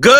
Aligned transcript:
Good 0.00 0.12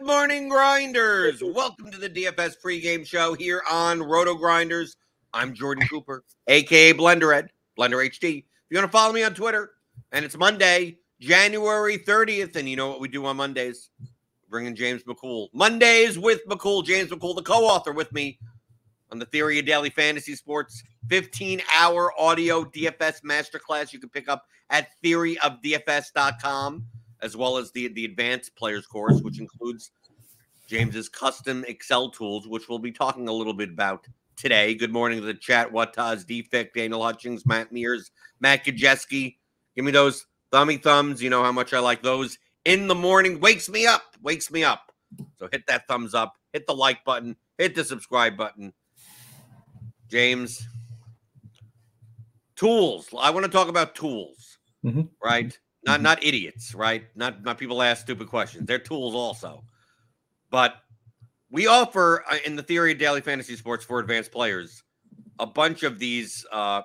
morning, 0.00 0.48
grinders. 0.48 1.42
Welcome 1.44 1.90
to 1.90 1.98
the 1.98 2.08
DFS 2.08 2.54
pregame 2.64 3.04
show 3.04 3.34
here 3.34 3.62
on 3.68 3.98
RotoGrinders. 3.98 4.94
I'm 5.32 5.54
Jordan 5.54 5.88
Cooper, 5.88 6.22
aka 6.46 6.92
Blender 6.92 7.34
Ed, 7.34 7.50
Blender 7.76 8.06
HD. 8.08 8.38
If 8.38 8.44
you 8.70 8.78
want 8.78 8.86
to 8.86 8.92
follow 8.96 9.12
me 9.12 9.24
on 9.24 9.34
Twitter, 9.34 9.72
and 10.12 10.24
it's 10.24 10.36
Monday, 10.36 10.98
January 11.18 11.98
30th, 11.98 12.54
and 12.54 12.68
you 12.68 12.76
know 12.76 12.90
what 12.90 13.00
we 13.00 13.08
do 13.08 13.26
on 13.26 13.38
Mondays? 13.38 13.90
Bringing 14.48 14.76
James 14.76 15.02
McCool. 15.02 15.48
Mondays 15.52 16.16
with 16.16 16.46
McCool, 16.46 16.84
James 16.84 17.10
McCool, 17.10 17.34
the 17.34 17.42
co-author 17.42 17.90
with 17.90 18.12
me 18.12 18.38
on 19.10 19.18
the 19.18 19.26
Theory 19.26 19.58
of 19.58 19.66
Daily 19.66 19.90
Fantasy 19.90 20.36
Sports 20.36 20.84
15-hour 21.08 22.12
audio 22.20 22.62
DFS 22.62 23.22
masterclass 23.22 23.92
you 23.92 23.98
can 23.98 24.10
pick 24.10 24.28
up 24.28 24.44
at 24.70 24.88
theoryofdfs.com 25.04 26.86
as 27.22 27.36
well 27.36 27.56
as 27.56 27.70
the 27.72 27.88
the 27.88 28.04
advanced 28.04 28.54
players 28.54 28.86
course, 28.86 29.20
which 29.22 29.40
includes 29.40 29.90
James's 30.68 31.08
custom 31.08 31.64
Excel 31.66 32.10
tools, 32.10 32.46
which 32.46 32.68
we'll 32.68 32.78
be 32.78 32.92
talking 32.92 33.28
a 33.28 33.32
little 33.32 33.54
bit 33.54 33.70
about 33.70 34.06
today. 34.36 34.74
Good 34.74 34.92
morning 34.92 35.20
to 35.20 35.26
the 35.26 35.34
chat. 35.34 35.72
Wataz, 35.72 36.26
Defect, 36.26 36.74
Daniel 36.74 37.02
Hutchings, 37.02 37.46
Matt 37.46 37.72
Mears, 37.72 38.10
Matt 38.40 38.64
Kajeski. 38.64 39.36
Give 39.74 39.84
me 39.84 39.92
those 39.92 40.26
thummy 40.52 40.76
thumbs. 40.76 41.22
You 41.22 41.30
know 41.30 41.42
how 41.42 41.52
much 41.52 41.72
I 41.72 41.78
like 41.78 42.02
those 42.02 42.38
in 42.64 42.88
the 42.88 42.94
morning. 42.94 43.40
Wakes 43.40 43.68
me 43.68 43.86
up. 43.86 44.02
Wakes 44.22 44.50
me 44.50 44.64
up. 44.64 44.92
So 45.38 45.48
hit 45.50 45.66
that 45.66 45.86
thumbs 45.86 46.14
up, 46.14 46.34
hit 46.52 46.66
the 46.66 46.74
like 46.74 47.04
button, 47.04 47.36
hit 47.58 47.74
the 47.74 47.84
subscribe 47.84 48.36
button. 48.36 48.72
James, 50.08 50.66
tools. 52.56 53.08
I 53.18 53.30
want 53.30 53.46
to 53.46 53.52
talk 53.52 53.68
about 53.68 53.94
tools, 53.94 54.43
Mhm. 54.84 55.08
right? 55.24 55.58
Not 55.86 56.00
not 56.02 56.22
idiots, 56.24 56.74
right? 56.74 57.04
Not 57.16 57.42
not 57.42 57.58
people 57.58 57.82
ask 57.82 58.02
stupid 58.02 58.28
questions. 58.28 58.66
They're 58.66 58.78
tools 58.78 59.14
also. 59.14 59.64
But 60.50 60.76
we 61.50 61.66
offer 61.66 62.24
uh, 62.30 62.38
in 62.46 62.56
the 62.56 62.62
theory 62.62 62.92
of 62.92 62.98
daily 62.98 63.20
fantasy 63.20 63.56
sports 63.56 63.84
for 63.84 64.00
advanced 64.00 64.32
players 64.32 64.82
a 65.40 65.46
bunch 65.46 65.82
of 65.84 65.98
these 65.98 66.46
uh 66.52 66.82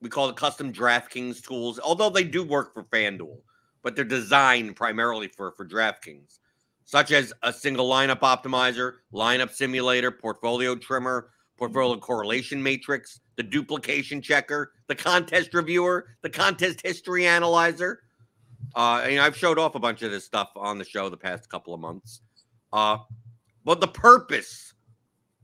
we 0.00 0.10
call 0.10 0.28
it 0.30 0.36
custom 0.36 0.72
DraftKings 0.72 1.42
tools, 1.42 1.80
although 1.80 2.10
they 2.10 2.24
do 2.24 2.42
work 2.44 2.74
for 2.74 2.84
FanDuel, 2.84 3.38
but 3.82 3.96
they're 3.96 4.04
designed 4.04 4.76
primarily 4.76 5.28
for 5.28 5.52
for 5.52 5.66
DraftKings, 5.66 6.38
such 6.84 7.12
as 7.12 7.32
a 7.42 7.52
single 7.52 7.88
lineup 7.88 8.20
optimizer, 8.20 8.94
lineup 9.12 9.52
simulator, 9.52 10.10
portfolio 10.10 10.76
trimmer, 10.76 11.30
portfolio 11.58 11.98
correlation 11.98 12.62
matrix, 12.62 13.20
the 13.36 13.42
duplication 13.42 14.20
checker, 14.20 14.72
the 14.86 14.94
contest 14.94 15.54
reviewer, 15.54 16.06
the 16.22 16.30
contest 16.30 16.80
history 16.82 17.26
analyzer. 17.26 18.00
Uh, 18.74 19.02
I've 19.04 19.36
showed 19.36 19.58
off 19.58 19.74
a 19.74 19.78
bunch 19.78 20.02
of 20.02 20.10
this 20.10 20.24
stuff 20.24 20.50
on 20.56 20.78
the 20.78 20.84
show 20.84 21.08
the 21.08 21.16
past 21.16 21.48
couple 21.48 21.74
of 21.74 21.80
months. 21.80 22.22
Uh, 22.72 22.98
but 23.64 23.80
the 23.80 23.88
purpose 23.88 24.74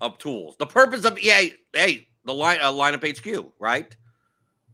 of 0.01 0.19
tools, 0.19 0.57
the 0.59 0.67
purpose 0.67 1.05
of 1.05 1.19
EA, 1.19 1.53
hey, 1.73 2.09
the 2.25 2.35
line 2.35 2.59
uh, 2.61 2.73
lineup 2.73 3.07
HQ, 3.07 3.53
right? 3.59 3.95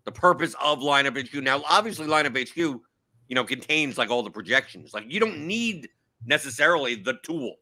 The 0.04 0.12
purpose 0.12 0.54
of 0.62 0.80
lineup 0.80 1.20
HQ. 1.20 1.42
Now, 1.42 1.62
obviously, 1.68 2.06
lineup 2.06 2.38
HQ, 2.38 2.56
you 2.56 3.34
know, 3.34 3.44
contains 3.44 3.98
like 3.98 4.10
all 4.10 4.22
the 4.22 4.30
projections. 4.30 4.94
Like 4.94 5.04
you 5.08 5.20
don't 5.20 5.46
need 5.46 5.88
necessarily 6.24 6.94
the 6.94 7.18
tool, 7.22 7.56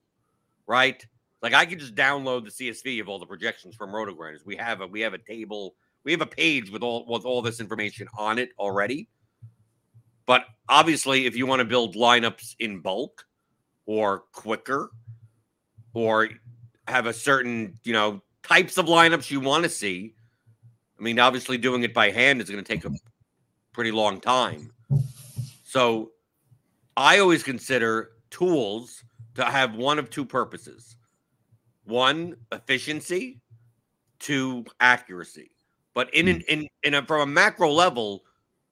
right? 0.66 1.04
Like 1.44 1.52
I 1.52 1.66
could 1.66 1.78
just 1.78 1.94
download 1.94 2.46
the 2.46 2.70
CSV 2.70 3.02
of 3.02 3.08
all 3.10 3.18
the 3.18 3.26
projections 3.26 3.76
from 3.76 3.90
RotoGrinders. 3.90 4.46
We 4.46 4.56
have 4.56 4.80
a 4.80 4.86
we 4.86 5.02
have 5.02 5.12
a 5.12 5.18
table, 5.18 5.74
we 6.02 6.10
have 6.10 6.22
a 6.22 6.26
page 6.26 6.70
with 6.70 6.82
all 6.82 7.04
with 7.06 7.26
all 7.26 7.42
this 7.42 7.60
information 7.60 8.08
on 8.16 8.38
it 8.38 8.48
already. 8.58 9.10
But 10.24 10.46
obviously, 10.70 11.26
if 11.26 11.36
you 11.36 11.44
want 11.44 11.60
to 11.60 11.66
build 11.66 11.96
lineups 11.96 12.56
in 12.60 12.80
bulk 12.80 13.26
or 13.84 14.20
quicker, 14.32 14.90
or 15.92 16.30
have 16.88 17.04
a 17.04 17.12
certain, 17.12 17.78
you 17.84 17.92
know, 17.92 18.22
types 18.42 18.78
of 18.78 18.86
lineups 18.86 19.30
you 19.30 19.38
want 19.38 19.64
to 19.64 19.68
see, 19.68 20.14
I 20.98 21.02
mean, 21.02 21.18
obviously 21.18 21.58
doing 21.58 21.82
it 21.82 21.92
by 21.92 22.10
hand 22.10 22.40
is 22.40 22.48
going 22.48 22.64
to 22.64 22.66
take 22.66 22.86
a 22.86 22.90
pretty 23.74 23.92
long 23.92 24.18
time. 24.18 24.70
So 25.62 26.12
I 26.96 27.18
always 27.18 27.42
consider 27.42 28.12
tools 28.30 29.04
to 29.34 29.44
have 29.44 29.74
one 29.74 29.98
of 29.98 30.08
two 30.08 30.24
purposes. 30.24 30.96
One, 31.84 32.36
efficiency, 32.52 33.40
two, 34.18 34.64
accuracy. 34.80 35.50
But 35.94 36.12
in 36.14 36.28
an, 36.28 36.42
in 36.48 36.68
in 36.82 36.94
a, 36.94 37.04
from 37.04 37.20
a 37.20 37.26
macro 37.26 37.70
level, 37.70 38.24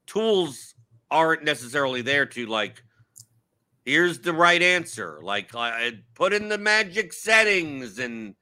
tools 0.07 0.75
aren't 1.11 1.45
necessarily 1.45 2.03
there 2.03 2.27
to 2.27 2.47
like 2.47 2.83
here's 3.85 4.19
the 4.21 4.33
right 4.33 4.63
answer 4.63 5.21
like 5.23 5.55
I 5.55 5.99
put 6.15 6.33
in 6.33 6.49
the 6.49 6.57
magic 6.57 7.13
settings 7.13 7.99
and 7.99 8.35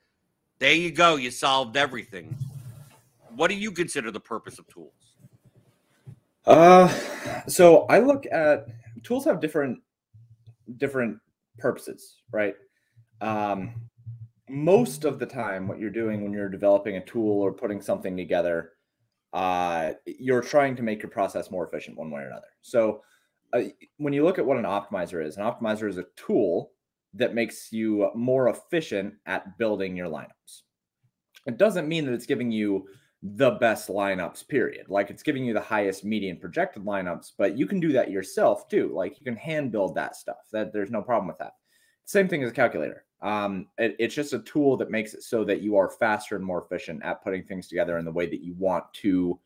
there 0.61 0.75
you 0.75 0.93
go 0.93 1.17
you 1.17 1.31
solved 1.33 1.77
everything 1.77 2.37
what 3.35 3.49
do 3.49 3.57
you 3.57 3.73
consider 3.73 4.11
the 4.13 4.21
purpose 4.21 4.59
of 4.59 4.69
tools 4.69 4.93
Uh, 6.47 6.89
so 7.47 7.87
I 7.87 7.99
look 7.99 8.25
at 8.31 8.67
tools 9.03 9.25
have 9.25 9.41
different 9.41 9.79
different 10.79 11.19
purposes, 11.59 12.17
right? 12.33 12.55
Um, 13.21 13.75
most 14.51 15.05
of 15.05 15.19
the 15.19 15.27
time, 15.27 15.69
what 15.69 15.79
you're 15.79 15.91
doing 15.91 16.23
when 16.23 16.33
you're 16.33 16.49
developing 16.49 16.97
a 16.97 17.05
tool 17.05 17.41
or 17.41 17.53
putting 17.53 17.81
something 17.81 18.17
together, 18.17 18.73
uh, 19.33 19.93
you're 20.07 20.43
trying 20.43 20.75
to 20.77 20.83
make 20.83 21.03
your 21.03 21.11
process 21.11 21.51
more 21.51 21.67
efficient 21.67 21.97
one 21.97 22.11
way 22.11 22.23
or 22.23 22.27
another. 22.27 22.49
So 22.63 23.03
uh, 23.53 23.63
when 23.99 24.13
you 24.13 24.25
look 24.25 24.39
at 24.39 24.47
what 24.47 24.57
an 24.57 24.65
optimizer 24.65 25.25
is, 25.25 25.37
an 25.37 25.45
optimizer 25.45 25.89
is 25.89 25.99
a 25.99 26.07
tool 26.17 26.73
that 27.15 27.35
makes 27.35 27.73
you 27.73 28.11
more 28.15 28.49
efficient 28.49 29.15
at 29.27 29.57
building 29.59 29.97
your 29.97 30.09
lineups. 30.09 30.63
It 31.47 31.57
doesn't 31.57 31.89
mean 31.89 32.05
that 32.07 32.13
it's 32.13 32.27
giving 32.27 32.51
you 32.51 32.87
the 33.23 33.53
best 33.53 33.89
lineups, 33.89 34.49
period. 34.49 34.89
Like 34.89 35.11
it's 35.11 35.23
giving 35.23 35.45
you 35.45 35.53
the 35.53 35.61
highest 35.61 36.05
median 36.05 36.39
projected 36.39 36.85
lineups, 36.85 37.33
but 37.37 37.57
you 37.57 37.67
can 37.67 37.81
do 37.81 37.93
that 37.93 38.11
yourself 38.11 38.69
too. 38.69 38.93
Like 38.95 39.19
you 39.19 39.25
can 39.25 39.37
hand 39.37 39.73
build 39.73 39.95
that 39.95 40.17
stuff. 40.17 40.39
That 40.53 40.73
there's 40.73 40.91
no 40.91 41.03
problem 41.03 41.29
with 41.29 41.39
that. 41.39 41.53
Same 42.05 42.29
thing 42.29 42.43
as 42.43 42.51
a 42.51 42.55
calculator. 42.55 43.05
Um, 43.23 43.69
it- 43.79 43.97
it's 43.99 44.15
just 44.15 44.33
a 44.33 44.39
tool 44.41 44.77
that 44.79 44.91
makes 44.91 45.15
it 45.15 45.23
so 45.23 45.45
that 45.45 45.61
you 45.61 45.77
are 45.77 45.91
faster 45.91 46.37
and 46.37 46.45
more 46.45 46.63
efficient 46.63 47.03
at 47.05 47.23
putting 47.23 47.45
things 47.45 47.69
together 47.69 47.99
in 47.99 48.05
the 48.05 48.13
way 48.13 48.27
that 48.27 48.43
you 48.43 48.55
want 48.55 48.85
to 48.95 49.39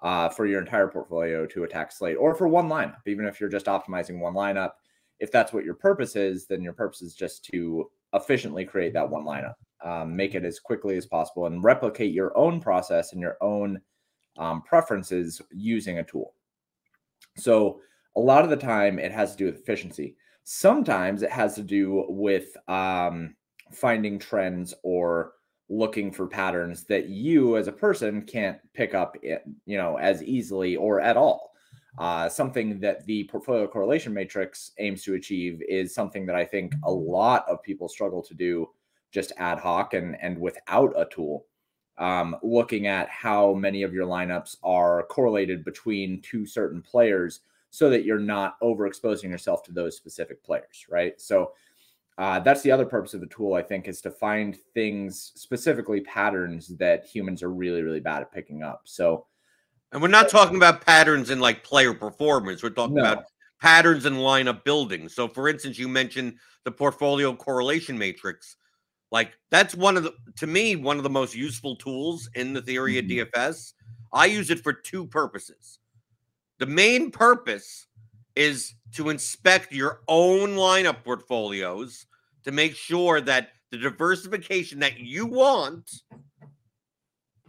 uh, 0.00 0.28
for 0.28 0.46
your 0.46 0.60
entire 0.60 0.88
portfolio 0.88 1.46
to 1.46 1.64
attack 1.64 1.90
slate 1.90 2.16
or 2.18 2.34
for 2.34 2.46
one 2.46 2.68
lineup. 2.68 3.00
Even 3.06 3.24
if 3.26 3.40
you're 3.40 3.48
just 3.48 3.66
optimizing 3.66 4.20
one 4.20 4.34
lineup, 4.34 4.72
if 5.20 5.32
that's 5.32 5.52
what 5.52 5.64
your 5.64 5.74
purpose 5.74 6.16
is, 6.16 6.46
then 6.46 6.62
your 6.62 6.74
purpose 6.74 7.00
is 7.00 7.14
just 7.14 7.44
to 7.46 7.90
efficiently 8.12 8.64
create 8.64 8.92
that 8.92 9.08
one 9.08 9.24
lineup, 9.24 9.54
um, 9.82 10.14
make 10.14 10.34
it 10.34 10.44
as 10.44 10.60
quickly 10.60 10.96
as 10.96 11.06
possible, 11.06 11.46
and 11.46 11.64
replicate 11.64 12.12
your 12.12 12.36
own 12.36 12.60
process 12.60 13.12
and 13.12 13.20
your 13.20 13.38
own 13.40 13.80
um, 14.36 14.62
preferences 14.62 15.40
using 15.50 15.98
a 15.98 16.04
tool. 16.04 16.34
So 17.38 17.80
a 18.16 18.20
lot 18.20 18.44
of 18.44 18.50
the 18.50 18.56
time, 18.56 18.98
it 18.98 19.12
has 19.12 19.32
to 19.32 19.38
do 19.38 19.46
with 19.46 19.60
efficiency. 19.60 20.16
Sometimes 20.48 21.24
it 21.24 21.32
has 21.32 21.56
to 21.56 21.62
do 21.62 22.04
with 22.08 22.56
um, 22.68 23.34
finding 23.72 24.16
trends 24.16 24.72
or 24.84 25.32
looking 25.68 26.12
for 26.12 26.28
patterns 26.28 26.84
that 26.84 27.08
you 27.08 27.56
as 27.56 27.66
a 27.66 27.72
person 27.72 28.22
can't 28.22 28.58
pick 28.72 28.94
up, 28.94 29.16
you 29.24 29.76
know, 29.76 29.96
as 29.96 30.22
easily 30.22 30.76
or 30.76 31.00
at 31.00 31.16
all. 31.16 31.50
Uh, 31.98 32.28
something 32.28 32.78
that 32.78 33.04
the 33.06 33.24
portfolio 33.24 33.66
correlation 33.66 34.14
matrix 34.14 34.70
aims 34.78 35.02
to 35.02 35.14
achieve 35.14 35.60
is 35.68 35.92
something 35.92 36.24
that 36.26 36.36
I 36.36 36.44
think 36.44 36.76
a 36.84 36.92
lot 36.92 37.44
of 37.48 37.60
people 37.64 37.88
struggle 37.88 38.22
to 38.22 38.34
do 38.34 38.68
just 39.10 39.32
ad 39.38 39.58
hoc 39.58 39.94
and 39.94 40.16
and 40.22 40.38
without 40.38 40.92
a 40.96 41.06
tool. 41.06 41.46
Um, 41.98 42.36
looking 42.44 42.86
at 42.86 43.08
how 43.08 43.52
many 43.52 43.82
of 43.82 43.92
your 43.92 44.06
lineups 44.06 44.58
are 44.62 45.06
correlated 45.08 45.64
between 45.64 46.22
two 46.22 46.46
certain 46.46 46.82
players 46.82 47.40
so 47.76 47.90
that 47.90 48.06
you're 48.06 48.18
not 48.18 48.58
overexposing 48.62 49.24
yourself 49.24 49.62
to 49.62 49.70
those 49.70 49.94
specific 49.94 50.42
players, 50.42 50.86
right? 50.88 51.20
So 51.20 51.52
uh, 52.16 52.40
that's 52.40 52.62
the 52.62 52.70
other 52.70 52.86
purpose 52.86 53.12
of 53.12 53.20
the 53.20 53.26
tool, 53.26 53.52
I 53.52 53.60
think, 53.60 53.86
is 53.86 54.00
to 54.00 54.10
find 54.10 54.56
things, 54.72 55.32
specifically 55.34 56.00
patterns 56.00 56.68
that 56.78 57.04
humans 57.04 57.42
are 57.42 57.50
really, 57.50 57.82
really 57.82 58.00
bad 58.00 58.22
at 58.22 58.32
picking 58.32 58.62
up. 58.62 58.80
So, 58.84 59.26
and 59.92 60.00
we're 60.00 60.08
not 60.08 60.30
talking 60.30 60.56
about 60.56 60.86
patterns 60.86 61.28
in 61.28 61.38
like 61.38 61.64
player 61.64 61.92
performance. 61.92 62.62
We're 62.62 62.70
talking 62.70 62.94
no. 62.94 63.02
about 63.02 63.24
patterns 63.60 64.06
in 64.06 64.14
lineup 64.14 64.64
building. 64.64 65.06
So, 65.10 65.28
for 65.28 65.46
instance, 65.46 65.78
you 65.78 65.86
mentioned 65.86 66.38
the 66.64 66.72
portfolio 66.72 67.36
correlation 67.36 67.98
matrix. 67.98 68.56
Like 69.12 69.32
that's 69.50 69.74
one 69.74 69.98
of 69.98 70.02
the 70.02 70.14
to 70.36 70.46
me 70.46 70.76
one 70.76 70.96
of 70.96 71.02
the 71.02 71.10
most 71.10 71.34
useful 71.34 71.76
tools 71.76 72.26
in 72.34 72.54
the 72.54 72.62
theory 72.62 72.94
mm-hmm. 72.94 73.20
of 73.20 73.28
DFS. 73.28 73.74
I 74.14 74.24
use 74.24 74.48
it 74.48 74.60
for 74.60 74.72
two 74.72 75.06
purposes. 75.06 75.78
The 76.58 76.66
main 76.66 77.10
purpose 77.10 77.86
is 78.34 78.74
to 78.94 79.10
inspect 79.10 79.72
your 79.72 80.00
own 80.08 80.50
lineup 80.50 81.04
portfolios 81.04 82.06
to 82.44 82.52
make 82.52 82.76
sure 82.76 83.20
that 83.20 83.50
the 83.70 83.78
diversification 83.78 84.78
that 84.80 84.98
you 84.98 85.26
want 85.26 85.90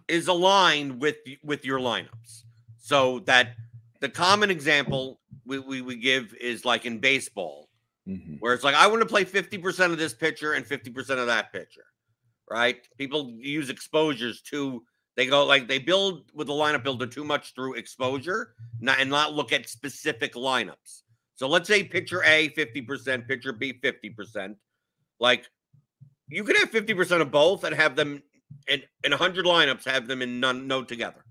is 0.08 0.28
aligned 0.28 1.00
with 1.02 1.18
with 1.44 1.66
your 1.66 1.80
lineups. 1.80 2.44
So 2.78 3.20
that 3.20 3.56
the 4.00 4.10
common 4.10 4.50
example 4.50 5.20
we, 5.46 5.60
we, 5.60 5.82
we 5.82 5.96
give 5.96 6.34
is 6.40 6.66
like 6.66 6.86
in 6.86 7.00
baseball 7.00 7.70
mm-hmm. 8.08 8.36
where 8.36 8.54
it's 8.54 8.64
like 8.64 8.76
I 8.76 8.88
want 8.88 9.02
to 9.02 9.06
play 9.06 9.26
50% 9.26 9.92
of 9.92 9.98
this 9.98 10.14
pitcher 10.14 10.54
and 10.54 10.66
50% 10.66 10.98
of 11.12 11.28
that 11.28 11.52
pitcher. 11.52 11.86
Right? 12.50 12.78
People 12.98 13.32
use 13.38 13.70
exposures 13.70 14.42
to 14.44 14.84
they 15.18 15.26
go 15.26 15.46
like 15.46 15.68
they 15.68 15.80
build 15.80 16.32
with 16.34 16.48
the 16.48 16.54
lineup 16.54 16.84
builder 16.84 17.08
too 17.08 17.26
much 17.26 17.54
through 17.54 17.74
exposure 17.74 18.54
not, 18.80 19.00
and 19.00 19.10
not 19.10 19.34
look 19.34 19.52
at 19.52 19.68
specific 19.68 20.36
lineups. 20.36 21.02
So 21.36 21.48
let's 21.48 21.68
say 21.68 21.84
pitcher 21.84 22.24
A 22.24 22.50
50%, 22.50 23.28
pitcher 23.28 23.52
B 23.52 23.74
50%. 23.84 24.56
Like 25.20 25.46
you 26.30 26.44
could 26.44 26.58
have 26.58 26.72
50% 26.72 27.22
of 27.22 27.32
both 27.32 27.64
and 27.64 27.76
have 27.76 27.96
them 27.96 28.22
in, 28.68 28.82
in 29.04 29.12
100 29.12 29.46
lineups, 29.46 29.86
have 29.86 30.08
them 30.08 30.22
in 30.22 30.40
none, 30.40 30.68
no 30.68 30.84
together, 30.84 31.24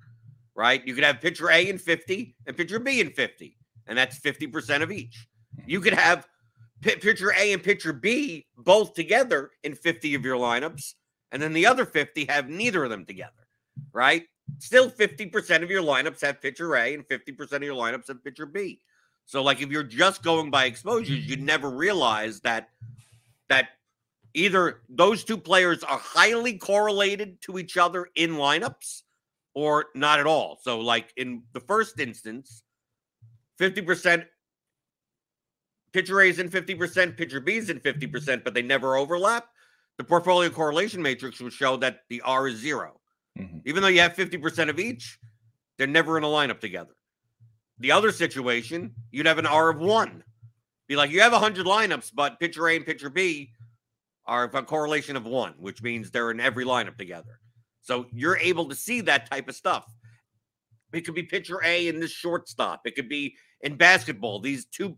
right? 0.55 0.87
You 0.87 0.94
could 0.94 1.05
have 1.05 1.21
pitcher 1.21 1.50
A 1.50 1.69
in 1.69 1.79
50 1.79 2.35
and 2.47 2.56
pitcher 2.56 2.79
B 2.79 3.00
in 3.00 3.11
50, 3.11 3.56
and 3.87 3.97
that's 3.97 4.19
50% 4.19 4.83
of 4.83 4.91
each. 4.91 5.27
You 5.67 5.81
could 5.81 5.94
have 5.94 6.27
pitcher 6.83 7.33
A 7.33 7.53
and 7.53 7.62
pitcher 7.62 7.93
B 7.93 8.47
both 8.59 8.94
together 8.94 9.50
in 9.62 9.75
50 9.75 10.15
of 10.15 10.25
your 10.25 10.37
lineups, 10.37 10.94
and 11.33 11.41
then 11.41 11.53
the 11.53 11.67
other 11.67 11.87
50 11.87 12.27
have 12.27 12.49
neither 12.49 12.85
of 12.85 12.91
them 12.91 13.05
together, 13.05 13.45
right? 13.93 14.25
Still 14.58 14.90
50% 14.90 15.62
of 15.62 15.70
your 15.70 15.82
lineups 15.82 16.20
have 16.23 16.40
pitcher 16.40 16.76
A 16.76 16.94
and 16.94 17.06
50% 17.06 17.52
of 17.52 17.62
your 17.62 17.75
lineups 17.75 18.08
have 18.08 18.23
pitcher 18.23 18.46
B. 18.46 18.81
So 19.25 19.43
like 19.43 19.61
if 19.61 19.70
you're 19.70 19.82
just 19.82 20.23
going 20.23 20.50
by 20.50 20.67
exposures, 20.67 21.26
you 21.26 21.37
never 21.37 21.70
realize 21.70 22.40
that 22.40 22.70
that 23.49 23.70
either 24.34 24.82
those 24.88 25.25
two 25.25 25.37
players 25.37 25.82
are 25.82 25.99
highly 25.99 26.58
correlated 26.58 27.40
to 27.43 27.58
each 27.58 27.76
other 27.76 28.08
in 28.17 28.32
lineups 28.32 29.02
or 29.55 29.87
not 29.94 30.20
at 30.20 30.26
all. 30.26 30.58
So 30.62 30.81
like 30.81 31.12
in 31.17 31.43
the 31.52 31.61
first 31.61 31.99
instance, 31.99 32.62
50% 33.58 34.26
pitcher 35.93 36.20
A 36.20 36.28
is 36.28 36.38
in 36.38 36.50
50%, 36.50 37.17
pitcher 37.17 37.40
B 37.40 37.56
is 37.56 37.70
in 37.70 37.81
50%, 37.81 38.44
but 38.44 38.52
they 38.52 38.62
never 38.62 38.96
overlap, 38.96 39.49
the 39.96 40.05
portfolio 40.05 40.50
correlation 40.50 41.00
matrix 41.00 41.40
would 41.40 41.52
show 41.52 41.76
that 41.78 42.00
the 42.11 42.20
R 42.20 42.49
is 42.49 42.58
0 42.58 43.00
mm-hmm. 43.37 43.59
Even 43.65 43.83
though 43.83 43.88
you 43.88 44.00
have 44.00 44.15
50% 44.15 44.69
of 44.69 44.79
each, 44.79 45.19
they're 45.79 45.87
never 45.87 46.17
in 46.17 46.25
a 46.25 46.29
lineup 46.29 46.61
together. 46.61 46.94
The 47.79 47.93
other 47.93 48.12
situation, 48.12 48.94
you'd 49.11 49.27
have 49.27 49.38
an 49.38 49.47
R 49.47 49.71
of 49.71 49.79
one. 49.79 50.23
Be 50.88 50.97
like, 50.97 51.11
you 51.11 51.21
have 51.21 51.33
100 51.33 51.67
lineups, 51.67 52.12
but 52.15 52.41
pitcher 52.41 52.69
A 52.69 52.77
and 52.77 52.87
pitcher 52.87 53.11
B 53.11 53.50
are 54.27 54.44
a 54.44 54.62
correlation 54.62 55.17
of 55.17 55.25
one, 55.25 55.55
which 55.59 55.83
means 55.83 56.11
they're 56.11 56.31
in 56.31 56.41
every 56.41 56.65
lineup 56.65 56.97
together. 56.97 57.41
So 57.83 58.06
you're 58.12 58.38
able 58.38 58.69
to 58.69 58.75
see 58.75 59.00
that 59.03 59.31
type 59.31 59.49
of 59.49 59.55
stuff. 59.55 59.85
It 60.93 61.03
could 61.03 61.15
be 61.15 61.23
pitcher 61.23 61.61
A 61.65 61.88
in 61.88 62.00
this 62.00 62.11
shortstop. 62.11 62.83
It 62.85 62.97
could 62.97 63.09
be 63.09 63.37
in 63.61 63.77
basketball. 63.77 64.41
These 64.41 64.67
two 64.67 64.97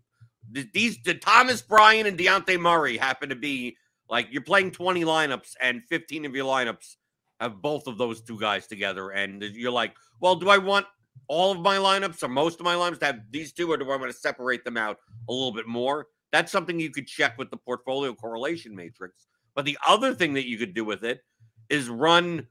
these 0.50 0.99
the 1.02 1.14
Thomas 1.14 1.61
Bryant 1.61 2.08
and 2.08 2.19
Dejounte 2.19 2.58
Murray 2.58 2.96
happen 2.96 3.29
to 3.29 3.37
be 3.37 3.76
like 4.08 4.29
you're 4.31 4.43
playing 4.43 4.70
20 4.70 5.05
lineups 5.05 5.52
and 5.61 5.82
15 5.88 6.25
of 6.25 6.35
your 6.35 6.46
lineups 6.46 6.96
have 7.40 7.62
both 7.62 7.87
of 7.87 7.99
those 7.99 8.20
two 8.20 8.38
guys 8.38 8.67
together. 8.67 9.11
And 9.11 9.43
you're 9.43 9.70
like, 9.70 9.94
well, 10.20 10.37
do 10.37 10.49
I 10.49 10.58
want 10.58 10.87
all 11.29 11.52
of 11.52 11.61
my 11.61 11.76
lineups 11.76 12.23
or 12.23 12.29
most 12.29 12.61
of 12.61 12.64
my 12.64 12.75
lineups 12.75 13.00
to 13.00 13.06
have 13.06 13.20
these 13.31 13.52
two, 13.52 13.70
or 13.70 13.76
do 13.76 13.90
I 13.90 13.96
want 13.96 14.11
to 14.11 14.19
separate 14.19 14.64
them 14.64 14.76
out 14.76 14.99
a 15.29 15.32
little 15.32 15.52
bit 15.52 15.67
more? 15.67 16.06
That's 16.32 16.52
something 16.52 16.79
you 16.79 16.90
could 16.90 17.06
check 17.06 17.38
with 17.38 17.50
the 17.50 17.56
portfolio 17.56 18.14
correlation 18.14 18.75
matrix. 18.75 19.26
But 19.55 19.64
the 19.64 19.79
other 19.87 20.14
thing 20.14 20.35
that 20.35 20.49
you 20.49 20.58
could 20.58 20.75
do 20.75 20.85
with 20.85 21.05
it 21.05 21.23
is 21.69 21.88
run 21.88 22.46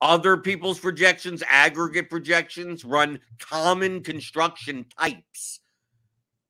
other 0.00 0.36
people's 0.36 0.78
projections, 0.78 1.42
aggregate 1.48 2.10
projections, 2.10 2.84
run 2.84 3.20
common 3.38 4.02
construction 4.02 4.84
types, 4.98 5.60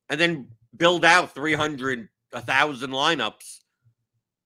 and 0.09 0.21
then 0.21 0.49
build 0.77 1.05
out 1.05 1.35
300, 1.35 2.09
1,000 2.31 2.91
lineups 2.91 3.61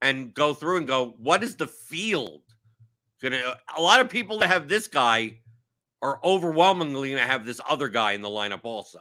and 0.03 0.35
go 0.35 0.55
through 0.55 0.77
and 0.79 0.87
go, 0.87 1.15
what 1.19 1.43
is 1.43 1.57
the 1.57 1.67
field? 1.67 2.43
Gonna, 3.21 3.57
a 3.77 3.83
lot 3.83 4.01
of 4.01 4.09
people 4.09 4.39
that 4.39 4.49
have 4.49 4.69
this 4.69 4.89
guy 4.89 5.39
are 6.03 6.21
overwhelmingly 6.23 7.11
going 7.11 7.23
to 7.23 7.29
have 7.29 7.45
this 7.45 7.61
other 7.69 7.89
guy 7.89 8.13
in 8.13 8.23
the 8.23 8.29
lineup 8.29 8.61
also. 8.63 9.01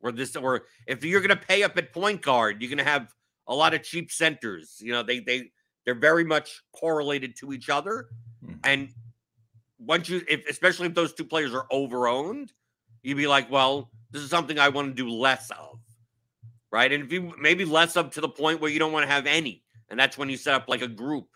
Or 0.00 0.10
this, 0.10 0.34
or 0.34 0.62
if 0.88 1.04
you're 1.04 1.20
going 1.20 1.30
to 1.30 1.36
pay 1.36 1.62
up 1.62 1.76
at 1.78 1.92
point 1.92 2.22
guard, 2.22 2.60
you're 2.60 2.68
going 2.68 2.84
to 2.84 2.90
have 2.90 3.14
a 3.46 3.54
lot 3.54 3.72
of 3.72 3.84
cheap 3.84 4.10
centers. 4.10 4.78
You 4.80 4.92
know, 4.92 5.04
they 5.04 5.20
they 5.20 5.50
they're 5.84 5.94
very 5.94 6.24
much 6.24 6.60
correlated 6.74 7.36
to 7.36 7.52
each 7.52 7.68
other. 7.68 8.08
Mm-hmm. 8.44 8.54
And 8.64 8.88
once 9.78 10.08
you, 10.08 10.22
if 10.28 10.48
especially 10.48 10.88
if 10.88 10.94
those 10.94 11.12
two 11.12 11.24
players 11.24 11.54
are 11.54 11.66
overowned, 11.70 12.50
you'd 13.04 13.16
be 13.16 13.28
like, 13.28 13.48
well, 13.48 13.90
this 14.10 14.22
is 14.22 14.30
something 14.30 14.58
I 14.58 14.70
want 14.70 14.88
to 14.88 14.94
do 14.94 15.08
less 15.08 15.50
of 15.50 15.78
right? 16.72 16.90
And 16.90 17.04
if 17.04 17.12
you 17.12 17.32
maybe 17.38 17.64
less 17.64 17.96
up 17.96 18.10
to 18.12 18.20
the 18.20 18.28
point 18.28 18.60
where 18.60 18.70
you 18.70 18.80
don't 18.80 18.92
want 18.92 19.04
to 19.04 19.12
have 19.12 19.26
any, 19.26 19.62
and 19.90 20.00
that's 20.00 20.18
when 20.18 20.28
you 20.28 20.36
set 20.36 20.54
up 20.54 20.68
like 20.68 20.82
a 20.82 20.88
group 20.88 21.28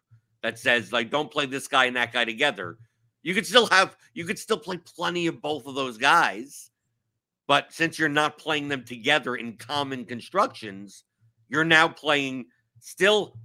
that 0.43 0.59
says 0.59 0.93
like 0.93 1.11
don't 1.11 1.31
play 1.31 1.47
this 1.47 1.69
guy 1.69 1.87
and 1.87 1.97
that 1.97 2.13
guy 2.13 2.25
together. 2.25 2.79
You 3.23 3.35
could 3.35 3.47
still 3.47 3.67
have 3.67 3.97
you 4.15 4.25
could 4.25 4.39
still 4.39 4.59
play 4.59 4.79
plenty 4.79 5.27
of 5.27 5.43
both 5.43 5.67
of 5.67 5.75
those 5.75 5.99
guys, 5.99 6.71
but 7.47 7.73
since 7.73 7.99
you're 7.99 8.09
not 8.09 8.39
playing 8.39 8.69
them 8.69 8.85
together 8.85 9.37
in 9.37 9.57
common 9.57 10.05
constructions, 10.05 11.05
you're 11.49 11.65
now 11.65 11.89
playing 11.89 12.47
still 12.81 13.37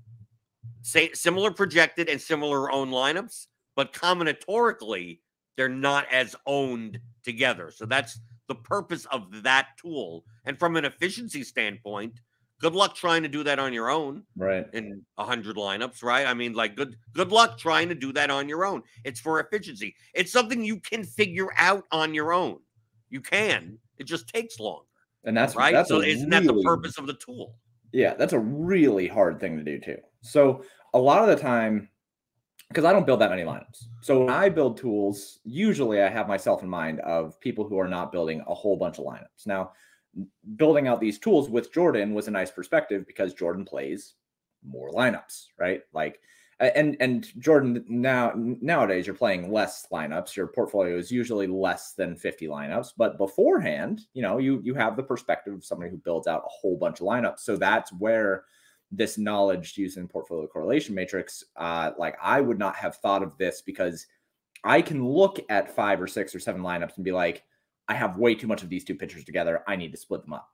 say 0.81 1.11
similar 1.13 1.51
projected 1.51 2.09
and 2.09 2.19
similar 2.19 2.71
own 2.71 2.89
lineups, 2.89 3.47
but 3.75 3.93
combinatorically 3.93 5.19
they're 5.55 5.69
not 5.69 6.05
as 6.11 6.35
owned 6.45 6.99
together. 7.23 7.71
So 7.71 7.85
that's 7.85 8.19
the 8.47 8.55
purpose 8.55 9.05
of 9.05 9.43
that 9.43 9.67
tool. 9.77 10.25
And 10.45 10.57
from 10.57 10.75
an 10.75 10.85
efficiency 10.85 11.43
standpoint, 11.43 12.19
good 12.61 12.73
luck 12.73 12.95
trying 12.95 13.23
to 13.23 13.29
do 13.29 13.43
that 13.43 13.59
on 13.59 13.73
your 13.73 13.89
own. 13.89 14.23
Right. 14.37 14.65
In 14.73 15.01
a 15.17 15.25
hundred 15.25 15.57
lineups, 15.57 16.03
right? 16.03 16.25
I 16.25 16.33
mean, 16.33 16.53
like 16.53 16.75
good 16.75 16.95
good 17.13 17.31
luck 17.31 17.57
trying 17.57 17.89
to 17.89 17.95
do 17.95 18.13
that 18.13 18.29
on 18.29 18.47
your 18.47 18.63
own. 18.63 18.83
It's 19.03 19.19
for 19.19 19.39
efficiency. 19.39 19.95
It's 20.13 20.31
something 20.31 20.63
you 20.63 20.79
can 20.79 21.03
figure 21.03 21.49
out 21.57 21.85
on 21.91 22.13
your 22.13 22.31
own. 22.31 22.59
You 23.09 23.19
can. 23.19 23.77
It 23.97 24.05
just 24.05 24.27
takes 24.27 24.59
longer. 24.59 24.85
And 25.25 25.35
that's 25.35 25.55
right. 25.55 25.73
That's 25.73 25.89
so 25.89 26.01
isn't 26.01 26.29
really, 26.29 26.47
that 26.47 26.53
the 26.53 26.63
purpose 26.63 26.97
of 26.97 27.07
the 27.07 27.13
tool? 27.15 27.55
Yeah, 27.91 28.13
that's 28.13 28.33
a 28.33 28.39
really 28.39 29.07
hard 29.07 29.39
thing 29.39 29.57
to 29.57 29.63
do 29.63 29.79
too. 29.79 29.97
So 30.21 30.63
a 30.93 30.99
lot 30.99 31.21
of 31.21 31.27
the 31.27 31.35
time, 31.35 31.89
because 32.69 32.85
I 32.85 32.93
don't 32.93 33.05
build 33.05 33.21
that 33.21 33.29
many 33.29 33.43
lineups. 33.43 33.87
So 34.01 34.21
when 34.21 34.29
I 34.29 34.49
build 34.49 34.77
tools, 34.77 35.39
usually 35.43 36.01
I 36.01 36.09
have 36.09 36.27
myself 36.27 36.63
in 36.63 36.69
mind 36.69 37.01
of 37.01 37.39
people 37.39 37.67
who 37.67 37.77
are 37.77 37.87
not 37.87 38.11
building 38.11 38.41
a 38.47 38.53
whole 38.53 38.77
bunch 38.77 38.97
of 38.97 39.05
lineups. 39.05 39.45
Now, 39.45 39.73
building 40.55 40.87
out 40.87 40.99
these 40.99 41.19
tools 41.19 41.49
with 41.49 41.73
Jordan 41.73 42.13
was 42.13 42.27
a 42.27 42.31
nice 42.31 42.51
perspective 42.51 43.05
because 43.07 43.33
Jordan 43.33 43.65
plays 43.65 44.15
more 44.63 44.91
lineups, 44.91 45.47
right? 45.57 45.81
Like 45.93 46.19
and 46.59 46.95
and 46.99 47.27
Jordan 47.41 47.83
now 47.87 48.33
nowadays 48.35 49.07
you're 49.07 49.15
playing 49.15 49.51
less 49.51 49.87
lineups. 49.91 50.35
Your 50.35 50.47
portfolio 50.47 50.97
is 50.97 51.11
usually 51.11 51.47
less 51.47 51.93
than 51.93 52.15
50 52.15 52.47
lineups, 52.47 52.93
but 52.97 53.17
beforehand, 53.17 54.01
you 54.13 54.21
know, 54.21 54.37
you 54.37 54.61
you 54.63 54.75
have 54.75 54.95
the 54.95 55.03
perspective 55.03 55.53
of 55.53 55.65
somebody 55.65 55.89
who 55.89 55.97
builds 55.97 56.27
out 56.27 56.43
a 56.45 56.49
whole 56.49 56.77
bunch 56.77 57.01
of 57.01 57.07
lineups. 57.07 57.39
So 57.39 57.57
that's 57.57 57.91
where 57.93 58.43
this 58.91 59.17
knowledge 59.17 59.77
using 59.77 60.07
portfolio 60.07 60.47
correlation 60.47 60.93
matrix, 60.93 61.43
uh, 61.55 61.91
like 61.97 62.15
I 62.21 62.41
would 62.41 62.59
not 62.59 62.75
have 62.75 62.97
thought 62.97 63.23
of 63.23 63.37
this 63.37 63.61
because 63.61 64.05
I 64.63 64.81
can 64.81 65.07
look 65.07 65.39
at 65.49 65.75
five 65.75 66.01
or 66.01 66.07
six 66.07 66.35
or 66.35 66.39
seven 66.39 66.61
lineups 66.61 66.97
and 66.97 67.05
be 67.05 67.11
like, 67.11 67.43
I 67.91 67.93
have 67.93 68.15
way 68.15 68.33
too 68.35 68.47
much 68.47 68.63
of 68.63 68.69
these 68.69 68.85
two 68.85 68.95
pitchers 68.95 69.25
together. 69.25 69.63
I 69.67 69.75
need 69.75 69.91
to 69.91 69.97
split 69.97 70.23
them 70.23 70.31
up. 70.31 70.49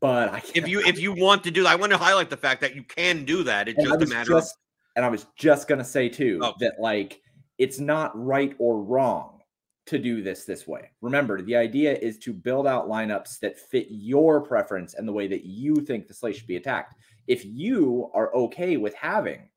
But 0.00 0.32
I 0.32 0.42
if 0.54 0.68
you 0.68 0.80
if 0.86 1.00
you 1.00 1.12
want 1.12 1.42
to 1.44 1.50
do 1.50 1.64
that, 1.64 1.70
I 1.70 1.74
want 1.74 1.90
to 1.90 1.98
highlight 1.98 2.30
the 2.30 2.36
fact 2.36 2.60
that 2.60 2.76
you 2.76 2.84
can 2.84 3.24
do 3.24 3.42
that. 3.42 3.66
It's 3.66 3.82
just 3.82 4.02
a 4.02 4.06
matter 4.06 4.30
just, 4.30 4.52
of 4.54 4.58
and 4.94 5.04
I 5.04 5.08
was 5.08 5.26
just 5.36 5.66
gonna 5.66 5.84
say 5.84 6.08
too 6.08 6.38
Oh. 6.42 6.54
that 6.60 6.78
like 6.78 7.20
it's 7.58 7.80
not 7.80 8.12
right 8.14 8.54
or 8.60 8.80
wrong 8.80 9.40
to 9.86 9.98
do 9.98 10.22
this 10.22 10.44
this 10.44 10.68
way. 10.68 10.90
Remember, 11.00 11.42
the 11.42 11.56
idea 11.56 11.96
is 11.96 12.18
to 12.18 12.32
build 12.32 12.68
out 12.68 12.88
lineups 12.88 13.40
that 13.40 13.58
fit 13.58 13.88
your 13.90 14.40
preference 14.40 14.94
and 14.94 15.08
the 15.08 15.12
way 15.12 15.26
that 15.26 15.44
you 15.44 15.76
think 15.76 16.06
the 16.06 16.14
slate 16.14 16.36
should 16.36 16.46
be 16.46 16.56
attacked. 16.56 16.94
If 17.26 17.44
you 17.44 18.10
are 18.14 18.32
okay 18.34 18.76
with 18.76 18.94
having 18.94 19.48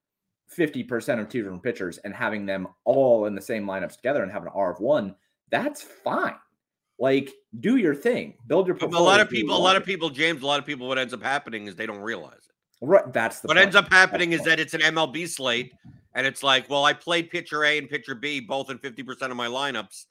50% 0.56 1.20
of 1.20 1.30
two 1.30 1.44
different 1.44 1.64
pitchers 1.64 2.00
and 2.00 2.14
having 2.14 2.46
them 2.48 2.68
all 2.86 3.26
in 3.26 3.36
the 3.36 3.42
same 3.42 3.66
lineups 3.66 3.98
together 3.98 4.24
and 4.24 4.32
have 4.32 4.44
an 4.44 4.52
R 4.54 4.72
of 4.72 4.80
one, 4.80 5.16
that's 5.52 5.82
fine. 5.82 6.36
Like, 7.00 7.34
do 7.60 7.78
your 7.78 7.96
thing, 7.96 8.36
build 8.48 8.68
your. 8.68 8.76
But 8.76 8.94
a 8.94 9.00
lot 9.00 9.20
of 9.20 9.30
the 9.30 9.36
way 9.36 9.40
you 9.40 9.44
people, 9.46 9.58
a 9.58 9.58
lot 9.58 9.76
of 9.76 9.86
people, 9.86 10.10
James, 10.10 10.42
a 10.42 10.46
lot 10.46 10.60
of 10.60 10.66
people, 10.66 10.88
what 10.88 10.98
ends 10.98 11.14
up 11.14 11.24
happening 11.24 11.68
is 11.68 11.76
they 11.76 11.86
don't 11.86 12.02
realize 12.02 12.34
it. 12.34 12.56
Right, 12.82 13.12
that's 13.12 13.40
the. 13.40 13.48
what 13.48 13.56
point. 13.56 13.64
ends 13.64 13.76
up 13.76 13.90
happening 13.90 14.32
That's 14.32 14.42
is 14.42 14.48
that 14.48 14.60
it's 14.60 14.74
an 14.74 14.82
MLB 14.82 15.28
slate, 15.28 15.74
and 16.14 16.28
it's 16.28 16.44
like, 16.44 16.70
well, 16.70 16.86
I 16.86 16.94
played 16.94 17.30
pitcher 17.30 17.64
A 17.64 17.78
and 17.78 17.90
pitcher 17.90 18.16
B 18.16 18.40
both 18.40 18.70
in 18.70 18.78
50% 18.78 19.32
of 19.32 19.38
my 19.38 19.48
lineups. 19.48 20.06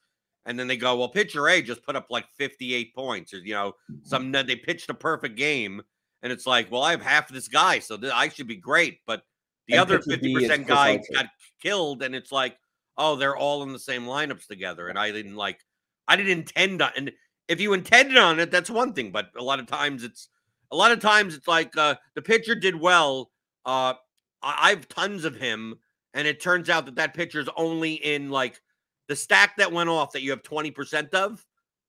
And 0.46 0.58
then 0.58 0.66
they 0.66 0.78
go, 0.78 0.96
well, 0.96 1.10
pitcher 1.10 1.46
A 1.48 1.60
just 1.60 1.84
put 1.84 1.94
up 1.94 2.06
like 2.08 2.26
58 2.38 2.94
points, 2.94 3.34
or, 3.34 3.38
you 3.38 3.52
know, 3.52 3.74
some 4.02 4.32
they 4.32 4.56
pitched 4.56 4.88
a 4.88 4.94
perfect 4.94 5.36
game. 5.36 5.82
And 6.22 6.32
it's 6.32 6.46
like, 6.46 6.70
well, 6.70 6.82
I 6.82 6.92
have 6.92 7.02
half 7.02 7.28
of 7.28 7.34
this 7.34 7.48
guy, 7.48 7.80
so 7.80 7.98
th- 7.98 8.12
I 8.14 8.30
should 8.30 8.48
be 8.48 8.56
great. 8.56 9.00
But 9.06 9.22
the 9.66 9.74
And 9.74 9.82
other 9.82 9.98
pitcher 9.98 10.18
B 10.22 10.32
is 10.32 10.50
50% 10.50 10.56
Chris 10.56 10.66
guy 10.66 11.00
got 11.12 11.26
killed, 11.60 12.02
and 12.02 12.14
it's 12.14 12.32
like, 12.32 12.56
oh, 12.96 13.14
they're 13.16 13.36
all 13.36 13.62
in 13.62 13.72
the 13.74 13.78
same 13.78 14.06
lineups 14.06 14.46
together. 14.46 14.88
And 14.88 14.98
I 14.98 15.12
didn't 15.12 15.36
like, 15.36 15.60
I 16.08 16.16
didn't 16.16 16.32
intend 16.32 16.82
on, 16.82 16.90
and 16.96 17.12
if 17.46 17.60
you 17.60 17.72
intended 17.74 18.16
on 18.16 18.40
it, 18.40 18.50
that's 18.50 18.70
one 18.70 18.92
thing. 18.92 19.10
But 19.12 19.30
a 19.36 19.42
lot 19.42 19.60
of 19.60 19.66
times 19.66 20.02
it's, 20.04 20.28
a 20.72 20.76
lot 20.76 20.90
of 20.92 21.00
times 21.00 21.34
it's 21.34 21.48
like 21.48 21.76
uh, 21.76 21.94
the 22.14 22.22
pitcher 22.22 22.54
did 22.54 22.74
well. 22.74 23.30
Uh, 23.64 23.94
I 24.42 24.70
have 24.70 24.88
tons 24.88 25.24
of 25.24 25.36
him, 25.36 25.78
and 26.14 26.26
it 26.26 26.40
turns 26.40 26.70
out 26.70 26.86
that 26.86 26.96
that 26.96 27.14
pitcher's 27.14 27.48
only 27.56 27.94
in 27.94 28.30
like 28.30 28.60
the 29.08 29.16
stack 29.16 29.56
that 29.56 29.72
went 29.72 29.88
off 29.88 30.12
that 30.12 30.22
you 30.22 30.30
have 30.30 30.42
20% 30.42 31.14
of 31.14 31.44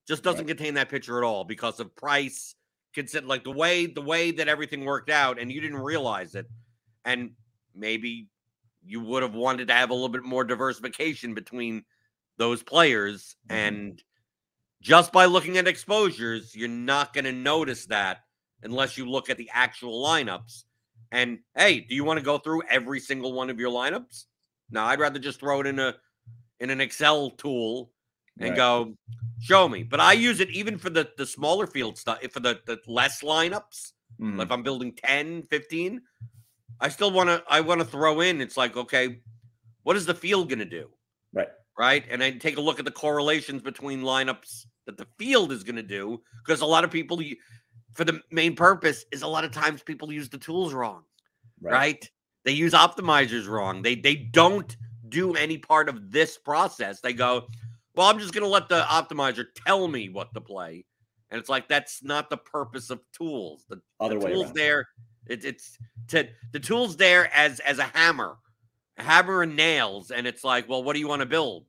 just 0.08 0.24
doesn't 0.24 0.48
contain 0.48 0.74
that 0.74 0.90
pitcher 0.90 1.18
at 1.18 1.24
all 1.24 1.44
because 1.44 1.80
of 1.80 1.96
price 1.96 2.56
consider 2.94 3.28
like 3.28 3.44
the 3.44 3.52
way 3.52 3.86
the 3.86 4.02
way 4.02 4.32
that 4.32 4.48
everything 4.48 4.84
worked 4.84 5.12
out 5.12 5.38
and 5.40 5.52
you 5.52 5.62
didn't 5.62 5.78
realize 5.78 6.34
it 6.34 6.48
and 7.06 7.30
maybe 7.76 8.28
you 8.84 9.00
would 9.00 9.22
have 9.22 9.36
wanted 9.36 9.68
to 9.68 9.74
have 9.74 9.92
a 9.92 9.94
little 9.94 10.10
bit 10.10 10.24
more 10.24 10.44
diversification 10.44 11.36
between 11.36 11.84
those 12.38 12.64
players 12.64 13.36
Mhm. 13.48 13.56
and 13.56 14.04
just 14.82 15.12
by 15.12 15.26
looking 15.26 15.58
at 15.58 15.68
exposures 15.68 16.56
you're 16.56 16.68
not 16.70 17.14
going 17.14 17.26
to 17.26 17.32
notice 17.32 17.86
that 17.88 18.20
unless 18.64 18.98
you 18.98 19.10
look 19.10 19.30
at 19.30 19.38
the 19.38 19.50
actual 19.54 20.04
lineups 20.04 20.64
and 21.12 21.40
hey 21.56 21.80
do 21.82 21.96
you 21.96 22.04
want 22.04 22.18
to 22.18 22.24
go 22.26 22.38
through 22.38 22.62
every 22.70 23.00
single 23.00 23.34
one 23.34 23.50
of 23.50 23.60
your 23.60 23.72
lineups 23.72 24.26
no 24.72 24.84
i'd 24.86 25.00
rather 25.00 25.20
just 25.20 25.40
throw 25.40 25.60
it 25.62 25.68
in 25.68 25.80
a 25.80 25.96
in 26.60 26.70
an 26.70 26.82
excel 26.82 27.30
tool 27.32 27.92
and 28.40 28.50
Right. 28.52 28.58
go 28.58 28.96
show 29.42 29.68
me 29.68 29.84
but 29.84 30.00
i 30.00 30.14
use 30.14 30.40
it 30.40 30.50
even 30.50 30.78
for 30.78 30.90
the 30.90 31.10
the 31.18 31.26
smaller 31.26 31.68
field 31.68 31.98
stuff 31.98 32.22
for 32.32 32.40
the 32.40 32.60
the 32.66 32.80
less 32.88 33.22
lineups 33.22 33.94
Mhm. 34.20 34.42
if 34.42 34.52
i'm 34.52 34.64
building 34.64 34.94
10 34.96 35.44
15 35.44 36.02
i 36.82 36.90
still 36.90 37.12
want 37.12 37.30
to 37.30 37.44
i 37.50 37.62
want 37.62 37.80
to 37.80 37.86
throw 37.86 38.20
in 38.22 38.42
it's 38.42 38.58
like 38.58 38.76
okay 38.78 39.20
what 39.84 39.96
is 39.96 40.06
the 40.06 40.14
field 40.14 40.50
going 40.50 40.60
to 40.60 40.66
do 40.66 40.90
Right. 41.80 42.04
right 42.04 42.06
and 42.12 42.22
then 42.22 42.40
take 42.40 42.58
a 42.58 42.62
look 42.62 42.80
at 42.80 42.86
the 42.86 42.92
correlations 42.92 43.62
between 43.62 44.02
lineups 44.02 44.66
that 44.86 44.98
the 44.98 45.08
field 45.18 45.52
is 45.54 45.64
going 45.64 45.78
to 45.78 45.84
do 45.84 46.22
because 46.44 46.60
a 46.60 46.66
lot 46.66 46.84
of 46.84 46.92
people 46.92 47.22
for 47.94 48.04
the 48.04 48.22
main 48.32 48.56
purpose 48.56 49.06
is 49.12 49.22
a 49.22 49.28
lot 49.28 49.46
of 49.46 49.52
times 49.52 49.82
people 49.82 50.12
use 50.12 50.28
the 50.28 50.38
tools 50.38 50.74
wrong 50.74 51.04
right. 51.62 52.10
They 52.46 52.52
use 52.52 52.74
optimizers 52.74 53.48
wrong. 53.48 53.82
They 53.82 53.96
they 53.96 54.16
don't 54.16 54.76
do 55.10 55.36
any 55.36 55.58
part 55.58 55.90
of 55.90 56.12
this 56.12 56.38
process. 56.38 57.02
They 57.02 57.14
go, 57.14 57.48
well, 57.96 58.08
I'm 58.08 58.20
just 58.20 58.34
going 58.34 58.44
to 58.44 58.50
let 58.50 58.70
the 58.70 58.82
optimizer 58.82 59.46
tell 59.66 59.88
me 59.88 60.10
what 60.10 60.34
to 60.34 60.42
play, 60.42 60.86
and 61.30 61.40
it's 61.40 61.50
like 61.50 61.68
that's 61.68 62.04
not 62.04 62.30
the 62.30 62.38
purpose 62.38 62.90
of 62.90 63.02
tools. 63.12 63.66
The, 63.70 63.82
Other 64.00 64.18
the 64.18 64.26
way 64.26 64.32
tools 64.34 64.46
around. 64.46 64.56
there, 64.56 64.88
it, 65.28 65.46
it's 65.46 65.78
to 66.08 66.28
the 66.52 66.60
tools 66.60 66.96
there 66.96 67.34
as 67.36 67.60
as 67.62 67.80
a 67.80 67.84
hammer, 67.84 68.38
hammer 69.00 69.42
and 69.42 69.56
nails, 69.56 70.12
and 70.12 70.28
it's 70.28 70.44
like, 70.44 70.68
well, 70.70 70.84
what 70.84 70.94
do 70.94 71.00
you 71.00 71.08
want 71.08 71.22
to 71.22 71.26
build? 71.26 71.66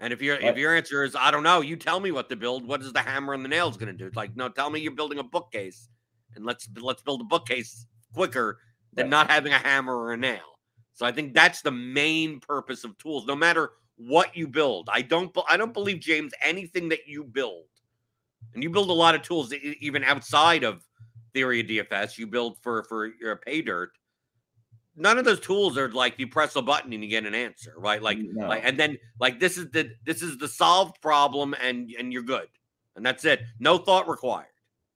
And 0.00 0.12
if 0.12 0.22
your 0.22 0.36
if 0.36 0.56
your 0.56 0.74
answer 0.74 1.04
is 1.04 1.14
I 1.14 1.30
don't 1.30 1.42
know, 1.42 1.60
you 1.60 1.76
tell 1.76 2.00
me 2.00 2.10
what 2.10 2.30
to 2.30 2.36
build. 2.36 2.66
What 2.66 2.80
is 2.80 2.92
the 2.92 3.00
hammer 3.00 3.34
and 3.34 3.44
the 3.44 3.48
nails 3.50 3.76
going 3.76 3.92
to 3.92 3.92
do? 3.92 4.06
It's 4.06 4.16
like 4.16 4.34
no, 4.34 4.48
tell 4.48 4.70
me 4.70 4.80
you're 4.80 4.92
building 4.92 5.18
a 5.18 5.22
bookcase, 5.22 5.88
and 6.34 6.44
let's 6.44 6.68
let's 6.80 7.02
build 7.02 7.20
a 7.20 7.24
bookcase 7.24 7.86
quicker 8.14 8.60
than 8.94 9.06
Right. 9.06 9.10
not 9.10 9.30
having 9.30 9.52
a 9.52 9.58
hammer 9.58 9.94
or 9.96 10.12
a 10.12 10.16
nail. 10.16 10.58
So 10.94 11.04
I 11.06 11.12
think 11.12 11.34
that's 11.34 11.60
the 11.60 11.70
main 11.70 12.40
purpose 12.40 12.82
of 12.84 12.96
tools. 12.98 13.26
No 13.26 13.36
matter 13.36 13.72
what 13.96 14.34
you 14.34 14.48
build, 14.48 14.88
I 14.90 15.02
don't 15.02 15.36
I 15.48 15.58
don't 15.58 15.74
believe 15.74 16.00
James 16.00 16.32
anything 16.42 16.88
that 16.88 17.06
you 17.06 17.22
build, 17.22 17.66
and 18.54 18.62
you 18.62 18.70
build 18.70 18.88
a 18.88 18.94
lot 18.94 19.14
of 19.14 19.20
tools 19.20 19.52
even 19.52 20.02
outside 20.02 20.64
of 20.64 20.82
theory 21.34 21.60
of 21.60 21.66
DFS. 21.66 22.16
You 22.16 22.26
build 22.26 22.56
for 22.62 22.84
for 22.84 23.06
your 23.20 23.36
Paydirt. 23.36 23.88
None 25.00 25.18
of 25.18 25.24
those 25.24 25.40
tools 25.40 25.76
are 25.78 25.90
like 25.90 26.18
you 26.18 26.28
press 26.28 26.54
a 26.56 26.62
button 26.62 26.92
and 26.92 27.02
you 27.02 27.08
get 27.10 27.24
an 27.26 27.34
answer, 27.34 27.74
right? 27.78 28.02
Like, 28.02 28.18
No. 28.20 28.46
like 28.48 28.62
and 28.64 28.78
then 28.78 28.98
like 29.18 29.40
this 29.40 29.56
is 29.58 29.70
the 29.70 29.90
this 30.04 30.22
is 30.22 30.38
the 30.38 30.46
solved 30.48 31.00
problem 31.00 31.54
and 31.62 31.90
and 31.98 32.12
you're 32.12 32.22
good, 32.22 32.48
and 32.96 33.04
that's 33.04 33.24
it. 33.24 33.40
No 33.58 33.78
thought 33.78 34.08
required. 34.08 34.46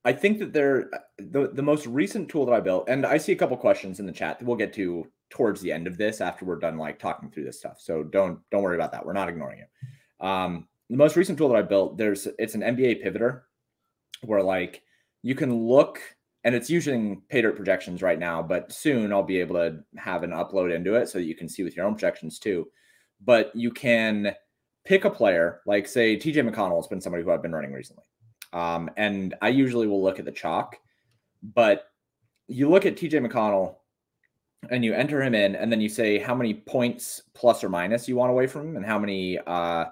I 0.05 0.13
think 0.13 0.37
that 0.37 0.53
they're 0.53 0.91
the, 1.17 1.49
the 1.51 1.63
most 1.63 1.87
recent 1.87 2.29
tool 2.29 2.45
that 2.45 2.53
I 2.53 2.59
built, 2.59 2.87
and 2.87 3.05
I 3.07 3.17
see 3.17 3.31
a 3.31 3.35
couple 3.35 3.57
questions 3.57 3.99
in 3.99 4.05
the 4.05 4.11
chat 4.11 4.37
that 4.37 4.45
we'll 4.45 4.55
get 4.55 4.71
to 4.73 5.07
towards 5.31 5.59
the 5.61 5.71
end 5.71 5.87
of 5.87 5.97
this 5.97 6.21
after 6.21 6.45
we're 6.45 6.59
done 6.59 6.77
like 6.77 6.99
talking 6.99 7.31
through 7.31 7.45
this 7.45 7.57
stuff. 7.57 7.79
So 7.79 8.03
don't 8.03 8.39
don't 8.51 8.61
worry 8.61 8.75
about 8.75 8.91
that. 8.91 9.03
We're 9.05 9.13
not 9.13 9.29
ignoring 9.29 9.59
you. 9.59 10.27
Um, 10.27 10.67
the 10.91 10.97
most 10.97 11.15
recent 11.15 11.37
tool 11.39 11.49
that 11.49 11.57
I 11.57 11.63
built, 11.63 11.97
there's 11.97 12.27
it's 12.37 12.53
an 12.53 12.61
NBA 12.61 13.03
pivoter 13.03 13.41
where 14.21 14.43
like 14.43 14.83
you 15.23 15.33
can 15.33 15.67
look 15.67 15.99
and 16.45 16.53
it's 16.53 16.69
using 16.69 17.23
Paydirt 17.33 17.55
projections 17.55 18.03
right 18.03 18.19
now, 18.19 18.41
but 18.41 18.71
soon 18.71 19.11
I'll 19.11 19.23
be 19.23 19.39
able 19.39 19.55
to 19.55 19.79
have 19.97 20.21
an 20.21 20.29
upload 20.29 20.73
into 20.73 20.93
it 20.93 21.09
so 21.09 21.17
that 21.17 21.25
you 21.25 21.35
can 21.35 21.49
see 21.49 21.63
with 21.63 21.75
your 21.75 21.87
own 21.87 21.95
projections 21.95 22.37
too. 22.37 22.67
But 23.19 23.51
you 23.55 23.71
can 23.71 24.33
pick 24.85 25.05
a 25.05 25.09
player, 25.09 25.61
like 25.65 25.87
say 25.87 26.15
TJ 26.15 26.47
McConnell 26.47 26.77
has 26.77 26.87
been 26.87 27.01
somebody 27.01 27.23
who 27.23 27.31
I've 27.31 27.41
been 27.41 27.51
running 27.51 27.73
recently. 27.73 28.03
Um, 28.53 28.91
and 28.95 29.33
I 29.41 29.49
usually 29.49 29.87
will 29.87 30.03
look 30.03 30.19
at 30.19 30.25
the 30.25 30.31
chalk, 30.31 30.77
but 31.41 31.87
you 32.47 32.69
look 32.69 32.85
at 32.85 32.95
TJ 32.95 33.27
McConnell 33.27 33.77
and 34.69 34.85
you 34.85 34.93
enter 34.93 35.23
him 35.23 35.33
in, 35.33 35.55
and 35.55 35.71
then 35.71 35.81
you 35.81 35.89
say 35.89 36.19
how 36.19 36.35
many 36.35 36.53
points 36.53 37.23
plus 37.33 37.63
or 37.63 37.69
minus 37.69 38.07
you 38.07 38.15
want 38.15 38.31
away 38.31 38.45
from 38.45 38.69
him, 38.69 38.75
and 38.77 38.85
how 38.85 38.99
many 38.99 39.39
uh 39.47 39.85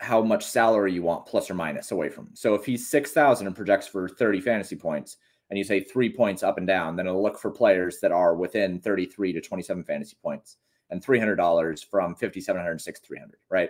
how 0.00 0.20
much 0.20 0.44
salary 0.44 0.92
you 0.92 1.02
want 1.02 1.24
plus 1.24 1.48
or 1.48 1.54
minus 1.54 1.92
away 1.92 2.08
from 2.08 2.26
him. 2.26 2.34
So 2.34 2.54
if 2.54 2.66
he's 2.66 2.88
six 2.88 3.12
thousand 3.12 3.46
and 3.46 3.56
projects 3.56 3.86
for 3.86 4.08
30 4.08 4.40
fantasy 4.40 4.76
points, 4.76 5.16
and 5.52 5.58
you 5.58 5.64
say 5.64 5.80
three 5.80 6.08
points 6.08 6.42
up 6.42 6.56
and 6.56 6.66
down, 6.66 6.96
then 6.96 7.06
it'll 7.06 7.22
look 7.22 7.38
for 7.38 7.50
players 7.50 8.00
that 8.00 8.10
are 8.10 8.34
within 8.34 8.80
33 8.80 9.34
to 9.34 9.40
27 9.42 9.84
fantasy 9.84 10.16
points 10.22 10.56
and 10.88 11.04
$300 11.04 11.84
from 11.90 12.14
5,700 12.14 12.78
to 12.78 12.82
6,300, 12.82 13.36
right? 13.50 13.68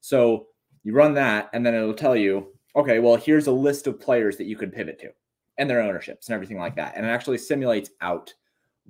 So 0.00 0.46
you 0.84 0.92
run 0.92 1.14
that, 1.14 1.50
and 1.52 1.66
then 1.66 1.74
it'll 1.74 1.94
tell 1.94 2.14
you, 2.14 2.52
okay, 2.76 3.00
well, 3.00 3.16
here's 3.16 3.48
a 3.48 3.52
list 3.52 3.88
of 3.88 3.98
players 3.98 4.36
that 4.36 4.46
you 4.46 4.54
could 4.54 4.72
pivot 4.72 5.00
to 5.00 5.10
and 5.58 5.68
their 5.68 5.82
ownerships 5.82 6.28
and 6.28 6.34
everything 6.34 6.60
like 6.60 6.76
that. 6.76 6.92
And 6.94 7.04
it 7.04 7.08
actually 7.08 7.38
simulates 7.38 7.90
out 8.00 8.32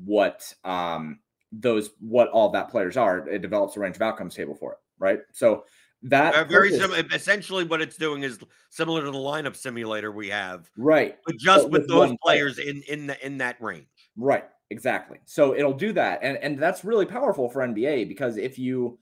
what 0.04 0.52
um, 0.62 1.20
those 1.50 1.88
what 2.00 2.28
all 2.28 2.50
that 2.50 2.68
players 2.68 2.98
are. 2.98 3.26
It 3.26 3.40
develops 3.40 3.78
a 3.78 3.80
range 3.80 3.96
of 3.96 4.02
outcomes 4.02 4.34
table 4.34 4.54
for 4.54 4.72
it, 4.72 4.78
right? 4.98 5.20
So 5.32 5.64
that 6.10 6.34
Uh, 6.34 6.44
very 6.44 6.72
similar. 6.72 7.02
Essentially, 7.12 7.64
what 7.64 7.80
it's 7.82 7.96
doing 7.96 8.22
is 8.22 8.38
similar 8.70 9.02
to 9.04 9.10
the 9.10 9.18
lineup 9.18 9.56
simulator 9.56 10.12
we 10.12 10.28
have, 10.28 10.70
right? 10.76 11.18
but 11.26 11.36
just 11.38 11.64
But 11.64 11.70
with 11.70 11.82
with 11.82 11.88
those 11.88 12.12
player. 12.18 12.18
players 12.22 12.58
in 12.58 12.82
in 12.82 13.06
the 13.06 13.26
in 13.26 13.38
that 13.38 13.60
range. 13.60 13.88
Right, 14.16 14.44
exactly. 14.70 15.18
So 15.26 15.54
it'll 15.54 15.72
do 15.74 15.92
that, 15.92 16.20
and 16.22 16.38
and 16.38 16.58
that's 16.58 16.84
really 16.84 17.06
powerful 17.06 17.48
for 17.50 17.62
NBA 17.62 18.04
because 18.04 18.36
if 18.36 18.58
you 18.58 18.98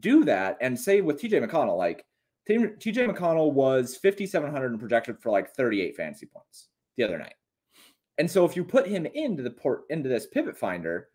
do 0.00 0.24
that, 0.24 0.58
and 0.60 0.78
say 0.78 1.00
with 1.00 1.20
TJ 1.20 1.40
McConnell, 1.46 1.76
like 1.78 2.04
TJ 2.48 3.08
McConnell 3.14 3.52
was 3.52 3.96
5,700 3.96 4.70
and 4.70 4.80
projected 4.80 5.18
for 5.20 5.30
like 5.30 5.50
38 5.54 5.96
fantasy 5.96 6.26
points 6.26 6.68
the 6.96 7.04
other 7.04 7.18
night, 7.18 7.34
and 8.18 8.30
so 8.30 8.44
if 8.44 8.56
you 8.56 8.64
put 8.64 8.86
him 8.86 9.06
into 9.06 9.42
the 9.42 9.50
port 9.50 9.82
into 9.90 10.08
this 10.08 10.26
pivot 10.26 10.56
finder, 10.56 11.08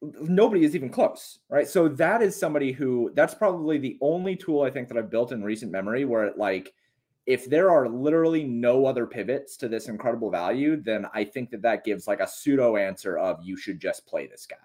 nobody 0.00 0.64
is 0.64 0.76
even 0.76 0.90
close, 0.90 1.40
right? 1.48 1.66
So 1.66 1.88
that 1.88 2.22
is 2.22 2.36
somebody 2.36 2.72
who 2.72 3.10
that's 3.14 3.34
probably 3.34 3.78
the 3.78 3.98
only 4.00 4.36
tool 4.36 4.62
I 4.62 4.70
think 4.70 4.88
that 4.88 4.96
I've 4.96 5.10
built 5.10 5.32
in 5.32 5.42
recent 5.42 5.72
memory 5.72 6.04
where 6.04 6.24
it 6.24 6.38
like 6.38 6.74
if 7.26 7.50
there 7.50 7.70
are 7.70 7.88
literally 7.88 8.44
no 8.44 8.86
other 8.86 9.06
pivots 9.06 9.56
to 9.58 9.68
this 9.68 9.88
incredible 9.88 10.30
value, 10.30 10.80
then 10.80 11.04
I 11.12 11.24
think 11.24 11.50
that 11.50 11.60
that 11.60 11.84
gives 11.84 12.06
like 12.06 12.20
a 12.20 12.26
pseudo 12.26 12.76
answer 12.76 13.18
of 13.18 13.42
you 13.42 13.54
should 13.56 13.80
just 13.80 14.06
play 14.06 14.26
this 14.26 14.46
guy. 14.46 14.56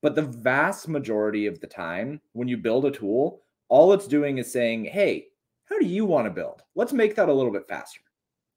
But 0.00 0.14
the 0.14 0.22
vast 0.22 0.88
majority 0.88 1.46
of 1.46 1.60
the 1.60 1.66
time, 1.66 2.20
when 2.32 2.48
you 2.48 2.56
build 2.56 2.86
a 2.86 2.90
tool, 2.90 3.42
all 3.68 3.92
it's 3.92 4.06
doing 4.08 4.38
is 4.38 4.50
saying, 4.50 4.86
hey, 4.86 5.28
how 5.64 5.78
do 5.78 5.84
you 5.84 6.06
want 6.06 6.24
to 6.26 6.30
build? 6.30 6.62
Let's 6.74 6.94
make 6.94 7.14
that 7.16 7.28
a 7.28 7.32
little 7.32 7.52
bit 7.52 7.68
faster. 7.68 8.00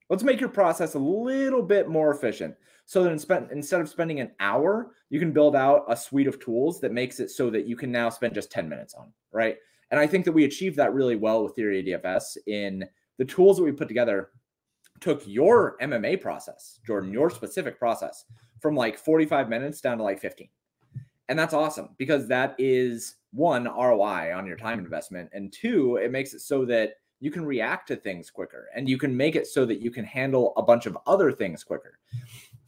Let's 0.09 0.24
make 0.24 0.39
your 0.39 0.50
process 0.50 0.93
a 0.93 1.00
little 1.00 1.62
bit 1.62 1.89
more 1.89 2.12
efficient 2.12 2.55
so 2.86 3.04
that 3.04 3.50
instead 3.51 3.82
of 3.82 3.89
spending 3.89 4.20
an 4.20 4.32
hour, 4.39 4.92
you 5.10 5.20
can 5.20 5.32
build 5.32 5.56
out 5.56 5.86
a 5.89 5.98
suite 5.98 6.27
of 6.27 6.39
tools 6.39 6.80
that 6.82 6.92
makes 6.92 7.20
it 7.20 7.32
so 7.32 7.50
that 7.50 7.65
you 7.65 7.75
can 7.75 7.92
now 7.92 8.10
spend 8.10 8.34
just 8.34 8.51
10 8.51 8.70
minutes 8.70 8.94
on, 8.94 9.12
right? 9.32 9.58
And 9.92 10.00
I 10.00 10.08
think 10.08 10.25
that 10.25 10.32
we 10.32 10.46
achieved 10.46 10.77
that 10.77 10.94
really 10.94 11.15
well 11.15 11.44
with 11.44 11.56
Theory 11.56 11.84
DFS 11.84 12.38
in 12.48 12.86
the 13.18 13.25
tools 13.25 13.58
that 13.58 13.63
we 13.63 13.72
put 13.72 13.88
together 13.88 14.30
took 15.00 15.24
your 15.25 15.77
MMA 15.82 16.22
process, 16.22 16.80
Jordan, 16.86 17.12
your 17.12 17.30
specific 17.30 17.77
process 17.77 18.25
from 18.60 18.75
like 18.75 18.98
45 18.98 19.50
minutes 19.50 19.82
down 19.82 19.98
to 19.98 20.04
like 20.04 20.20
15. 20.20 20.48
And 21.27 21.38
that's 21.38 21.54
awesome 21.54 21.89
because 21.98 22.27
that 22.27 22.56
is 22.58 23.15
one 23.32 23.65
ROI 23.65 24.34
on 24.36 24.46
your 24.46 24.58
time 24.58 24.80
investment. 24.80 25.30
And 25.34 25.51
two, 25.51 25.98
it 25.98 26.12
makes 26.12 26.34
it 26.34 26.42
so 26.42 26.65
that 26.65 26.94
you 27.20 27.32
can 27.32 27.46
react 27.46 27.88
to 27.88 27.96
things 27.96 28.30
quicker 28.30 28.68
and 28.75 28.88
you 28.88 28.98
can 28.98 29.15
make 29.15 29.36
it 29.36 29.48
so 29.48 29.65
that 29.65 29.82
you 29.82 29.89
can 29.89 30.06
handle 30.06 30.54
a 30.58 30.62
bunch 30.62 30.86
of 30.86 30.98
other 31.08 31.32
things 31.32 31.63
quicker. 31.63 32.00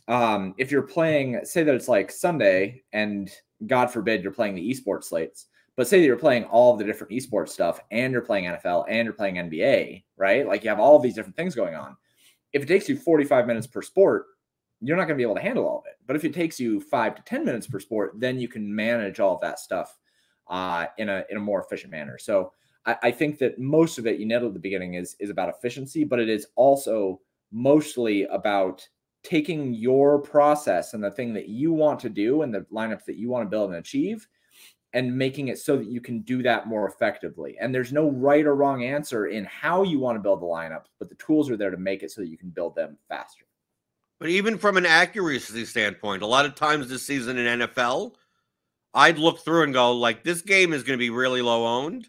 Um, 0.08 0.56
if 0.58 0.72
you're 0.72 0.84
playing, 0.84 1.42
say 1.44 1.64
that 1.64 1.76
it's 1.76 1.88
like 1.88 2.12
Sunday 2.12 2.84
and 2.94 3.30
God 3.66 3.88
forbid 3.88 4.24
you're 4.24 4.32
playing 4.32 4.56
the 4.56 4.70
esports 4.70 5.06
slates, 5.06 5.48
but 5.76 5.88
say 5.88 6.00
that 6.00 6.06
you're 6.06 6.16
playing 6.16 6.46
all 6.46 6.76
the 6.76 6.84
different 6.84 7.12
esports 7.12 7.50
stuff 7.50 7.80
and 7.92 8.14
you're 8.14 8.22
playing 8.22 8.46
NFL 8.46 8.86
and 8.88 9.06
you're 9.06 9.14
playing 9.14 9.36
NBA, 9.36 10.04
right? 10.16 10.48
Like 10.48 10.64
you 10.64 10.70
have 10.70 10.80
all 10.80 11.00
these 11.00 11.16
different 11.16 11.36
things 11.36 11.56
going 11.56 11.76
on. 11.76 11.96
If 12.54 12.64
it 12.64 12.68
takes 12.68 12.88
you 12.88 12.98
45 12.98 13.48
minutes 13.48 13.68
per 13.68 13.82
sport, 13.82 14.26
you're 14.80 14.96
not 14.96 15.04
going 15.04 15.16
to 15.16 15.22
be 15.22 15.24
able 15.24 15.36
to 15.36 15.42
handle 15.42 15.68
all 15.68 15.80
of 15.80 15.86
it. 15.86 15.98
But 16.06 16.16
if 16.16 16.24
it 16.24 16.34
takes 16.34 16.60
you 16.60 16.80
five 16.80 17.16
to 17.16 17.22
10 17.24 17.44
minutes 17.44 17.68
per 17.68 17.80
sport, 17.80 18.14
then 18.18 18.40
you 18.40 18.48
can 18.48 18.74
manage 18.74 19.20
all 19.20 19.36
of 19.36 19.42
that 19.42 19.60
stuff 19.60 19.98
uh, 20.50 20.86
in 20.98 21.10
a 21.10 21.26
in 21.30 21.38
a 21.38 21.42
more 21.42 21.62
efficient 21.62 21.92
manner. 21.92 22.18
So 22.18 22.54
I, 22.86 22.96
I 23.04 23.12
think 23.12 23.40
that 23.40 23.60
most 23.60 23.98
of 23.98 24.08
it 24.08 24.20
you 24.20 24.26
nailed 24.26 24.44
at 24.44 24.54
the 24.54 24.60
beginning 24.60 24.94
is 24.96 25.16
is 25.20 25.30
about 25.30 25.50
efficiency, 25.50 26.04
but 26.04 26.20
it 26.20 26.30
is 26.30 26.48
also 26.56 27.20
mostly 27.52 28.24
about 28.26 28.88
taking 29.28 29.74
your 29.74 30.20
process 30.20 30.94
and 30.94 31.04
the 31.04 31.12
thing 31.12 31.34
that 31.34 31.50
you 31.50 31.74
want 31.74 32.00
to 32.00 32.10
do 32.10 32.44
and 32.44 32.54
the 32.54 32.62
lineups 32.72 33.04
that 33.04 33.18
you 33.18 33.28
want 33.28 33.46
to 33.46 33.50
build 33.50 33.70
and 33.70 33.80
achieve 33.80 34.26
and 34.94 35.18
making 35.18 35.50
it 35.50 35.60
so 35.60 35.76
that 35.76 35.88
you 35.88 36.00
can 36.00 36.22
do 36.22 36.42
that 36.42 36.66
more 36.66 36.88
effectively. 36.88 37.58
And 37.60 37.76
there's 37.76 37.92
no 37.92 38.10
right 38.10 38.46
or 38.46 38.56
wrong 38.56 38.86
answer 38.86 39.28
in 39.28 39.44
how 39.44 39.84
you 39.84 40.00
want 40.00 40.16
to 40.16 40.22
build 40.22 40.42
the 40.42 40.46
lineups, 40.46 40.86
but 40.98 41.10
the 41.10 41.16
tools 41.16 41.50
are 41.50 41.58
there 41.58 41.72
to 41.72 41.78
make 41.78 42.04
it 42.04 42.12
so 42.12 42.22
that 42.22 42.30
you 42.30 42.38
can 42.38 42.50
build 42.50 42.74
them 42.74 42.98
faster. 43.10 43.44
But 44.18 44.30
even 44.30 44.58
from 44.58 44.78
an 44.78 44.86
accuracy 44.86 45.66
standpoint, 45.66 46.24
a 46.24 46.28
lot 46.28 46.46
of 46.46 46.56
times 46.56 46.88
this 46.88 47.06
season 47.06 47.38
in 47.38 47.60
NFL, 47.60 48.14
I'd 48.94 49.20
look 49.20 49.40
through 49.42 49.64
and 49.64 49.74
go, 49.74 49.92
like, 49.92 50.24
this 50.24 50.42
game 50.42 50.72
is 50.72 50.84
going 50.84 50.98
to 50.98 51.04
be 51.04 51.10
really 51.10 51.42
low 51.42 51.68
owned. 51.68 52.08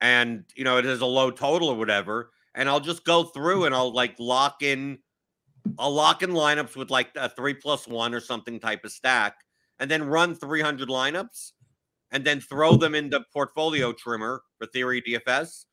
And, 0.00 0.44
you 0.56 0.64
know, 0.64 0.78
it 0.78 0.84
is 0.84 1.00
a 1.00 1.06
low 1.06 1.30
total 1.30 1.68
or 1.68 1.76
whatever. 1.76 2.32
And 2.56 2.68
I'll 2.68 2.80
just 2.80 3.04
go 3.04 3.22
through 3.22 3.66
and 3.66 3.74
I'll 3.74 3.92
like 3.92 4.16
lock 4.18 4.62
in, 4.62 4.98
I'll 5.78 5.92
lock 5.92 6.22
in 6.22 6.30
lineups 6.30 6.76
with 6.76 6.90
like 6.90 7.10
a 7.16 7.28
three 7.28 7.54
plus 7.54 7.86
one 7.86 8.14
or 8.14 8.20
something 8.20 8.58
type 8.60 8.84
of 8.84 8.92
stack 8.92 9.36
and 9.78 9.90
then 9.90 10.04
run 10.04 10.34
300 10.34 10.88
lineups 10.88 11.52
and 12.10 12.24
then 12.24 12.40
throw 12.40 12.76
them 12.76 12.94
into 12.94 13.24
portfolio 13.32 13.92
trimmer 13.92 14.42
for 14.58 14.66
theory 14.66 15.02
DFS 15.02 15.64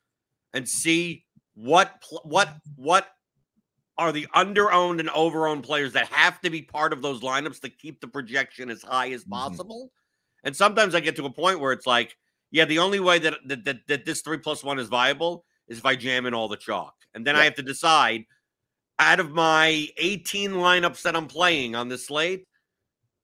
and 0.52 0.68
see 0.68 1.24
what 1.54 2.02
what 2.24 2.50
what 2.76 3.08
are 3.98 4.12
the 4.12 4.26
under-owned 4.34 5.00
and 5.00 5.08
over-owned 5.10 5.62
players 5.62 5.94
that 5.94 6.06
have 6.08 6.38
to 6.42 6.50
be 6.50 6.60
part 6.60 6.92
of 6.92 7.00
those 7.00 7.22
lineups 7.22 7.60
to 7.60 7.70
keep 7.70 8.00
the 8.00 8.06
projection 8.06 8.68
as 8.68 8.82
high 8.82 9.10
as 9.10 9.22
mm-hmm. 9.22 9.32
possible. 9.32 9.86
Mm-hmm. 9.86 10.48
And 10.48 10.56
sometimes 10.56 10.94
I 10.94 11.00
get 11.00 11.16
to 11.16 11.24
a 11.24 11.30
point 11.30 11.60
where 11.60 11.72
it's 11.72 11.86
like, 11.86 12.14
yeah, 12.50 12.66
the 12.66 12.78
only 12.78 13.00
way 13.00 13.18
that 13.18 13.38
that, 13.46 13.64
that, 13.64 13.86
that 13.88 14.04
this 14.04 14.20
three 14.20 14.38
plus 14.38 14.62
one 14.62 14.78
is 14.78 14.88
viable 14.88 15.44
is 15.68 15.78
if 15.78 15.86
I 15.86 15.96
jam 15.96 16.26
in 16.26 16.34
all 16.34 16.48
the 16.48 16.56
chalk. 16.56 16.94
And 17.14 17.26
then. 17.26 17.34
I 17.36 17.44
have 17.44 17.54
to 17.54 17.62
decide 17.62 18.24
out 18.98 19.20
of 19.20 19.32
my 19.32 19.88
18 19.98 20.52
lineups 20.52 21.02
that 21.02 21.16
I'm 21.16 21.26
playing 21.26 21.74
on 21.74 21.88
this 21.88 22.06
slate, 22.06 22.46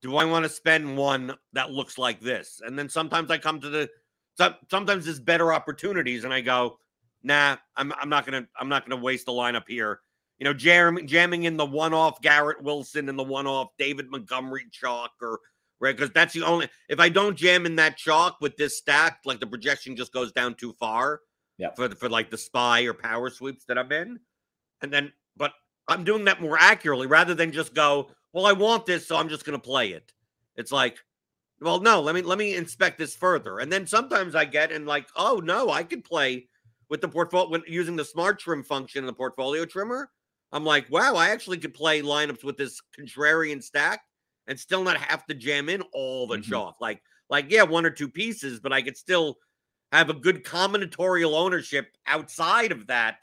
do 0.02 0.16
I 0.16 0.24
want 0.24 0.44
to 0.44 0.48
spend 0.48 0.96
one 0.96 1.35
that 1.52 1.70
looks 1.70 1.96
like 1.96 2.20
this? 2.20 2.61
And 2.64 2.78
then 2.78 2.88
sometimes 2.88 3.30
I 3.30 3.38
come 3.38 3.61
to 3.61 3.70
the 3.70 3.90
sometimes 4.37 5.04
there's 5.04 5.20
better 5.20 5.52
opportunities, 5.52 6.24
and 6.24 6.32
I 6.32 6.40
go, 6.40 6.78
nah, 7.22 7.56
I'm 7.76 7.92
I'm 8.00 8.08
not 8.08 8.26
gonna 8.26 8.46
I'm 8.58 8.68
not 8.68 8.88
gonna 8.88 9.00
waste 9.00 9.28
a 9.28 9.32
lineup 9.32 9.64
here. 9.68 10.00
You 10.38 10.44
know, 10.44 10.54
jam, 10.54 10.98
jamming 11.06 11.44
in 11.44 11.56
the 11.56 11.66
one-off 11.66 12.20
Garrett 12.20 12.62
Wilson 12.62 13.08
and 13.08 13.16
the 13.16 13.22
one-off 13.22 13.68
David 13.78 14.11
Montgomery 14.11 14.66
chalk, 14.72 15.12
or 15.20 15.38
right 15.80 15.96
because 15.96 16.11
that's 16.11 16.35
the 16.35 16.42
only. 16.42 16.68
If 16.88 16.98
I 16.98 17.08
don't 17.08 17.37
jam 17.37 17.64
in 17.64 17.76
that 17.76 17.96
chalk 17.96 18.38
with 18.40 18.56
this 18.56 18.76
stack, 18.76 19.20
like 19.24 19.40
the 19.40 19.46
projection 19.46 19.96
just 19.96 20.12
goes 20.12 20.32
down 20.32 20.54
too 20.54 20.72
far. 20.80 21.20
Yeah. 21.58 21.70
For 21.76 21.88
for 21.90 22.08
like 22.08 22.30
the 22.30 22.38
spy 22.38 22.82
or 22.82 22.94
power 22.94 23.30
sweeps 23.30 23.64
that 23.66 23.78
I'm 23.78 23.92
in, 23.92 24.18
and 24.80 24.92
then 24.92 25.12
but 25.37 25.52
I'm 25.88 26.05
doing 26.05 26.25
that 26.25 26.40
more 26.40 26.59
accurately 26.59 27.07
rather 27.07 27.35
than 27.35 27.53
just 27.53 27.75
go, 27.75 28.11
well, 28.33 28.47
I 28.47 28.53
want 28.53 28.87
this, 28.87 29.07
so 29.07 29.16
I'm 29.16 29.29
just 29.29 29.45
going 29.45 29.59
to 29.59 29.64
play 29.64 29.90
it. 29.90 30.12
It's 30.57 30.73
like, 30.73 30.99
well, 31.61 31.81
no, 31.81 32.01
let 32.01 32.14
me 32.14 32.23
let 32.23 32.38
me 32.38 32.57
inspect 32.57 32.99
this 32.99 33.14
further. 33.14 33.61
And 33.61 33.73
then 33.73 33.87
sometimes 33.87 34.35
I 34.35 34.45
get 34.45 34.73
and 34.73 34.87
like, 34.87 35.07
oh 35.16 35.40
no, 35.45 35.71
I 35.71 35.85
could 35.85 36.05
play 36.05 36.49
with 36.88 37.01
the 37.01 37.09
portfolio 37.09 37.51
when 37.51 37.62
using 37.66 37.97
the 37.97 38.05
smart 38.05 38.38
trim 38.38 38.62
function 38.62 39.01
in 39.01 39.07
the 39.07 39.12
portfolio 39.12 39.64
trimmer. 39.64 40.11
I'm 40.53 40.64
like, 40.64 40.90
wow, 40.90 41.14
I 41.14 41.31
actually 41.31 41.59
could 41.59 41.73
play 41.73 42.03
lineups 42.03 42.45
with 42.45 42.57
this 42.57 42.81
contrarian 42.99 43.62
stack 43.62 44.03
and 44.47 44.59
still 44.59 44.83
not 44.85 44.99
have 44.99 45.25
to 45.27 45.35
jam 45.35 45.68
in 45.68 45.83
all 45.95 46.27
the 46.27 46.37
mm-hmm. 46.37 46.51
chalk. 46.51 46.77
Like, 46.81 47.01
like, 47.31 47.47
yeah, 47.49 47.62
one 47.62 47.87
or 47.87 47.90
two 47.90 48.09
pieces, 48.09 48.61
but 48.61 48.73
I 48.73 48.83
could 48.83 48.97
still 48.97 49.38
have 49.92 50.11
a 50.11 50.14
good 50.14 50.45
combinatorial 50.45 51.33
ownership 51.33 51.87
outside 52.07 52.73
of 52.73 52.88
that. 52.88 53.16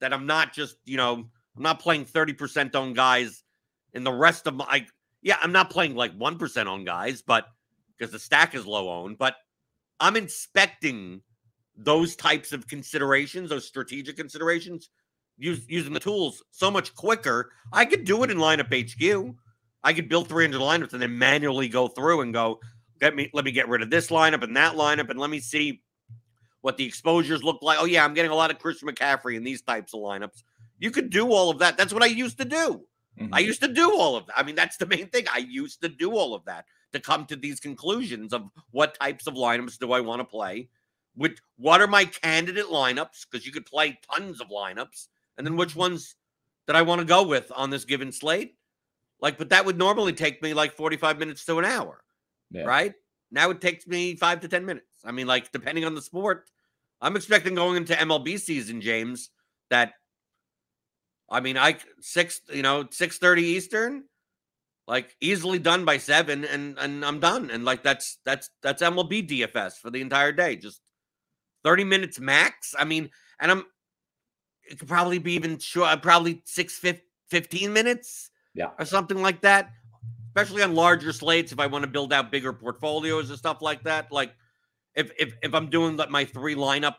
That 0.00 0.12
I'm 0.12 0.26
not 0.26 0.52
just, 0.52 0.76
you 0.84 0.98
know, 0.98 1.30
I'm 1.56 1.62
not 1.62 1.80
playing 1.80 2.06
30% 2.06 2.74
on 2.74 2.92
guys 2.92 3.44
in 3.92 4.04
the 4.04 4.12
rest 4.12 4.46
of 4.46 4.54
my 4.54 4.86
yeah, 5.22 5.38
I'm 5.40 5.52
not 5.52 5.70
playing 5.70 5.94
like 5.94 6.16
1% 6.18 6.66
on 6.66 6.84
guys, 6.84 7.22
but 7.22 7.46
because 7.96 8.12
the 8.12 8.18
stack 8.18 8.54
is 8.54 8.66
low 8.66 8.90
owned, 8.90 9.16
but 9.16 9.36
I'm 9.98 10.16
inspecting 10.16 11.22
those 11.76 12.14
types 12.14 12.52
of 12.52 12.68
considerations, 12.68 13.48
those 13.48 13.66
strategic 13.66 14.16
considerations, 14.16 14.90
use, 15.38 15.64
using 15.68 15.94
the 15.94 16.00
tools 16.00 16.42
so 16.50 16.70
much 16.70 16.94
quicker. 16.94 17.52
I 17.72 17.86
could 17.86 18.04
do 18.04 18.22
it 18.22 18.30
in 18.30 18.36
lineup 18.36 18.68
HQ. 18.68 19.34
I 19.82 19.92
could 19.92 20.08
build 20.08 20.28
300 20.28 20.60
lineups 20.60 20.92
and 20.92 21.00
then 21.00 21.16
manually 21.16 21.68
go 21.68 21.88
through 21.88 22.20
and 22.20 22.32
go, 22.32 22.60
let 23.00 23.14
me 23.14 23.30
let 23.32 23.44
me 23.44 23.52
get 23.52 23.68
rid 23.68 23.82
of 23.82 23.90
this 23.90 24.08
lineup 24.08 24.42
and 24.42 24.56
that 24.56 24.74
lineup 24.74 25.10
and 25.10 25.18
let 25.18 25.30
me 25.30 25.40
see 25.40 25.82
what 26.60 26.76
the 26.76 26.84
exposures 26.84 27.42
look 27.42 27.62
like. 27.62 27.78
Oh 27.80 27.84
yeah, 27.84 28.04
I'm 28.04 28.14
getting 28.14 28.30
a 28.30 28.34
lot 28.34 28.50
of 28.50 28.58
Christian 28.58 28.88
McCaffrey 28.88 29.36
in 29.36 29.44
these 29.44 29.62
types 29.62 29.92
of 29.92 30.00
lineups. 30.00 30.42
You 30.78 30.90
could 30.90 31.10
do 31.10 31.30
all 31.32 31.50
of 31.50 31.58
that. 31.60 31.76
That's 31.76 31.92
what 31.92 32.02
I 32.02 32.06
used 32.06 32.38
to 32.38 32.44
do. 32.44 32.84
Mm-hmm. 33.18 33.34
I 33.34 33.38
used 33.40 33.60
to 33.62 33.68
do 33.68 33.96
all 33.96 34.16
of 34.16 34.26
that. 34.26 34.38
I 34.38 34.42
mean, 34.42 34.54
that's 34.54 34.76
the 34.76 34.86
main 34.86 35.08
thing. 35.08 35.26
I 35.32 35.38
used 35.38 35.80
to 35.82 35.88
do 35.88 36.12
all 36.12 36.34
of 36.34 36.44
that 36.46 36.66
to 36.92 37.00
come 37.00 37.26
to 37.26 37.36
these 37.36 37.60
conclusions 37.60 38.32
of 38.32 38.48
what 38.70 38.98
types 38.98 39.26
of 39.26 39.34
lineups 39.34 39.78
do 39.78 39.92
I 39.92 40.00
want 40.00 40.20
to 40.20 40.24
play, 40.24 40.68
with 41.16 41.38
what 41.56 41.80
are 41.80 41.86
my 41.86 42.04
candidate 42.04 42.66
lineups, 42.66 43.26
because 43.30 43.46
you 43.46 43.52
could 43.52 43.66
play 43.66 43.98
tons 44.12 44.40
of 44.40 44.48
lineups, 44.48 45.08
and 45.38 45.46
then 45.46 45.56
which 45.56 45.70
mm-hmm. 45.70 45.80
ones 45.80 46.16
that 46.66 46.76
I 46.76 46.82
want 46.82 47.00
to 47.00 47.06
go 47.06 47.22
with 47.22 47.50
on 47.54 47.70
this 47.70 47.84
given 47.84 48.10
slate. 48.10 48.56
Like, 49.20 49.38
but 49.38 49.50
that 49.50 49.64
would 49.64 49.78
normally 49.78 50.12
take 50.12 50.42
me 50.42 50.54
like 50.54 50.72
45 50.72 51.18
minutes 51.18 51.44
to 51.46 51.58
an 51.58 51.64
hour, 51.64 52.02
yeah. 52.50 52.64
right? 52.64 52.94
Now 53.30 53.50
it 53.50 53.60
takes 53.60 53.86
me 53.86 54.16
five 54.16 54.40
to 54.40 54.48
10 54.48 54.66
minutes. 54.66 54.86
I 55.04 55.12
mean, 55.12 55.26
like, 55.26 55.52
depending 55.52 55.84
on 55.84 55.94
the 55.94 56.02
sport, 56.02 56.50
I'm 57.00 57.16
expecting 57.16 57.54
going 57.54 57.76
into 57.76 57.94
MLB 57.94 58.38
season, 58.38 58.80
James, 58.80 59.30
that 59.70 59.94
I 61.30 61.40
mean, 61.40 61.56
I 61.56 61.76
six, 62.00 62.40
you 62.52 62.62
know, 62.62 62.86
six 62.90 63.18
thirty 63.18 63.42
Eastern, 63.42 64.04
like 64.86 65.16
easily 65.20 65.58
done 65.58 65.84
by 65.84 65.98
seven, 65.98 66.44
and 66.44 66.78
and 66.78 67.04
I'm 67.04 67.20
done. 67.20 67.50
And 67.50 67.64
like 67.64 67.82
that's 67.82 68.18
that's 68.24 68.50
that's 68.62 68.82
MLB 68.82 69.28
DFS 69.28 69.78
for 69.78 69.90
the 69.90 70.00
entire 70.00 70.32
day, 70.32 70.56
just 70.56 70.80
thirty 71.62 71.84
minutes 71.84 72.20
max. 72.20 72.74
I 72.78 72.84
mean, 72.84 73.10
and 73.40 73.50
I'm 73.50 73.64
it 74.64 74.78
could 74.78 74.88
probably 74.88 75.18
be 75.18 75.32
even 75.34 75.58
short, 75.58 75.90
uh, 75.90 75.96
probably 75.96 76.42
six 76.44 76.80
15 77.30 77.72
minutes, 77.72 78.30
yeah, 78.54 78.70
or 78.78 78.84
something 78.84 79.20
like 79.20 79.40
that. 79.42 79.70
Especially 80.28 80.62
on 80.62 80.74
larger 80.74 81.12
slates, 81.12 81.52
if 81.52 81.60
I 81.60 81.66
want 81.66 81.84
to 81.84 81.90
build 81.90 82.12
out 82.12 82.32
bigger 82.32 82.52
portfolios 82.52 83.30
and 83.30 83.38
stuff 83.38 83.62
like 83.62 83.84
that. 83.84 84.10
Like 84.10 84.34
if 84.94 85.12
if 85.18 85.34
if 85.42 85.54
I'm 85.54 85.70
doing 85.70 85.96
like 85.96 86.10
my 86.10 86.24
three 86.24 86.54
lineup 86.54 86.96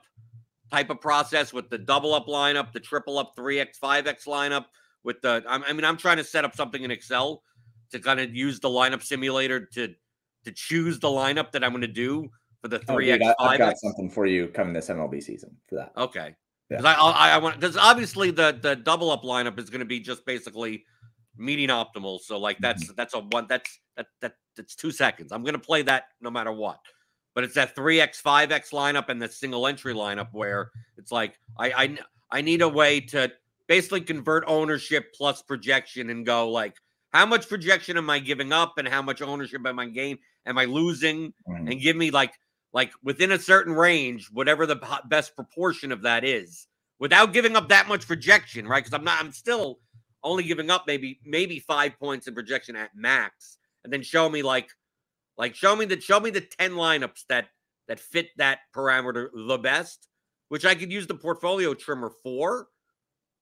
type 0.71 0.89
of 0.89 0.99
process 1.01 1.53
with 1.53 1.69
the 1.69 1.77
double 1.77 2.13
up 2.13 2.27
lineup, 2.27 2.71
the 2.71 2.79
triple 2.79 3.17
up 3.17 3.35
3x, 3.37 3.79
5x 3.81 4.25
lineup. 4.25 4.65
With 5.03 5.21
the, 5.21 5.43
I 5.47 5.71
mean, 5.71 5.85
I'm 5.85 5.97
trying 5.97 6.17
to 6.17 6.23
set 6.23 6.45
up 6.45 6.55
something 6.55 6.81
in 6.81 6.89
Excel 6.89 7.43
to 7.91 7.99
kind 7.99 8.19
of 8.19 8.35
use 8.35 8.59
the 8.59 8.69
lineup 8.69 9.03
simulator 9.03 9.65
to 9.73 9.93
to 10.45 10.51
choose 10.51 10.99
the 10.99 11.07
lineup 11.07 11.51
that 11.51 11.63
I'm 11.63 11.71
going 11.71 11.81
to 11.81 11.87
do 11.87 12.29
for 12.61 12.67
the 12.67 12.79
3x, 12.79 13.19
oh, 13.39 13.45
5x. 13.45 13.47
I've 13.47 13.59
got 13.59 13.77
something 13.77 14.09
for 14.09 14.25
you 14.25 14.47
coming 14.47 14.73
this 14.73 14.89
MLB 14.89 15.21
season 15.21 15.55
for 15.67 15.75
that. 15.75 15.91
Okay. 15.97 16.35
Because 16.69 16.85
I, 16.85 16.93
I, 16.93 17.29
I 17.31 17.37
want 17.37 17.59
because 17.59 17.77
obviously 17.77 18.31
the 18.31 18.57
the 18.59 18.75
double 18.75 19.11
up 19.11 19.23
lineup 19.23 19.59
is 19.59 19.69
going 19.69 19.79
to 19.79 19.85
be 19.85 19.99
just 19.99 20.25
basically 20.25 20.83
meeting 21.37 21.69
optimal. 21.69 22.19
So 22.19 22.39
like 22.39 22.57
that's 22.59 22.85
Mm-hmm. 22.85 22.93
that's 22.97 23.13
a 23.13 23.19
one 23.19 23.45
that's 23.47 23.79
that 23.97 24.07
that 24.21 24.33
that's 24.57 24.75
two 24.75 24.91
seconds. 24.91 25.31
I'm 25.31 25.43
going 25.43 25.53
to 25.53 25.59
play 25.59 25.83
that 25.83 26.05
no 26.21 26.31
matter 26.31 26.51
what. 26.51 26.79
But 27.35 27.43
it's 27.43 27.53
that 27.55 27.75
three 27.75 28.01
x 28.01 28.19
five 28.19 28.51
x 28.51 28.71
lineup 28.71 29.09
and 29.09 29.21
the 29.21 29.27
single 29.29 29.67
entry 29.67 29.93
lineup 29.93 30.29
where 30.31 30.71
it's 30.97 31.11
like 31.11 31.37
I, 31.59 31.71
I 31.71 31.97
i 32.31 32.41
need 32.41 32.61
a 32.63 32.69
way 32.69 32.99
to 33.01 33.31
basically 33.67 34.01
convert 34.01 34.43
ownership 34.47 35.13
plus 35.13 35.41
projection 35.43 36.09
and 36.09 36.25
go 36.25 36.49
like 36.49 36.75
how 37.11 37.25
much 37.25 37.47
projection 37.47 37.97
am 37.97 38.09
I 38.09 38.19
giving 38.19 38.51
up 38.51 38.77
and 38.77 38.87
how 38.87 39.01
much 39.01 39.21
ownership 39.21 39.61
am 39.65 39.79
I 39.79 39.85
game 39.87 40.17
am 40.45 40.57
I 40.57 40.65
losing? 40.65 41.33
Mhm. 41.47 41.71
and 41.71 41.81
give 41.81 41.95
me 41.95 42.09
like 42.09 42.33
like 42.73 42.91
within 43.03 43.31
a 43.33 43.39
certain 43.39 43.73
range 43.73 44.29
whatever 44.31 44.65
the 44.65 44.79
best 45.05 45.35
proportion 45.35 45.91
of 45.91 46.01
that 46.01 46.23
is 46.23 46.67
without 46.99 47.31
giving 47.33 47.55
up 47.55 47.69
that 47.69 47.87
much 47.87 48.07
projection 48.07 48.67
right? 48.67 48.83
Because 48.83 48.97
i'm 48.97 49.03
not 49.03 49.21
i'm 49.21 49.31
still 49.31 49.79
only 50.23 50.43
giving 50.43 50.69
up 50.71 50.85
maybe 50.87 51.19
maybe 51.23 51.59
five 51.59 51.97
points 51.99 52.27
in 52.27 52.33
projection 52.33 52.75
at 52.75 52.89
max. 52.95 53.57
And 53.83 53.93
then 53.93 54.01
show 54.01 54.27
me 54.27 54.41
like 54.41 54.69
like 55.37 55.55
show 55.55 55.75
me 55.75 55.85
the 55.85 55.99
show 55.99 56.19
me 56.19 56.29
the 56.29 56.41
10 56.41 56.71
lineups 56.71 57.25
that 57.29 57.47
that 57.87 57.99
fit 57.99 58.29
that 58.37 58.59
parameter 58.75 59.27
the 59.47 59.57
best 59.57 60.07
which 60.49 60.65
i 60.65 60.75
could 60.75 60.91
use 60.91 61.07
the 61.07 61.15
portfolio 61.15 61.73
trimmer 61.73 62.11
for 62.23 62.67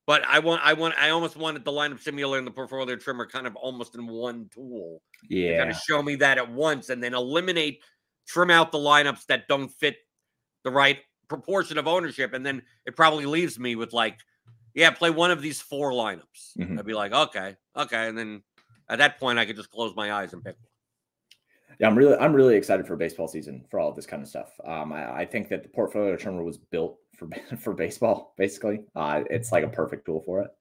but 0.08 0.24
i 0.28 0.40
want 0.40 0.62
i 0.64 0.74
want 0.74 0.94
i 1.00 1.10
almost 1.10 1.36
wanted 1.36 1.64
the 1.66 1.72
lineup 1.72 2.00
simulator 2.02 2.38
and 2.38 2.48
the 2.48 2.52
portfolio 2.52 2.96
trimmer 2.96 3.26
kind 3.26 3.48
of 3.48 3.56
almost 3.56 3.96
in 3.96 4.08
one 4.08 4.50
tool 4.54 5.02
Yeah. 5.30 5.52
to 5.52 5.58
kind 5.60 5.70
of 5.72 5.78
show 5.78 6.02
me 6.04 6.16
that 6.16 6.38
at 6.38 6.52
once 6.52 6.90
and 6.90 7.02
then 7.04 7.14
eliminate 7.14 7.82
trim 8.28 8.50
out 8.50 8.72
the 8.72 8.78
lineups 8.80 9.26
that 9.28 9.48
don't 9.48 9.70
fit 9.70 9.98
the 10.64 10.72
right 10.72 11.00
proportion 11.28 11.78
of 11.78 11.88
ownership 11.88 12.34
and 12.34 12.46
then 12.46 12.62
it 12.86 12.96
probably 12.96 13.26
leaves 13.26 13.58
me 13.60 13.76
with 13.76 13.94
like 13.94 14.20
yeah 14.74 14.90
play 14.92 15.10
one 15.10 15.32
of 15.32 15.42
these 15.42 15.62
four 15.62 15.92
lineups 15.92 16.58
Mhm. 16.58 16.78
i'd 16.80 16.86
be 16.86 16.94
like 16.94 17.12
okay 17.14 17.56
okay 17.76 18.08
and 18.08 18.18
then 18.18 18.44
at 18.90 18.98
that 19.00 19.20
point 19.20 19.40
i 19.40 19.46
could 19.46 19.56
just 19.56 19.70
close 19.72 19.96
my 19.96 20.12
eyes 20.12 20.34
and 20.34 20.44
pick 20.44 20.56
one 20.60 20.68
Yeah, 21.80 21.88
I'm 21.88 21.98
really 21.98 22.16
I'm 22.18 22.34
really 22.34 22.56
excited 22.56 22.88
for 22.88 22.96
baseball 22.96 23.28
season 23.28 23.66
for 23.70 23.80
all 23.80 23.90
of 23.90 23.96
this 23.96 24.06
kind 24.06 24.22
of 24.22 24.30
stuff. 24.30 24.52
Um, 24.66 24.94
I, 24.94 25.20
I 25.20 25.26
think 25.26 25.50
that 25.50 25.64
the 25.64 25.70
portfolio 25.70 26.16
trimmer 26.16 26.44
was 26.44 26.58
built 26.58 26.98
for 27.18 27.28
for 27.58 27.74
baseball. 27.74 28.34
Basically, 28.38 28.82
uh, 28.96 29.24
it's 29.30 29.52
like 29.52 29.64
a 29.64 29.70
perfect 29.70 30.06
tool 30.06 30.22
for 30.26 30.42
it. 30.42 30.52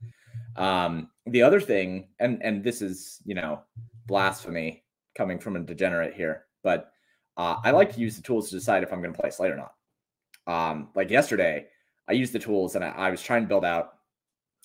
Um, 0.57 1.11
the 1.27 1.42
other 1.42 1.61
thing, 1.61 2.09
and 2.18 2.42
and 2.42 2.64
this 2.64 2.83
is 2.83 3.20
you 3.25 3.35
know 3.35 3.61
blasphemy 4.07 4.85
coming 5.16 5.38
from 5.38 5.57
a 5.57 5.61
degenerate 5.61 6.14
here, 6.14 6.46
but 6.62 6.92
uh, 7.37 7.57
I 7.62 7.70
like 7.70 7.92
to 7.94 8.01
use 8.01 8.16
the 8.16 8.22
tools 8.22 8.48
to 8.48 8.57
decide 8.57 8.83
if 8.83 8.92
I'm 8.92 9.03
going 9.03 9.14
to 9.14 9.20
play 9.20 9.31
slate 9.31 9.53
or 9.53 9.57
not. 9.57 9.72
Um, 10.46 10.88
like 10.94 11.11
yesterday, 11.11 11.66
I 12.09 12.12
used 12.12 12.33
the 12.33 12.38
tools 12.38 12.75
and 12.75 12.85
I, 12.85 12.88
I 12.88 13.11
was 13.11 13.22
trying 13.22 13.42
to 13.42 13.48
build 13.48 13.64
out, 13.64 13.94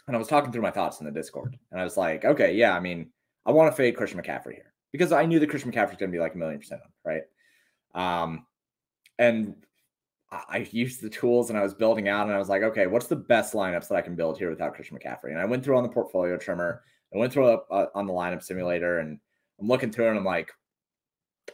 and 0.07 0.15
I 0.15 0.19
was 0.19 0.27
talking 0.27 0.51
through 0.51 0.61
my 0.61 0.71
thoughts 0.71 0.99
in 0.99 1.05
the 1.05 1.11
Discord, 1.11 1.57
and 1.71 1.79
I 1.79 1.83
was 1.83 1.97
like, 1.97 2.25
okay, 2.25 2.55
yeah, 2.55 2.75
I 2.75 2.79
mean, 2.79 3.11
I 3.45 3.51
want 3.51 3.71
to 3.71 3.75
fade 3.75 3.95
Christian 3.95 4.21
McCaffrey 4.21 4.55
here 4.55 4.73
because 4.97 5.11
I 5.11 5.25
knew 5.25 5.39
that 5.39 5.49
Christian 5.49 5.71
McCaffrey 5.71 5.89
was 5.89 5.97
going 5.97 6.11
to 6.11 6.15
be 6.15 6.19
like 6.19 6.35
a 6.35 6.37
million 6.37 6.59
percent 6.59 6.81
on, 6.83 6.91
right? 7.03 7.23
Um, 7.93 8.45
and 9.19 9.55
I 10.31 10.67
used 10.71 11.01
the 11.01 11.09
tools 11.09 11.49
and 11.49 11.57
I 11.57 11.63
was 11.63 11.73
building 11.73 12.09
out, 12.09 12.27
and 12.27 12.35
I 12.35 12.39
was 12.39 12.49
like, 12.49 12.63
okay, 12.63 12.87
what's 12.87 13.07
the 13.07 13.15
best 13.15 13.53
lineups 13.53 13.87
that 13.87 13.95
I 13.95 14.01
can 14.01 14.15
build 14.15 14.37
here 14.37 14.49
without 14.49 14.75
Christian 14.75 14.97
McCaffrey? 14.97 15.31
And 15.31 15.39
I 15.39 15.45
went 15.45 15.63
through 15.63 15.77
on 15.77 15.83
the 15.83 15.89
portfolio 15.89 16.37
trimmer, 16.37 16.83
I 17.13 17.17
went 17.17 17.31
through 17.31 17.47
uh, 17.47 17.87
on 17.95 18.05
the 18.05 18.13
lineup 18.13 18.43
simulator, 18.43 18.99
and 18.99 19.19
I'm 19.59 19.67
looking 19.67 19.91
through 19.91 20.07
it, 20.07 20.09
and 20.09 20.19
I'm 20.19 20.25
like, 20.25 20.51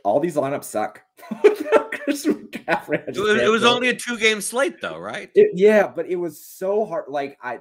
all 0.04 0.20
these 0.20 0.36
lineups 0.36 0.64
suck. 0.64 1.02
Christian 2.04 2.48
McCaffrey. 2.48 3.08
It 3.08 3.18
was, 3.18 3.42
it 3.42 3.50
was 3.50 3.64
only 3.64 3.90
a 3.90 3.96
two 3.96 4.18
game 4.18 4.42
slate 4.42 4.82
though 4.82 4.98
right 4.98 5.30
it, 5.36 5.52
yeah, 5.54 5.88
but 5.88 6.08
it 6.08 6.16
was 6.16 6.46
so 6.46 6.86
hard. 6.86 7.06
Like 7.08 7.38
I, 7.42 7.60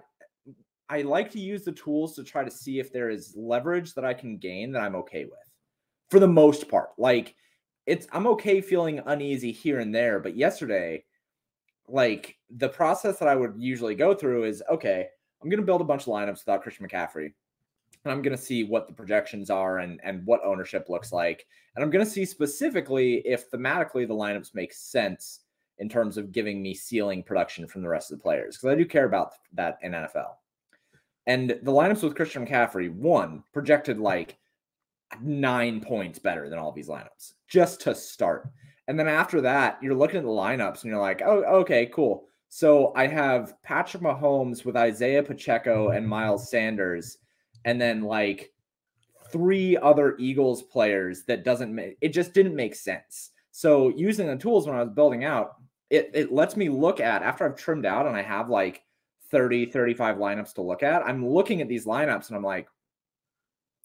I 0.89 1.03
like 1.03 1.31
to 1.33 1.41
use 1.41 1.65
the 1.65 1.73
tools 1.73 2.15
to 2.17 2.25
try 2.25 2.45
to 2.45 2.51
see 2.51 2.79
if 2.79 2.93
there 2.93 3.11
is 3.11 3.35
leverage 3.37 3.95
that 3.95 4.05
I 4.05 4.15
can 4.15 4.39
gain 4.39 4.73
that 4.73 4.83
I'm 4.83 4.97
okay 4.97 5.25
with, 5.25 5.52
for 6.13 6.21
the 6.21 6.29
most 6.29 6.69
part. 6.69 6.91
Like 6.99 7.35
it's 7.87 8.07
I'm 8.13 8.27
okay 8.29 8.61
feeling 8.61 9.01
uneasy 9.07 9.51
here 9.51 9.81
and 9.81 9.95
there, 9.95 10.21
but 10.21 10.37
yesterday, 10.37 11.05
like 11.89 12.37
the 12.51 12.69
process 12.69 13.19
that 13.19 13.29
I 13.29 13.35
would 13.35 13.55
usually 13.57 13.95
go 13.95 14.15
through 14.15 14.45
is 14.45 14.63
okay. 14.71 15.09
I'm 15.43 15.49
gonna 15.49 15.63
build 15.63 15.81
a 15.81 15.85
bunch 15.85 16.03
of 16.03 16.09
lineups 16.09 16.45
without 16.45 16.63
Christian 16.63 16.87
McCaffrey, 16.87 17.33
and 18.05 18.13
I'm 18.13 18.21
gonna 18.21 18.37
see 18.37 18.63
what 18.63 18.87
the 18.87 18.93
projections 18.93 19.49
are 19.49 19.79
and 19.79 20.01
and 20.05 20.25
what 20.27 20.45
ownership 20.45 20.91
looks 20.91 21.13
like, 21.13 21.47
and 21.75 21.83
I'm 21.83 21.91
gonna 21.91 22.05
see 22.05 22.27
specifically 22.27 23.23
if 23.25 23.51
thematically 23.51 24.07
the 24.07 24.15
lineups 24.15 24.55
make 24.55 24.75
sense 24.75 25.41
in 25.79 25.89
terms 25.89 26.19
of 26.19 26.31
giving 26.31 26.63
me 26.63 26.75
ceiling 26.75 27.23
production 27.23 27.67
from 27.67 27.81
the 27.81 27.89
rest 27.89 28.13
of 28.13 28.19
the 28.19 28.23
players 28.23 28.59
because 28.59 28.71
I 28.71 28.77
do 28.77 28.85
care 28.85 29.07
about 29.07 29.33
that 29.55 29.79
in 29.81 29.93
NFL. 29.93 30.35
And 31.27 31.51
the 31.51 31.73
lineups 31.73 32.03
with 32.03 32.15
Christian 32.15 32.47
McCaffrey, 32.47 32.93
one 32.93 33.45
projected 33.55 33.99
like 33.99 34.37
nine 35.21 35.81
points 35.81 36.19
better 36.19 36.49
than 36.49 36.59
all 36.59 36.73
these 36.73 36.89
lineups 36.89 37.33
just 37.49 37.81
to 37.83 37.95
start. 37.95 38.49
And 38.89 38.99
then 38.99 39.09
after 39.09 39.41
that, 39.43 39.79
you're 39.83 39.95
looking 39.95 40.19
at 40.19 40.25
the 40.25 40.29
lineups 40.29 40.83
and 40.83 40.91
you're 40.91 41.01
like, 41.01 41.23
oh, 41.25 41.43
okay, 41.61 41.87
cool. 41.87 42.29
So 42.49 42.93
I 42.95 43.07
have 43.07 43.61
Patrick 43.63 44.03
Mahomes 44.03 44.65
with 44.65 44.77
Isaiah 44.77 45.23
Pacheco 45.23 45.89
and 45.91 46.07
Miles 46.07 46.51
Sanders, 46.51 47.19
and 47.65 47.81
then 47.81 48.03
like 48.03 48.53
three 49.31 49.77
other 49.79 50.17
Eagles 50.19 50.63
players 50.63 51.23
that 51.25 51.45
doesn't 51.45 51.75
make 51.75 51.97
it 52.03 52.11
just 52.11 52.35
didn't 52.35 52.55
make 52.55 52.75
sense. 52.75 53.31
So 53.53 53.89
using 53.97 54.27
the 54.27 54.37
tools 54.37 54.67
when 54.67 54.77
I 54.77 54.83
was 54.83 54.93
building 54.93 55.25
out, 55.25 55.57
it, 55.89 56.11
it 56.13 56.33
lets 56.33 56.57
me 56.57 56.69
look 56.69 57.01
at 57.01 57.23
after 57.23 57.47
I've 57.47 57.57
trimmed 57.57 57.87
out 57.87 58.07
and 58.07 58.17
I 58.17 58.23
have 58.23 58.51
like 58.51 58.83
30, 59.31 59.67
35 59.67 60.17
lineups 60.17 60.55
to 60.55 60.63
look 60.63 60.83
at. 60.83 61.07
I'm 61.07 61.27
looking 61.27 61.63
at 61.63 61.69
these 61.69 61.87
lineups 61.87 62.29
and 62.29 62.37
I'm 62.37 62.45
like, 62.45 62.69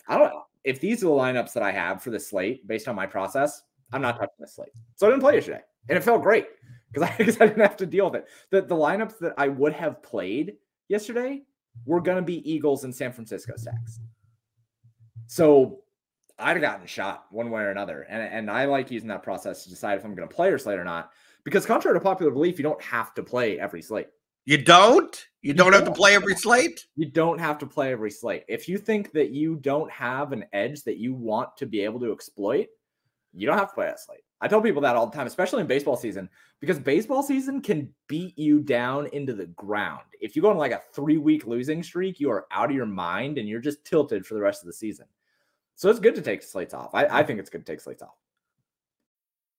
I 0.08 0.18
don't 0.18 0.34
if 0.68 0.82
these 0.82 1.02
are 1.02 1.06
the 1.08 1.14
lineups 1.14 1.54
that 1.54 1.64
I 1.64 1.72
have 1.72 2.04
for 2.04 2.10
the 2.10 2.20
slate 2.20 2.68
based 2.68 2.90
on 2.90 2.96
my 2.96 3.06
process. 3.06 3.64
I'm 3.94 4.02
not 4.02 4.16
mm-hmm. 4.16 4.24
touching 4.24 4.36
the 4.40 4.48
slate. 4.48 4.72
So 4.98 5.08
I 5.08 5.10
didn't 5.10 5.22
play 5.22 5.36
yesterday. 5.36 5.62
And 5.88 5.98
it 5.98 6.04
felt 6.04 6.22
great 6.22 6.48
because 6.92 7.10
I, 7.10 7.16
because 7.18 7.40
I 7.40 7.48
didn't 7.48 7.62
have 7.62 7.78
to 7.78 7.86
deal 7.86 8.12
with 8.12 8.16
it. 8.16 8.28
The, 8.52 8.62
the 8.64 8.76
lineups 8.76 9.18
that 9.20 9.34
I 9.38 9.48
would 9.48 9.72
have 9.72 10.04
played 10.04 10.56
yesterday 10.90 11.44
were 11.86 12.02
going 12.02 12.18
to 12.18 12.22
be 12.22 12.50
Eagles 12.50 12.84
and 12.84 12.94
San 12.94 13.14
Francisco 13.14 13.54
stacks. 13.56 14.02
So 15.28 15.84
I'd 16.38 16.58
have 16.58 16.62
gotten 16.62 16.86
shot 16.86 17.28
one 17.32 17.50
way 17.50 17.62
or 17.62 17.70
another. 17.70 18.02
And, 18.02 18.22
and 18.22 18.52
I 18.52 18.66
like 18.66 18.92
using 18.92 19.08
that 19.08 19.24
process 19.24 19.64
to 19.64 19.70
decide 19.70 19.98
if 19.98 20.04
I'm 20.04 20.16
going 20.16 20.28
to 20.28 20.36
play 20.36 20.50
or 20.50 20.58
slate 20.58 20.80
or 20.80 20.84
not. 20.84 21.12
Because 21.46 21.66
contrary 21.66 21.98
to 21.98 22.04
popular 22.04 22.32
belief, 22.34 22.60
you 22.60 22.64
don't 22.64 22.82
have 22.82 23.14
to 23.14 23.24
play 23.24 23.58
every 23.58 23.82
slate. 23.82 24.08
You 24.48 24.58
don't 24.58 25.28
you 25.42 25.54
don't 25.54 25.74
have 25.74 25.82
to 25.82 25.88
don't. 25.88 25.98
play 25.98 26.16
every 26.16 26.34
slate 26.34 26.88
You 26.96 27.06
don't 27.06 27.38
have 27.38 27.58
to 27.60 27.68
play 27.68 27.92
every 27.92 28.10
slate. 28.10 28.46
If 28.48 28.70
you 28.70 28.78
think 28.78 29.12
that 29.12 29.32
you 29.32 29.58
don't 29.58 29.92
have 29.92 30.32
an 30.32 30.46
edge 30.54 30.84
that 30.84 30.98
you 30.98 31.14
want 31.14 31.58
to 31.58 31.66
be 31.66 31.82
able 31.82 32.00
to 32.00 32.14
exploit, 32.14 32.68
you 33.34 33.46
don't 33.46 33.58
have 33.58 33.68
to 33.68 33.76
play 33.76 33.88
that 33.88 34.00
slate. 34.00 34.22
I 34.40 34.48
tell 34.48 34.62
people 34.62 34.82
that 34.84 34.96
all 34.96 35.06
the 35.06 35.16
time, 35.16 35.28
especially 35.28 35.62
in 35.62 35.68
baseball 35.68 35.98
season, 35.98 36.30
because 36.62 36.80
baseball 36.80 37.24
season 37.24 37.62
can 37.62 37.94
beat 38.08 38.38
you 38.38 38.62
down 38.62 39.08
into 39.08 39.34
the 39.34 39.48
ground. 39.48 40.04
If 40.22 40.36
you 40.36 40.42
go 40.42 40.50
on 40.50 40.58
like 40.58 40.72
a 40.72 40.82
three 40.94 41.18
week 41.18 41.46
losing 41.46 41.84
streak, 41.84 42.18
you 42.18 42.32
are 42.32 42.48
out 42.52 42.70
of 42.70 42.76
your 42.76 42.86
mind 42.86 43.38
and 43.38 43.50
you're 43.50 43.60
just 43.60 43.84
tilted 43.84 44.26
for 44.26 44.34
the 44.36 44.42
rest 44.42 44.64
of 44.64 44.68
the 44.68 44.74
season. 44.74 45.08
So 45.76 45.90
it's 45.90 46.00
good 46.00 46.16
to 46.16 46.22
take 46.22 46.42
slates 46.42 46.74
off. 46.74 46.96
I, 46.96 47.20
I 47.20 47.24
think 47.24 47.40
it's 47.42 47.50
good 47.50 47.66
to 47.66 47.72
take 47.72 47.82
slates 47.82 48.02
off. 48.02 48.16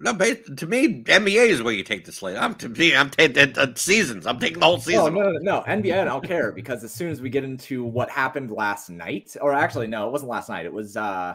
No 0.00 0.12
to 0.12 0.66
me 0.66 1.02
nba 1.04 1.46
is 1.46 1.62
where 1.62 1.74
you 1.74 1.84
take 1.84 2.06
the 2.06 2.12
slate 2.12 2.38
i'm 2.38 2.54
to 2.54 2.70
me 2.70 2.96
i'm 2.96 3.10
taking 3.10 3.58
uh, 3.58 3.74
seasons 3.74 4.26
i'm 4.26 4.38
taking 4.38 4.58
the 4.58 4.64
whole 4.64 4.78
season. 4.78 5.00
Oh, 5.00 5.08
no, 5.08 5.32
no, 5.32 5.38
no. 5.38 5.60
NBA, 5.62 6.00
I 6.00 6.04
don't 6.04 6.26
care 6.26 6.52
because 6.52 6.82
as 6.84 6.92
soon 6.92 7.10
as 7.10 7.20
we 7.20 7.28
get 7.30 7.44
into 7.44 7.84
what 7.84 8.10
happened 8.10 8.50
last 8.50 8.90
night, 8.90 9.36
or 9.40 9.52
actually, 9.52 9.86
no, 9.86 10.06
it 10.06 10.12
wasn't 10.12 10.30
last 10.30 10.48
night. 10.48 10.66
It 10.66 10.72
was 10.72 10.96
uh 10.96 11.34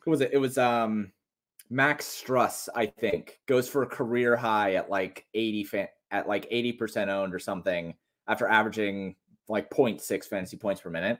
who 0.00 0.10
was 0.10 0.20
it? 0.20 0.30
It 0.32 0.38
was 0.38 0.58
um 0.58 1.12
Max 1.70 2.06
Strus, 2.06 2.68
I 2.74 2.86
think, 2.86 3.40
goes 3.46 3.68
for 3.68 3.82
a 3.82 3.86
career 3.86 4.36
high 4.36 4.74
at 4.74 4.90
like 4.90 5.26
80 5.32 5.64
fan 5.64 5.88
at 6.10 6.28
like 6.28 6.48
80% 6.50 7.08
owned 7.08 7.34
or 7.34 7.38
something 7.38 7.94
after 8.28 8.46
averaging 8.46 9.16
like 9.48 9.70
0.6 9.70 10.24
fantasy 10.26 10.58
points 10.58 10.82
per 10.82 10.90
minute. 10.90 11.18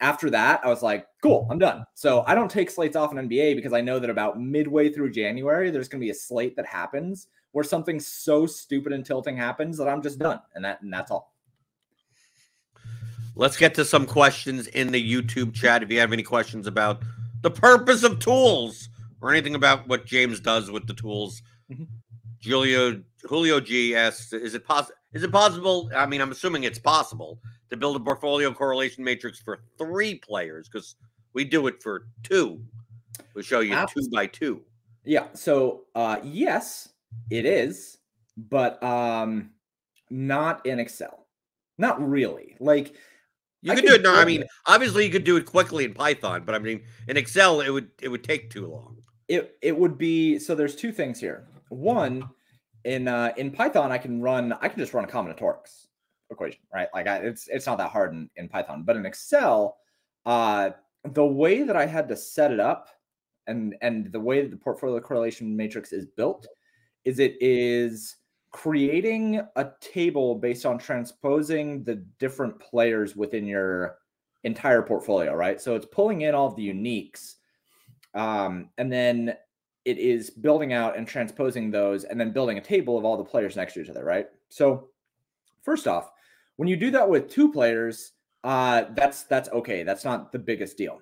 After 0.00 0.30
that, 0.30 0.60
I 0.64 0.68
was 0.68 0.82
like, 0.82 1.06
cool, 1.22 1.46
I'm 1.50 1.58
done. 1.58 1.84
So 1.94 2.22
I 2.26 2.34
don't 2.34 2.50
take 2.50 2.70
slates 2.70 2.96
off 2.96 3.12
in 3.12 3.28
NBA 3.28 3.56
because 3.56 3.72
I 3.72 3.80
know 3.80 3.98
that 3.98 4.10
about 4.10 4.40
midway 4.40 4.90
through 4.90 5.10
January, 5.10 5.70
there's 5.70 5.88
going 5.88 6.00
to 6.00 6.04
be 6.04 6.10
a 6.10 6.14
slate 6.14 6.54
that 6.56 6.66
happens 6.66 7.26
where 7.52 7.64
something 7.64 7.98
so 7.98 8.46
stupid 8.46 8.92
and 8.92 9.04
tilting 9.04 9.36
happens 9.36 9.76
that 9.78 9.88
I'm 9.88 10.02
just 10.02 10.18
done. 10.18 10.40
And 10.54 10.64
that 10.64 10.82
and 10.82 10.92
that's 10.92 11.10
all. 11.10 11.32
Let's 13.34 13.56
get 13.56 13.74
to 13.76 13.84
some 13.84 14.06
questions 14.06 14.66
in 14.68 14.90
the 14.90 15.12
YouTube 15.12 15.54
chat. 15.54 15.82
If 15.82 15.90
you 15.90 16.00
have 16.00 16.12
any 16.12 16.22
questions 16.22 16.66
about 16.66 17.02
the 17.42 17.50
purpose 17.50 18.02
of 18.02 18.18
tools 18.18 18.88
or 19.20 19.30
anything 19.30 19.54
about 19.54 19.86
what 19.88 20.06
James 20.06 20.40
does 20.40 20.70
with 20.70 20.86
the 20.86 20.94
tools, 20.94 21.42
mm-hmm. 21.70 21.84
Julio 22.44 23.02
Julio 23.24 23.60
G 23.60 23.94
asks, 23.94 24.32
"Is 24.32 24.54
it 24.54 24.64
possible? 24.64 24.96
Is 25.12 25.22
it 25.22 25.32
possible? 25.32 25.90
I 25.96 26.06
mean, 26.06 26.20
I'm 26.20 26.32
assuming 26.32 26.64
it's 26.64 26.78
possible 26.78 27.40
to 27.70 27.76
build 27.76 27.96
a 27.96 28.00
portfolio 28.00 28.52
correlation 28.52 29.04
matrix 29.04 29.38
for 29.38 29.60
three 29.76 30.14
players 30.16 30.68
because 30.68 30.96
we 31.32 31.44
do 31.44 31.66
it 31.66 31.82
for 31.82 32.06
two. 32.22 32.62
We 33.34 33.42
show 33.42 33.60
you 33.60 33.74
Absolutely. 33.74 34.10
two 34.10 34.14
by 34.14 34.26
two. 34.26 34.62
Yeah. 35.04 35.26
So 35.34 35.84
uh, 35.94 36.18
yes, 36.22 36.88
it 37.30 37.46
is, 37.46 37.98
but 38.36 38.82
um, 38.82 39.50
not 40.10 40.64
in 40.66 40.78
Excel. 40.78 41.26
Not 41.78 42.06
really. 42.06 42.56
Like 42.58 42.94
you 43.62 43.74
could 43.74 43.84
do 43.84 43.94
it. 43.94 44.02
No, 44.02 44.14
I 44.14 44.24
mean, 44.24 44.44
obviously 44.66 45.04
you 45.04 45.10
could 45.10 45.24
do 45.24 45.36
it 45.36 45.46
quickly 45.46 45.84
in 45.84 45.94
Python, 45.94 46.42
but 46.44 46.54
I 46.54 46.58
mean, 46.58 46.82
in 47.06 47.16
Excel, 47.16 47.60
it 47.60 47.70
would 47.70 47.90
it 48.00 48.08
would 48.08 48.24
take 48.24 48.50
too 48.50 48.66
long. 48.66 48.96
It 49.28 49.56
it 49.62 49.76
would 49.76 49.98
be 49.98 50.38
so. 50.38 50.54
There's 50.54 50.76
two 50.76 50.92
things 50.92 51.20
here. 51.20 51.46
One, 51.68 52.28
in 52.84 53.08
uh, 53.08 53.32
in 53.36 53.50
Python, 53.50 53.92
I 53.92 53.98
can 53.98 54.20
run. 54.22 54.52
I 54.60 54.68
can 54.68 54.78
just 54.78 54.94
run 54.94 55.04
a 55.04 55.08
combinatorics 55.08 55.87
equation, 56.30 56.60
right? 56.72 56.88
Like 56.94 57.06
I, 57.06 57.18
it's 57.18 57.48
it's 57.48 57.66
not 57.66 57.78
that 57.78 57.90
hard 57.90 58.12
in, 58.12 58.30
in 58.36 58.48
Python, 58.48 58.82
but 58.84 58.96
in 58.96 59.06
Excel, 59.06 59.78
uh, 60.26 60.70
the 61.04 61.24
way 61.24 61.62
that 61.62 61.76
I 61.76 61.86
had 61.86 62.08
to 62.08 62.16
set 62.16 62.52
it 62.52 62.60
up, 62.60 62.88
and 63.46 63.74
and 63.80 64.12
the 64.12 64.20
way 64.20 64.42
that 64.42 64.50
the 64.50 64.56
portfolio 64.56 65.00
correlation 65.00 65.56
matrix 65.56 65.92
is 65.92 66.06
built, 66.06 66.46
is 67.04 67.18
it 67.18 67.36
is 67.40 68.16
creating 68.50 69.42
a 69.56 69.68
table 69.80 70.34
based 70.34 70.64
on 70.64 70.78
transposing 70.78 71.84
the 71.84 71.96
different 72.18 72.58
players 72.58 73.14
within 73.14 73.46
your 73.46 73.98
entire 74.44 74.82
portfolio, 74.82 75.34
right? 75.34 75.60
So 75.60 75.74
it's 75.74 75.86
pulling 75.86 76.22
in 76.22 76.34
all 76.34 76.48
of 76.48 76.56
the 76.56 76.68
uniques, 76.68 77.34
um, 78.14 78.70
and 78.78 78.92
then 78.92 79.34
it 79.84 79.98
is 79.98 80.30
building 80.30 80.72
out 80.72 80.96
and 80.96 81.06
transposing 81.06 81.70
those, 81.70 82.04
and 82.04 82.20
then 82.20 82.32
building 82.32 82.58
a 82.58 82.62
table 82.62 82.98
of 82.98 83.04
all 83.04 83.16
the 83.16 83.24
players 83.24 83.56
next 83.56 83.74
to 83.74 83.82
each 83.82 83.90
other, 83.90 84.04
right? 84.04 84.28
So 84.48 84.88
first 85.62 85.86
off, 85.86 86.10
when 86.58 86.68
you 86.68 86.76
do 86.76 86.90
that 86.90 87.08
with 87.08 87.30
two 87.30 87.50
players, 87.52 88.12
uh, 88.42 88.84
that's 88.94 89.22
that's 89.22 89.48
okay. 89.50 89.84
That's 89.84 90.04
not 90.04 90.32
the 90.32 90.40
biggest 90.40 90.76
deal. 90.76 91.00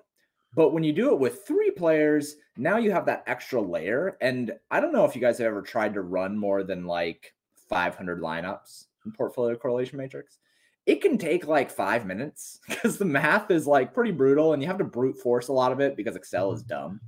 But 0.55 0.71
when 0.71 0.83
you 0.83 0.93
do 0.93 1.11
it 1.11 1.19
with 1.19 1.45
three 1.45 1.71
players, 1.71 2.35
now 2.57 2.77
you 2.77 2.91
have 2.91 3.07
that 3.07 3.23
extra 3.27 3.59
layer. 3.59 4.17
And 4.21 4.53
I 4.71 4.79
don't 4.79 4.93
know 4.93 5.03
if 5.03 5.15
you 5.15 5.21
guys 5.21 5.39
have 5.39 5.47
ever 5.47 5.63
tried 5.63 5.95
to 5.95 6.01
run 6.01 6.37
more 6.37 6.63
than 6.63 6.85
like 6.85 7.33
500 7.69 8.21
lineups 8.21 8.85
in 9.05 9.11
portfolio 9.11 9.55
correlation 9.55 9.97
matrix. 9.97 10.37
It 10.85 11.01
can 11.01 11.17
take 11.17 11.47
like 11.47 11.71
five 11.71 12.05
minutes 12.05 12.59
because 12.67 12.97
the 12.99 13.05
math 13.05 13.49
is 13.49 13.65
like 13.65 13.95
pretty 13.95 14.11
brutal 14.11 14.53
and 14.53 14.61
you 14.61 14.67
have 14.67 14.77
to 14.77 14.83
brute 14.83 15.17
force 15.17 15.47
a 15.47 15.53
lot 15.53 15.71
of 15.71 15.79
it 15.79 15.97
because 15.97 16.15
Excel 16.15 16.53
is 16.53 16.61
dumb. 16.61 17.01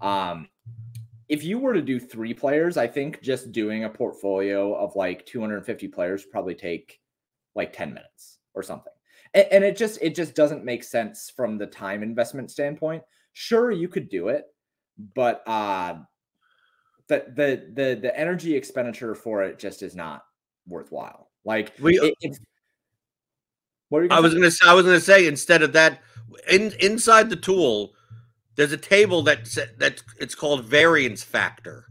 Um, 0.00 0.48
if 1.28 1.44
you 1.44 1.58
were 1.58 1.74
to 1.74 1.82
do 1.82 2.00
three 2.00 2.34
players, 2.34 2.78
I 2.78 2.86
think 2.86 3.20
just 3.20 3.52
doing 3.52 3.84
a 3.84 3.90
portfolio 3.90 4.74
of 4.74 4.96
like 4.96 5.26
250 5.26 5.88
players 5.88 6.24
probably 6.24 6.54
take 6.54 7.01
like 7.54 7.72
10 7.72 7.94
minutes 7.94 8.38
or 8.54 8.62
something. 8.62 8.92
And, 9.34 9.46
and 9.50 9.64
it 9.64 9.76
just 9.76 9.98
it 10.02 10.14
just 10.14 10.34
doesn't 10.34 10.64
make 10.64 10.84
sense 10.84 11.32
from 11.34 11.58
the 11.58 11.66
time 11.66 12.02
investment 12.02 12.50
standpoint. 12.50 13.02
Sure, 13.32 13.70
you 13.70 13.88
could 13.88 14.08
do 14.08 14.28
it, 14.28 14.46
but 15.14 15.42
uh 15.46 15.96
the 17.08 17.24
the 17.34 17.72
the 17.74 18.00
the 18.00 18.18
energy 18.18 18.54
expenditure 18.54 19.14
for 19.14 19.42
it 19.42 19.58
just 19.58 19.82
is 19.82 19.94
not 19.94 20.24
worthwhile. 20.66 21.30
Like 21.44 21.72
we, 21.80 21.98
it, 21.98 22.14
it's 22.20 22.40
what 23.88 24.10
I 24.10 24.20
was 24.20 24.34
gonna 24.34 24.50
say, 24.50 24.66
I 24.66 24.74
was 24.74 24.84
gonna 24.86 25.00
say 25.00 25.26
instead 25.26 25.62
of 25.62 25.72
that, 25.72 26.00
in 26.50 26.72
inside 26.80 27.28
the 27.28 27.36
tool, 27.36 27.92
there's 28.54 28.72
a 28.72 28.78
table 28.78 29.22
that 29.22 29.44
that 29.78 30.02
it's 30.18 30.34
called 30.34 30.64
variance 30.64 31.22
factor. 31.22 31.86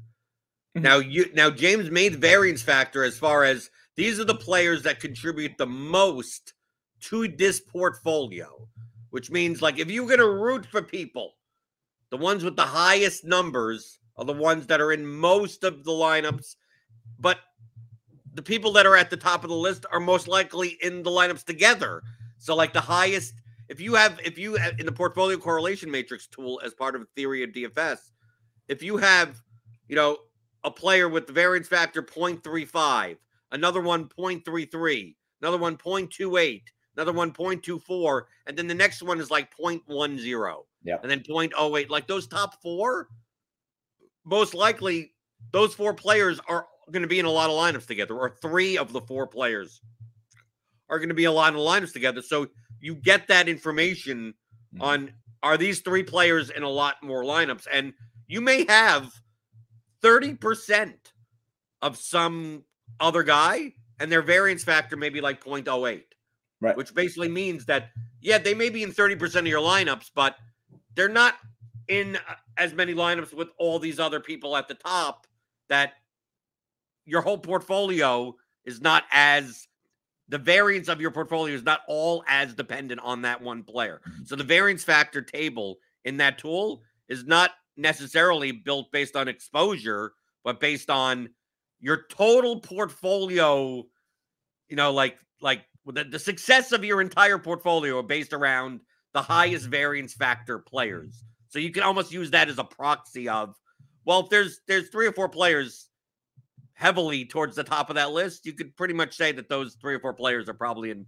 Mm-hmm. 0.75 0.83
Now 0.83 0.97
you 0.97 1.29
now 1.33 1.49
James 1.49 1.91
made 1.91 2.15
variance 2.15 2.61
factor 2.61 3.03
as 3.03 3.17
far 3.17 3.43
as 3.43 3.69
these 3.95 4.19
are 4.19 4.25
the 4.25 4.35
players 4.35 4.83
that 4.83 4.99
contribute 4.99 5.57
the 5.57 5.65
most 5.65 6.53
to 7.01 7.27
this 7.27 7.59
portfolio, 7.59 8.67
which 9.09 9.31
means 9.31 9.61
like 9.61 9.79
if 9.79 9.89
you're 9.89 10.07
gonna 10.07 10.27
root 10.27 10.65
for 10.65 10.81
people, 10.81 11.33
the 12.09 12.17
ones 12.17 12.43
with 12.43 12.55
the 12.55 12.61
highest 12.61 13.25
numbers 13.25 13.99
are 14.17 14.25
the 14.25 14.33
ones 14.33 14.67
that 14.67 14.81
are 14.81 14.91
in 14.91 15.05
most 15.05 15.63
of 15.63 15.83
the 15.83 15.91
lineups, 15.91 16.55
but 17.19 17.39
the 18.33 18.41
people 18.41 18.71
that 18.73 18.85
are 18.85 18.95
at 18.95 19.09
the 19.09 19.17
top 19.17 19.43
of 19.43 19.49
the 19.49 19.55
list 19.55 19.85
are 19.91 19.99
most 19.99 20.27
likely 20.27 20.77
in 20.81 21.03
the 21.03 21.09
lineups 21.09 21.43
together. 21.43 22.01
So, 22.37 22.55
like 22.55 22.73
the 22.73 22.81
highest, 22.81 23.33
if 23.69 23.79
you 23.79 23.93
have, 23.95 24.19
if 24.23 24.37
you 24.37 24.57
uh, 24.57 24.71
in 24.79 24.85
the 24.85 24.91
portfolio 24.91 25.37
correlation 25.37 25.91
matrix 25.91 26.27
tool 26.27 26.61
as 26.63 26.73
part 26.73 26.95
of 26.95 27.07
theory 27.15 27.43
of 27.43 27.51
DFS, 27.51 27.99
if 28.67 28.81
you 28.81 28.97
have, 28.97 29.41
you 29.87 29.95
know, 29.95 30.17
a 30.63 30.71
player 30.71 31.09
with 31.09 31.27
the 31.27 31.33
variance 31.33 31.67
factor 31.67 32.01
0.35, 32.01 33.17
another 33.51 33.81
one 33.81 34.05
0.33, 34.17 35.15
another 35.41 35.57
one 35.57 35.77
0.28, 35.77 36.61
another 36.95 37.13
one 37.13 37.31
0.24, 37.31 38.23
and 38.47 38.57
then 38.57 38.67
the 38.67 38.73
next 38.73 39.01
one 39.03 39.19
is 39.19 39.31
like 39.31 39.49
0.10. 39.57 40.55
Yeah. 40.83 40.97
And 41.01 41.11
then 41.11 41.21
0.08. 41.21 41.89
Like 41.89 42.07
those 42.07 42.27
top 42.27 42.61
four, 42.61 43.07
most 44.25 44.53
likely 44.53 45.13
those 45.51 45.73
four 45.73 45.93
players 45.93 46.39
are 46.47 46.67
going 46.91 47.03
to 47.03 47.07
be 47.07 47.19
in 47.19 47.25
a 47.25 47.31
lot 47.31 47.49
of 47.49 47.55
lineups 47.55 47.87
together, 47.87 48.17
or 48.17 48.29
three 48.41 48.77
of 48.77 48.93
the 48.93 49.01
four 49.01 49.27
players 49.27 49.81
are 50.89 50.99
going 50.99 51.09
to 51.09 51.15
be 51.15 51.25
a 51.25 51.31
lot 51.31 51.53
of 51.53 51.59
lineups 51.59 51.93
together. 51.93 52.21
So 52.21 52.47
you 52.79 52.95
get 52.95 53.27
that 53.27 53.47
information 53.47 54.33
mm-hmm. 54.73 54.81
on 54.81 55.13
are 55.43 55.57
these 55.57 55.79
three 55.79 56.03
players 56.03 56.49
in 56.51 56.63
a 56.63 56.69
lot 56.69 57.01
more 57.01 57.23
lineups, 57.23 57.65
and 57.71 57.93
you 58.27 58.41
may 58.41 58.65
have 58.67 59.11
30% 60.03 60.93
of 61.81 61.97
some 61.97 62.63
other 62.99 63.23
guy, 63.23 63.73
and 63.99 64.11
their 64.11 64.21
variance 64.21 64.63
factor 64.63 64.95
may 64.95 65.09
be 65.09 65.21
like 65.21 65.43
0.08. 65.43 66.03
Right. 66.59 66.77
Which 66.77 66.93
basically 66.93 67.29
means 67.29 67.65
that, 67.65 67.89
yeah, 68.21 68.37
they 68.37 68.53
may 68.53 68.69
be 68.69 68.83
in 68.83 68.91
30% 68.91 69.35
of 69.35 69.47
your 69.47 69.61
lineups, 69.61 70.11
but 70.13 70.35
they're 70.95 71.09
not 71.09 71.35
in 71.87 72.15
uh, 72.15 72.35
as 72.57 72.73
many 72.73 72.93
lineups 72.93 73.33
with 73.33 73.49
all 73.57 73.79
these 73.79 73.99
other 73.99 74.19
people 74.19 74.55
at 74.55 74.67
the 74.67 74.75
top 74.75 75.25
that 75.69 75.93
your 77.05 77.21
whole 77.21 77.37
portfolio 77.37 78.35
is 78.65 78.79
not 78.81 79.03
as 79.11 79.67
the 80.29 80.37
variance 80.37 80.87
of 80.87 81.01
your 81.01 81.11
portfolio 81.11 81.53
is 81.53 81.63
not 81.63 81.81
all 81.87 82.23
as 82.27 82.53
dependent 82.53 83.01
on 83.03 83.21
that 83.23 83.41
one 83.41 83.63
player. 83.63 84.01
Mm-hmm. 84.07 84.23
So 84.25 84.35
the 84.35 84.43
variance 84.43 84.83
factor 84.83 85.21
table 85.21 85.77
in 86.05 86.17
that 86.17 86.37
tool 86.37 86.81
is 87.09 87.25
not 87.25 87.51
necessarily 87.75 88.51
built 88.51 88.91
based 88.91 89.15
on 89.15 89.27
exposure, 89.27 90.13
but 90.43 90.59
based 90.59 90.89
on 90.89 91.29
your 91.81 92.05
total 92.09 92.59
portfolio, 92.59 93.83
you 94.69 94.75
know, 94.75 94.93
like 94.93 95.17
like 95.41 95.65
the, 95.85 96.03
the 96.03 96.19
success 96.19 96.71
of 96.71 96.85
your 96.85 97.01
entire 97.01 97.37
portfolio 97.37 97.99
are 97.99 98.03
based 98.03 98.31
around 98.31 98.79
the 99.13 99.21
highest 99.21 99.65
variance 99.65 100.13
factor 100.13 100.59
players. 100.59 101.23
So 101.49 101.59
you 101.59 101.71
can 101.71 101.83
almost 101.83 102.13
use 102.13 102.31
that 102.31 102.47
as 102.47 102.59
a 102.59 102.63
proxy 102.63 103.27
of, 103.27 103.55
well, 104.05 104.21
if 104.21 104.29
there's 104.29 104.61
there's 104.67 104.89
three 104.89 105.07
or 105.07 105.11
four 105.11 105.27
players 105.27 105.89
heavily 106.73 107.25
towards 107.25 107.55
the 107.55 107.63
top 107.63 107.89
of 107.89 107.95
that 107.95 108.11
list, 108.11 108.45
you 108.45 108.53
could 108.53 108.75
pretty 108.77 108.93
much 108.93 109.17
say 109.17 109.31
that 109.33 109.49
those 109.49 109.75
three 109.81 109.95
or 109.95 109.99
four 109.99 110.13
players 110.13 110.47
are 110.47 110.53
probably 110.53 110.91
in 110.91 111.05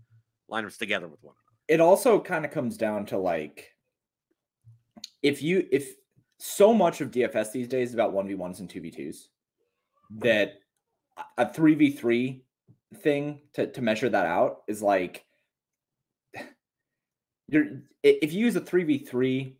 lineups 0.51 0.77
together 0.77 1.07
with 1.07 1.23
one 1.23 1.35
another. 1.35 1.57
It 1.67 1.79
also 1.79 2.19
kind 2.19 2.45
of 2.45 2.51
comes 2.51 2.77
down 2.77 3.05
to 3.07 3.17
like 3.17 3.69
if 5.21 5.41
you 5.41 5.65
if 5.71 5.95
so 6.39 6.73
much 6.73 6.99
of 6.99 7.11
DFS 7.11 7.51
these 7.51 7.67
days 7.67 7.89
is 7.89 7.93
about 7.93 8.13
1v1s 8.13 8.59
and 8.59 8.69
2v2s 8.69 9.27
that 10.19 10.55
a 11.37 11.45
3v3 11.45 12.41
thing 12.97 13.41
to, 13.53 13.67
to 13.67 13.81
measure 13.81 14.09
that 14.09 14.25
out 14.25 14.61
is 14.67 14.81
like 14.81 15.25
you're 17.47 17.65
if 18.03 18.33
you 18.33 18.45
use 18.45 18.55
a 18.55 18.61
3v3 18.61 19.53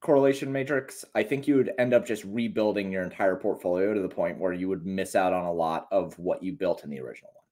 correlation 0.00 0.52
matrix, 0.52 1.04
I 1.14 1.22
think 1.22 1.48
you 1.48 1.56
would 1.56 1.72
end 1.78 1.92
up 1.92 2.06
just 2.06 2.24
rebuilding 2.24 2.92
your 2.92 3.02
entire 3.02 3.36
portfolio 3.36 3.94
to 3.94 4.00
the 4.00 4.08
point 4.08 4.38
where 4.38 4.52
you 4.52 4.68
would 4.68 4.86
miss 4.86 5.16
out 5.16 5.32
on 5.32 5.44
a 5.44 5.52
lot 5.52 5.88
of 5.90 6.16
what 6.18 6.42
you 6.42 6.52
built 6.52 6.84
in 6.84 6.90
the 6.90 7.00
original 7.00 7.32
one. 7.34 7.44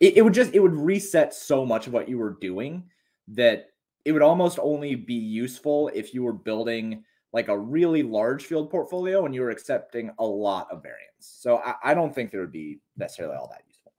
It, 0.00 0.18
it 0.18 0.22
would 0.22 0.34
just 0.34 0.54
it 0.54 0.60
would 0.60 0.74
reset 0.74 1.34
so 1.34 1.64
much 1.64 1.86
of 1.86 1.92
what 1.92 2.08
you 2.08 2.18
were 2.18 2.36
doing 2.40 2.84
that 3.28 3.70
it 4.04 4.12
would 4.12 4.22
almost 4.22 4.58
only 4.60 4.94
be 4.94 5.14
useful 5.14 5.90
if 5.94 6.14
you 6.14 6.22
were 6.22 6.32
building 6.32 7.04
like 7.32 7.48
a 7.48 7.58
really 7.58 8.02
large 8.02 8.44
field 8.44 8.70
portfolio 8.70 9.26
and 9.26 9.34
you 9.34 9.42
were 9.42 9.50
accepting 9.50 10.10
a 10.18 10.24
lot 10.24 10.68
of 10.70 10.82
variance. 10.82 11.04
So 11.20 11.58
I, 11.58 11.74
I 11.84 11.94
don't 11.94 12.14
think 12.14 12.30
there 12.30 12.40
would 12.40 12.52
be 12.52 12.80
necessarily 12.96 13.36
all 13.36 13.48
that 13.48 13.62
useful. 13.66 13.92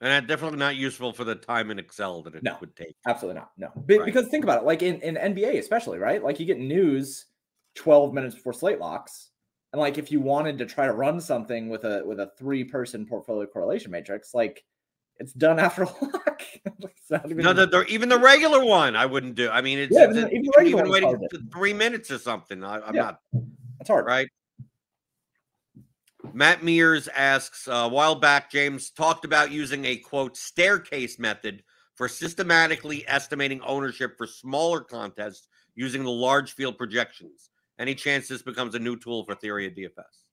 And 0.00 0.26
definitely 0.26 0.58
not 0.58 0.76
useful 0.76 1.12
for 1.12 1.24
the 1.24 1.34
time 1.34 1.70
in 1.70 1.78
Excel 1.78 2.22
that 2.22 2.34
it 2.34 2.42
no, 2.42 2.56
would 2.60 2.74
take. 2.76 2.96
Absolutely 3.06 3.40
not. 3.40 3.50
No. 3.58 3.70
Be- 3.86 3.98
right. 3.98 4.06
Because 4.06 4.28
think 4.28 4.44
about 4.44 4.62
it, 4.62 4.66
like 4.66 4.82
in, 4.82 5.00
in 5.02 5.16
NBA, 5.16 5.58
especially, 5.58 5.98
right? 5.98 6.22
Like 6.22 6.40
you 6.40 6.46
get 6.46 6.58
news 6.58 7.26
12 7.74 8.14
minutes 8.14 8.34
before 8.34 8.52
slate 8.52 8.78
locks. 8.78 9.30
And 9.72 9.80
like 9.80 9.98
if 9.98 10.10
you 10.10 10.20
wanted 10.20 10.58
to 10.58 10.66
try 10.66 10.86
to 10.86 10.92
run 10.92 11.20
something 11.20 11.68
with 11.68 11.84
a 11.84 12.02
with 12.04 12.18
a 12.18 12.32
three 12.38 12.64
person 12.64 13.06
portfolio 13.06 13.46
correlation 13.46 13.90
matrix, 13.90 14.34
like 14.34 14.64
it's 15.18 15.32
done 15.32 15.58
after 15.58 15.84
lock. 16.02 16.42
Even... 17.24 17.38
No, 17.38 17.52
the, 17.52 17.66
the, 17.66 17.84
even 17.86 18.08
the 18.08 18.18
regular 18.18 18.64
one 18.64 18.96
I 18.96 19.06
wouldn't 19.06 19.34
do. 19.34 19.50
I 19.50 19.60
mean, 19.60 19.78
it's, 19.78 19.94
yeah, 19.94 20.06
it's, 20.08 20.16
even, 20.16 20.32
even, 20.32 20.66
even 20.66 20.90
waiting 20.90 21.28
three 21.52 21.72
minutes 21.72 22.10
or 22.10 22.18
something. 22.18 22.62
I, 22.64 22.76
am 22.88 22.94
yeah. 22.94 23.02
not. 23.02 23.20
That's 23.78 23.88
hard, 23.88 24.06
right? 24.06 24.28
Matt 26.32 26.62
Mears 26.62 27.08
asks 27.08 27.66
uh, 27.66 27.72
a 27.72 27.88
while 27.88 28.14
back, 28.14 28.50
James 28.50 28.90
talked 28.90 29.24
about 29.24 29.50
using 29.50 29.84
a 29.84 29.96
quote 29.96 30.36
staircase 30.36 31.18
method 31.18 31.62
for 31.94 32.08
systematically 32.08 33.04
estimating 33.08 33.60
ownership 33.62 34.16
for 34.16 34.26
smaller 34.26 34.80
contests 34.80 35.48
using 35.74 36.04
the 36.04 36.10
large 36.10 36.52
field 36.52 36.78
projections. 36.78 37.50
Any 37.78 37.94
chance 37.94 38.28
this 38.28 38.42
becomes 38.42 38.74
a 38.74 38.78
new 38.78 38.96
tool 38.96 39.24
for 39.24 39.34
theory 39.34 39.66
of 39.66 39.74
DFS? 39.74 40.24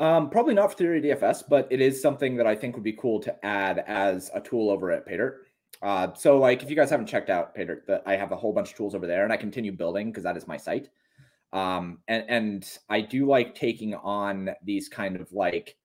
Um, 0.00 0.30
probably 0.30 0.54
not 0.54 0.72
for 0.72 0.76
theory 0.76 1.10
of 1.10 1.20
DFS, 1.20 1.44
but 1.48 1.68
it 1.70 1.80
is 1.80 2.02
something 2.02 2.36
that 2.36 2.46
I 2.46 2.54
think 2.54 2.74
would 2.74 2.84
be 2.84 2.92
cool 2.92 3.20
to 3.20 3.46
add 3.46 3.84
as 3.86 4.30
a 4.34 4.40
tool 4.40 4.70
over 4.70 4.90
at 4.90 5.06
Paydirt. 5.06 5.43
Uh, 5.82 6.12
so, 6.14 6.38
like, 6.38 6.62
if 6.62 6.70
you 6.70 6.76
guys 6.76 6.90
haven't 6.90 7.06
checked 7.06 7.30
out 7.30 7.54
Paydirt, 7.54 7.86
that 7.86 8.02
I 8.06 8.16
have 8.16 8.32
a 8.32 8.36
whole 8.36 8.52
bunch 8.52 8.70
of 8.70 8.76
tools 8.76 8.94
over 8.94 9.06
there, 9.06 9.24
and 9.24 9.32
I 9.32 9.36
continue 9.36 9.72
building 9.72 10.10
because 10.10 10.24
that 10.24 10.36
is 10.36 10.46
my 10.46 10.56
site. 10.56 10.88
Um, 11.52 11.98
and 12.08 12.24
and 12.28 12.78
I 12.88 13.00
do 13.00 13.26
like 13.26 13.54
taking 13.54 13.94
on 13.94 14.50
these 14.64 14.88
kind 14.88 15.16
of 15.16 15.32
like 15.32 15.76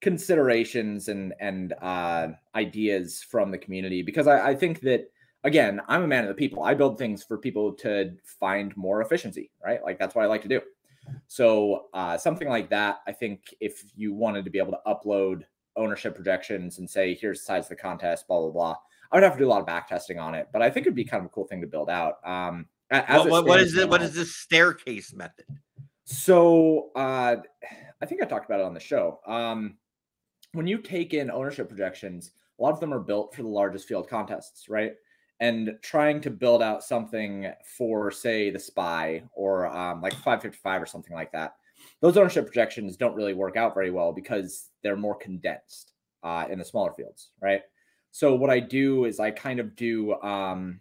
considerations 0.00 1.08
and 1.08 1.34
and 1.40 1.74
uh, 1.80 2.28
ideas 2.54 3.22
from 3.22 3.50
the 3.50 3.58
community 3.58 4.02
because 4.02 4.26
I, 4.26 4.50
I 4.50 4.54
think 4.54 4.80
that 4.80 5.10
again 5.44 5.80
I'm 5.88 6.02
a 6.02 6.06
man 6.06 6.24
of 6.24 6.28
the 6.28 6.34
people. 6.34 6.62
I 6.62 6.74
build 6.74 6.98
things 6.98 7.22
for 7.22 7.36
people 7.36 7.74
to 7.74 8.14
find 8.24 8.74
more 8.76 9.02
efficiency, 9.02 9.50
right? 9.64 9.82
Like 9.82 9.98
that's 9.98 10.14
what 10.14 10.24
I 10.24 10.26
like 10.26 10.42
to 10.42 10.48
do. 10.48 10.60
So 11.26 11.86
uh, 11.92 12.16
something 12.16 12.48
like 12.48 12.70
that, 12.70 13.00
I 13.06 13.12
think 13.12 13.54
if 13.60 13.82
you 13.94 14.14
wanted 14.14 14.46
to 14.46 14.50
be 14.50 14.58
able 14.58 14.72
to 14.72 14.80
upload 14.86 15.42
ownership 15.76 16.14
projections 16.14 16.78
and 16.78 16.88
say 16.88 17.14
here's 17.14 17.40
the 17.40 17.44
size 17.44 17.64
of 17.64 17.70
the 17.70 17.76
contest, 17.76 18.26
blah 18.26 18.40
blah 18.40 18.50
blah, 18.50 18.76
I 19.14 19.18
would 19.18 19.22
have 19.22 19.34
to 19.34 19.38
do 19.38 19.46
a 19.46 19.48
lot 19.48 19.60
of 19.60 19.66
back 19.66 19.88
testing 19.88 20.18
on 20.18 20.34
it. 20.34 20.48
But 20.52 20.60
I 20.60 20.70
think 20.70 20.86
it'd 20.86 20.96
be 20.96 21.04
kind 21.04 21.20
of 21.20 21.26
a 21.26 21.28
cool 21.28 21.46
thing 21.46 21.60
to 21.60 21.68
build 21.68 21.88
out. 21.88 22.14
Um, 22.26 22.66
what, 22.90 23.30
what, 23.30 23.46
what 23.46 23.60
is 23.60 23.76
it? 23.76 23.88
What 23.88 24.02
is 24.02 24.12
this 24.12 24.34
staircase 24.34 25.14
method? 25.14 25.46
So 26.04 26.90
uh, 26.96 27.36
I 28.02 28.06
think 28.06 28.22
I 28.22 28.26
talked 28.26 28.44
about 28.44 28.58
it 28.58 28.66
on 28.66 28.74
the 28.74 28.80
show. 28.80 29.20
Um, 29.24 29.76
when 30.52 30.66
you 30.66 30.78
take 30.78 31.14
in 31.14 31.30
ownership 31.30 31.68
projections, 31.68 32.32
a 32.58 32.62
lot 32.62 32.72
of 32.72 32.80
them 32.80 32.92
are 32.92 32.98
built 32.98 33.36
for 33.36 33.42
the 33.42 33.48
largest 33.48 33.86
field 33.86 34.08
contests, 34.08 34.68
right? 34.68 34.94
And 35.38 35.76
trying 35.80 36.20
to 36.22 36.30
build 36.30 36.60
out 36.60 36.82
something 36.82 37.52
for, 37.78 38.10
say, 38.10 38.50
the 38.50 38.58
SPY 38.58 39.22
or 39.32 39.66
um, 39.66 40.02
like 40.02 40.12
555 40.14 40.82
or 40.82 40.86
something 40.86 41.14
like 41.14 41.30
that, 41.30 41.54
those 42.00 42.16
ownership 42.16 42.46
projections 42.46 42.96
don't 42.96 43.14
really 43.14 43.34
work 43.34 43.56
out 43.56 43.74
very 43.74 43.92
well 43.92 44.12
because 44.12 44.70
they're 44.82 44.96
more 44.96 45.16
condensed 45.16 45.92
uh, 46.24 46.46
in 46.50 46.58
the 46.58 46.64
smaller 46.64 46.92
fields, 46.92 47.30
right? 47.40 47.62
So 48.14 48.32
what 48.36 48.48
I 48.48 48.60
do 48.60 49.06
is 49.06 49.18
I 49.18 49.32
kind 49.32 49.58
of 49.58 49.74
do 49.74 50.14
um, 50.22 50.78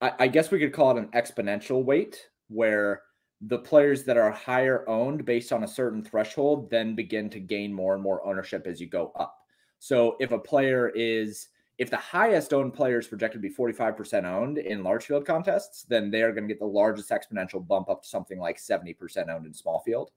I, 0.00 0.12
I 0.18 0.26
guess 0.26 0.50
we 0.50 0.58
could 0.58 0.72
call 0.72 0.90
it 0.90 0.98
an 0.98 1.06
exponential 1.14 1.84
weight 1.84 2.28
where 2.48 3.02
the 3.40 3.60
players 3.60 4.02
that 4.02 4.16
are 4.16 4.32
higher 4.32 4.84
owned 4.88 5.24
based 5.24 5.52
on 5.52 5.62
a 5.62 5.68
certain 5.68 6.02
threshold 6.02 6.68
then 6.70 6.96
begin 6.96 7.30
to 7.30 7.38
gain 7.38 7.72
more 7.72 7.94
and 7.94 8.02
more 8.02 8.26
ownership 8.26 8.66
as 8.66 8.80
you 8.80 8.88
go 8.88 9.12
up. 9.14 9.38
So 9.78 10.16
if 10.18 10.32
a 10.32 10.38
player 10.40 10.88
is 10.88 11.50
if 11.78 11.88
the 11.88 11.98
highest 11.98 12.52
owned 12.52 12.74
player 12.74 12.98
is 12.98 13.06
projected 13.06 13.40
to 13.40 13.48
be 13.48 13.54
45% 13.54 14.24
owned 14.24 14.58
in 14.58 14.82
large 14.82 15.04
field 15.04 15.24
contests, 15.24 15.84
then 15.84 16.10
they 16.10 16.22
are 16.22 16.32
going 16.32 16.48
to 16.48 16.52
get 16.52 16.58
the 16.58 16.66
largest 16.66 17.10
exponential 17.10 17.64
bump 17.64 17.88
up 17.88 18.02
to 18.02 18.08
something 18.08 18.40
like 18.40 18.58
70% 18.58 19.28
owned 19.28 19.46
in 19.46 19.54
small 19.54 19.78
field. 19.86 20.10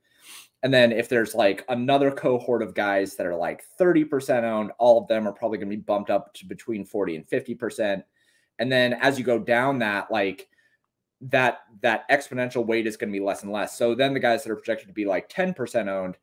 And 0.63 0.73
then 0.73 0.91
if 0.91 1.09
there's 1.09 1.35
like 1.35 1.63
another 1.69 2.09
cohort 2.09 2.63
of 2.63 2.73
guys 2.73 3.15
that 3.15 3.27
are 3.27 3.35
like 3.35 3.63
30% 3.79 4.43
owned, 4.43 4.71
all 4.79 4.99
of 4.99 5.07
them 5.07 5.27
are 5.27 5.31
probably 5.31 5.59
going 5.59 5.69
to 5.69 5.77
be 5.77 5.81
bumped 5.81 6.09
up 6.09 6.33
to 6.35 6.45
between 6.45 6.83
40 6.83 7.17
and 7.17 7.27
50%. 7.27 8.03
And 8.57 8.71
then 8.71 8.93
as 8.93 9.19
you 9.19 9.25
go 9.25 9.38
down 9.38 9.79
that, 9.79 10.09
like 10.09 10.47
that 11.21 11.59
that 11.81 12.09
exponential 12.09 12.65
weight 12.65 12.88
is 12.88 12.97
going 12.97 13.11
to 13.11 13.17
be 13.17 13.23
less 13.23 13.43
and 13.43 13.51
less. 13.51 13.77
So 13.77 13.95
then 13.95 14.13
the 14.13 14.19
guys 14.19 14.43
that 14.43 14.51
are 14.51 14.55
projected 14.55 14.88
to 14.88 14.93
be 14.93 15.05
like 15.05 15.29
10% 15.29 15.88
owned, 15.88 16.17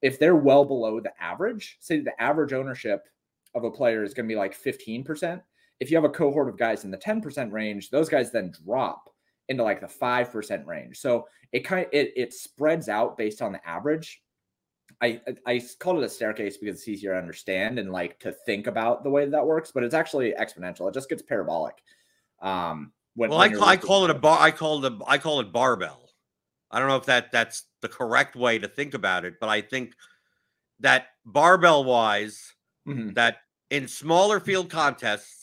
if 0.00 0.18
they're 0.18 0.36
well 0.36 0.64
below 0.64 1.00
the 1.00 1.12
average, 1.20 1.76
say 1.80 2.00
the 2.00 2.20
average 2.22 2.52
ownership 2.52 3.08
of 3.54 3.64
a 3.64 3.70
player 3.70 4.04
is 4.04 4.14
going 4.14 4.28
to 4.28 4.32
be 4.32 4.38
like 4.38 4.56
15%. 4.56 5.42
If 5.80 5.90
you 5.90 5.96
have 5.96 6.04
a 6.04 6.08
cohort 6.08 6.48
of 6.48 6.58
guys 6.58 6.84
in 6.84 6.90
the 6.90 6.98
10% 6.98 7.52
range, 7.52 7.90
those 7.90 8.08
guys 8.08 8.30
then 8.30 8.52
drop 8.64 9.12
into 9.48 9.62
like 9.62 9.80
the 9.80 9.86
5% 9.86 10.66
range. 10.66 10.98
So 10.98 11.26
it 11.52 11.60
kind 11.60 11.86
of 11.86 11.92
it, 11.92 12.12
it 12.16 12.34
spreads 12.34 12.88
out 12.88 13.16
based 13.16 13.42
on 13.42 13.52
the 13.52 13.68
average. 13.68 14.22
I 15.00 15.20
I 15.46 15.62
called 15.78 15.98
it 15.98 16.04
a 16.04 16.08
staircase 16.08 16.56
because 16.56 16.76
it's 16.76 16.88
easier 16.88 17.12
to 17.12 17.18
understand 17.18 17.78
and 17.78 17.92
like 17.92 18.18
to 18.20 18.32
think 18.32 18.66
about 18.66 19.04
the 19.04 19.10
way 19.10 19.24
that, 19.24 19.30
that 19.30 19.46
works, 19.46 19.70
but 19.72 19.84
it's 19.84 19.94
actually 19.94 20.34
exponential. 20.38 20.88
It 20.88 20.94
just 20.94 21.08
gets 21.08 21.22
parabolic. 21.22 21.76
Um, 22.40 22.92
when, 23.14 23.30
well, 23.30 23.38
when 23.40 23.52
I, 23.52 23.56
call, 23.56 23.68
I 23.68 23.76
call 23.76 24.04
it 24.04 24.10
a 24.10 24.14
bar. 24.14 24.38
I 24.40 24.50
call 24.50 24.84
it 24.84 24.92
a, 24.92 24.98
I 25.06 25.18
call 25.18 25.40
it 25.40 25.52
barbell. 25.52 26.10
I 26.70 26.78
don't 26.78 26.88
know 26.88 26.96
if 26.96 27.06
that 27.06 27.32
that's 27.32 27.64
the 27.80 27.88
correct 27.88 28.36
way 28.36 28.58
to 28.58 28.68
think 28.68 28.94
about 28.94 29.24
it, 29.24 29.34
but 29.40 29.48
I 29.48 29.62
think 29.62 29.94
that 30.80 31.06
barbell 31.24 31.84
wise, 31.84 32.54
mm-hmm. 32.86 33.12
that 33.14 33.38
in 33.70 33.88
smaller 33.88 34.40
field 34.40 34.70
contests, 34.70 35.37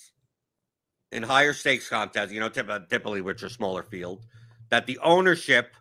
in 1.15 1.23
higher 1.23 1.54
stakes 1.54 1.88
contests, 1.89 2.32
you 2.32 2.39
know, 2.39 2.47
uh, 2.47 2.80
typically 2.89 3.21
which 3.21 3.41
are 3.43 3.49
smaller 3.49 3.84
field, 3.84 4.25
that 4.69 4.86
the 4.86 4.99
ownership, 4.99 5.73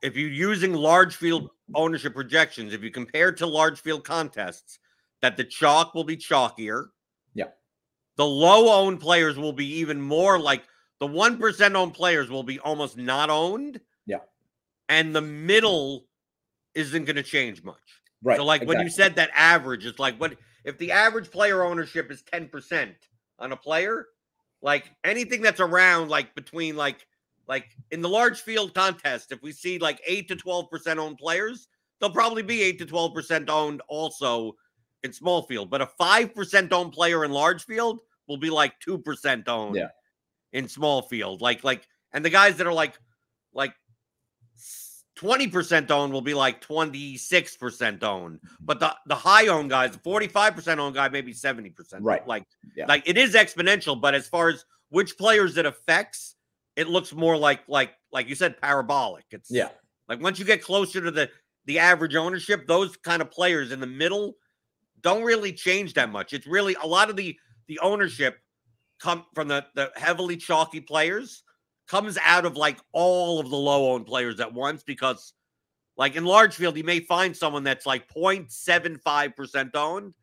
if 0.00 0.16
you're 0.16 0.30
using 0.30 0.72
large 0.72 1.16
field 1.16 1.50
ownership 1.74 2.14
projections, 2.14 2.72
if 2.72 2.82
you 2.82 2.90
compare 2.90 3.32
to 3.32 3.46
large 3.46 3.80
field 3.80 4.04
contests, 4.04 4.78
that 5.22 5.36
the 5.36 5.44
chalk 5.44 5.94
will 5.94 6.04
be 6.04 6.16
chalkier. 6.16 6.86
Yeah. 7.34 7.46
The 8.16 8.26
low 8.26 8.72
owned 8.72 9.00
players 9.00 9.36
will 9.36 9.52
be 9.52 9.66
even 9.76 10.00
more 10.00 10.38
like 10.38 10.62
the 11.00 11.08
1% 11.08 11.74
owned 11.74 11.94
players 11.94 12.30
will 12.30 12.42
be 12.42 12.58
almost 12.60 12.96
not 12.96 13.30
owned. 13.30 13.80
Yeah. 14.06 14.18
And 14.88 15.14
the 15.14 15.20
middle 15.20 16.06
isn't 16.74 17.04
going 17.04 17.16
to 17.16 17.22
change 17.22 17.62
much. 17.62 17.76
Right. 18.22 18.36
So, 18.36 18.44
like 18.44 18.62
exactly. 18.62 18.76
when 18.76 18.86
you 18.86 18.90
said 18.90 19.16
that 19.16 19.30
average, 19.34 19.84
it's 19.84 19.98
like 19.98 20.16
what 20.20 20.36
if 20.64 20.78
the 20.78 20.92
average 20.92 21.30
player 21.30 21.64
ownership 21.64 22.10
is 22.10 22.22
10% 22.32 22.94
on 23.38 23.52
a 23.52 23.56
player? 23.56 24.06
Like 24.62 24.90
anything 25.04 25.42
that's 25.42 25.60
around 25.60 26.08
like 26.08 26.34
between 26.34 26.76
like 26.76 27.06
like 27.48 27.76
in 27.90 28.00
the 28.00 28.08
large 28.08 28.40
field 28.40 28.74
contest, 28.74 29.32
if 29.32 29.42
we 29.42 29.52
see 29.52 29.78
like 29.78 30.00
8 30.06 30.28
to 30.28 30.36
12% 30.36 30.96
owned 30.96 31.18
players, 31.18 31.68
they'll 32.00 32.10
probably 32.10 32.42
be 32.42 32.62
8 32.62 32.78
to 32.78 32.86
12% 32.86 33.48
owned 33.48 33.82
also 33.88 34.56
in 35.02 35.12
small 35.12 35.42
field. 35.42 35.68
But 35.68 35.82
a 35.82 35.90
5% 36.00 36.72
owned 36.72 36.92
player 36.92 37.24
in 37.24 37.32
large 37.32 37.64
field 37.64 38.00
will 38.28 38.36
be 38.36 38.50
like 38.50 38.74
2% 38.86 39.48
owned 39.48 39.76
yeah. 39.76 39.88
in 40.52 40.68
small 40.68 41.02
field. 41.02 41.40
Like, 41.40 41.64
like, 41.64 41.86
and 42.12 42.24
the 42.24 42.30
guys 42.30 42.56
that 42.56 42.66
are 42.66 42.72
like, 42.72 42.94
like 43.52 43.74
20% 45.18 45.90
owned 45.90 46.12
will 46.12 46.22
be 46.22 46.34
like 46.34 46.64
26% 46.66 48.02
owned. 48.02 48.40
But 48.60 48.80
the, 48.80 48.94
the 49.06 49.14
high 49.14 49.48
owned 49.48 49.70
guys, 49.70 49.92
the 49.92 49.98
45% 49.98 50.78
owned 50.78 50.94
guy, 50.94 51.08
maybe 51.08 51.34
70%. 51.34 51.74
Right. 52.00 52.26
Like, 52.26 52.44
yeah. 52.74 52.86
like 52.86 53.02
it 53.06 53.18
is 53.18 53.34
exponential, 53.34 54.00
but 54.00 54.14
as 54.14 54.26
far 54.26 54.48
as 54.48 54.64
which 54.88 55.16
players 55.18 55.56
it 55.56 55.66
affects, 55.66 56.36
it 56.76 56.88
looks 56.88 57.12
more 57.12 57.36
like 57.36 57.60
like 57.68 57.92
like 58.12 58.28
you 58.28 58.34
said 58.34 58.60
parabolic. 58.60 59.24
It's 59.30 59.50
yeah. 59.50 59.68
Like 60.08 60.22
once 60.22 60.38
you 60.38 60.44
get 60.44 60.62
closer 60.62 61.00
to 61.00 61.10
the 61.10 61.30
the 61.66 61.78
average 61.78 62.14
ownership, 62.14 62.66
those 62.66 62.96
kind 62.96 63.22
of 63.22 63.30
players 63.30 63.72
in 63.72 63.80
the 63.80 63.86
middle 63.86 64.36
don't 65.00 65.22
really 65.22 65.52
change 65.52 65.94
that 65.94 66.10
much. 66.10 66.32
It's 66.32 66.46
really 66.46 66.76
a 66.82 66.86
lot 66.86 67.10
of 67.10 67.16
the 67.16 67.36
the 67.68 67.78
ownership 67.80 68.38
come 69.00 69.26
from 69.34 69.48
the 69.48 69.64
the 69.74 69.90
heavily 69.96 70.36
chalky 70.36 70.80
players 70.80 71.42
comes 71.92 72.18
out 72.22 72.46
of 72.46 72.56
like 72.56 72.78
all 72.92 73.38
of 73.38 73.50
the 73.50 73.56
low 73.56 73.92
owned 73.92 74.06
players 74.06 74.40
at 74.40 74.52
once 74.52 74.82
because 74.82 75.34
like 75.96 76.16
in 76.16 76.24
large 76.24 76.54
field 76.54 76.76
you 76.76 76.84
may 76.84 77.00
find 77.00 77.36
someone 77.36 77.62
that's 77.62 77.86
like 77.86 78.08
0.75% 78.12 79.76
owned 79.76 80.14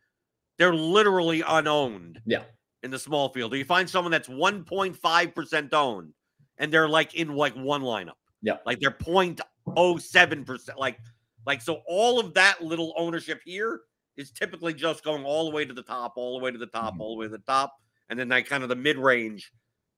they're 0.58 0.74
literally 0.74 1.44
unowned 1.48 2.20
yeah 2.26 2.44
in 2.84 2.92
the 2.92 3.00
small 3.00 3.30
field 3.30 3.54
or 3.54 3.58
you 3.58 3.66
find 3.66 3.90
someone 3.90 4.12
that's 4.12 4.28
1.5% 4.28 5.74
owned 5.74 6.14
and 6.58 6.72
they're 6.72 6.90
like 6.90 7.16
in 7.16 7.36
like 7.36 7.54
one 7.56 7.82
lineup. 7.82 8.14
Yeah. 8.42 8.58
Like 8.66 8.80
they're 8.80 8.92
0.07%. 8.92 10.78
Like, 10.78 11.00
like 11.46 11.62
so 11.62 11.82
all 11.88 12.20
of 12.20 12.34
that 12.36 12.64
little 12.64 12.94
ownership 12.98 13.42
here 13.44 13.82
is 14.18 14.32
typically 14.32 14.74
just 14.74 15.04
going 15.04 15.24
all 15.24 15.50
the 15.50 15.56
way 15.56 15.66
to 15.66 15.74
the 15.74 15.84
top, 15.84 16.14
all 16.16 16.38
the 16.38 16.44
way 16.44 16.52
to 16.52 16.58
the 16.58 16.68
top, 16.68 16.94
mm-hmm. 16.94 17.02
all 17.02 17.16
the 17.16 17.20
way 17.20 17.26
to 17.26 17.32
the 17.32 17.40
top. 17.40 17.74
And 18.10 18.20
then 18.20 18.30
that 18.30 18.48
kind 18.48 18.64
of 18.64 18.70
the 18.70 18.76
mid 18.76 18.98
range 18.98 19.52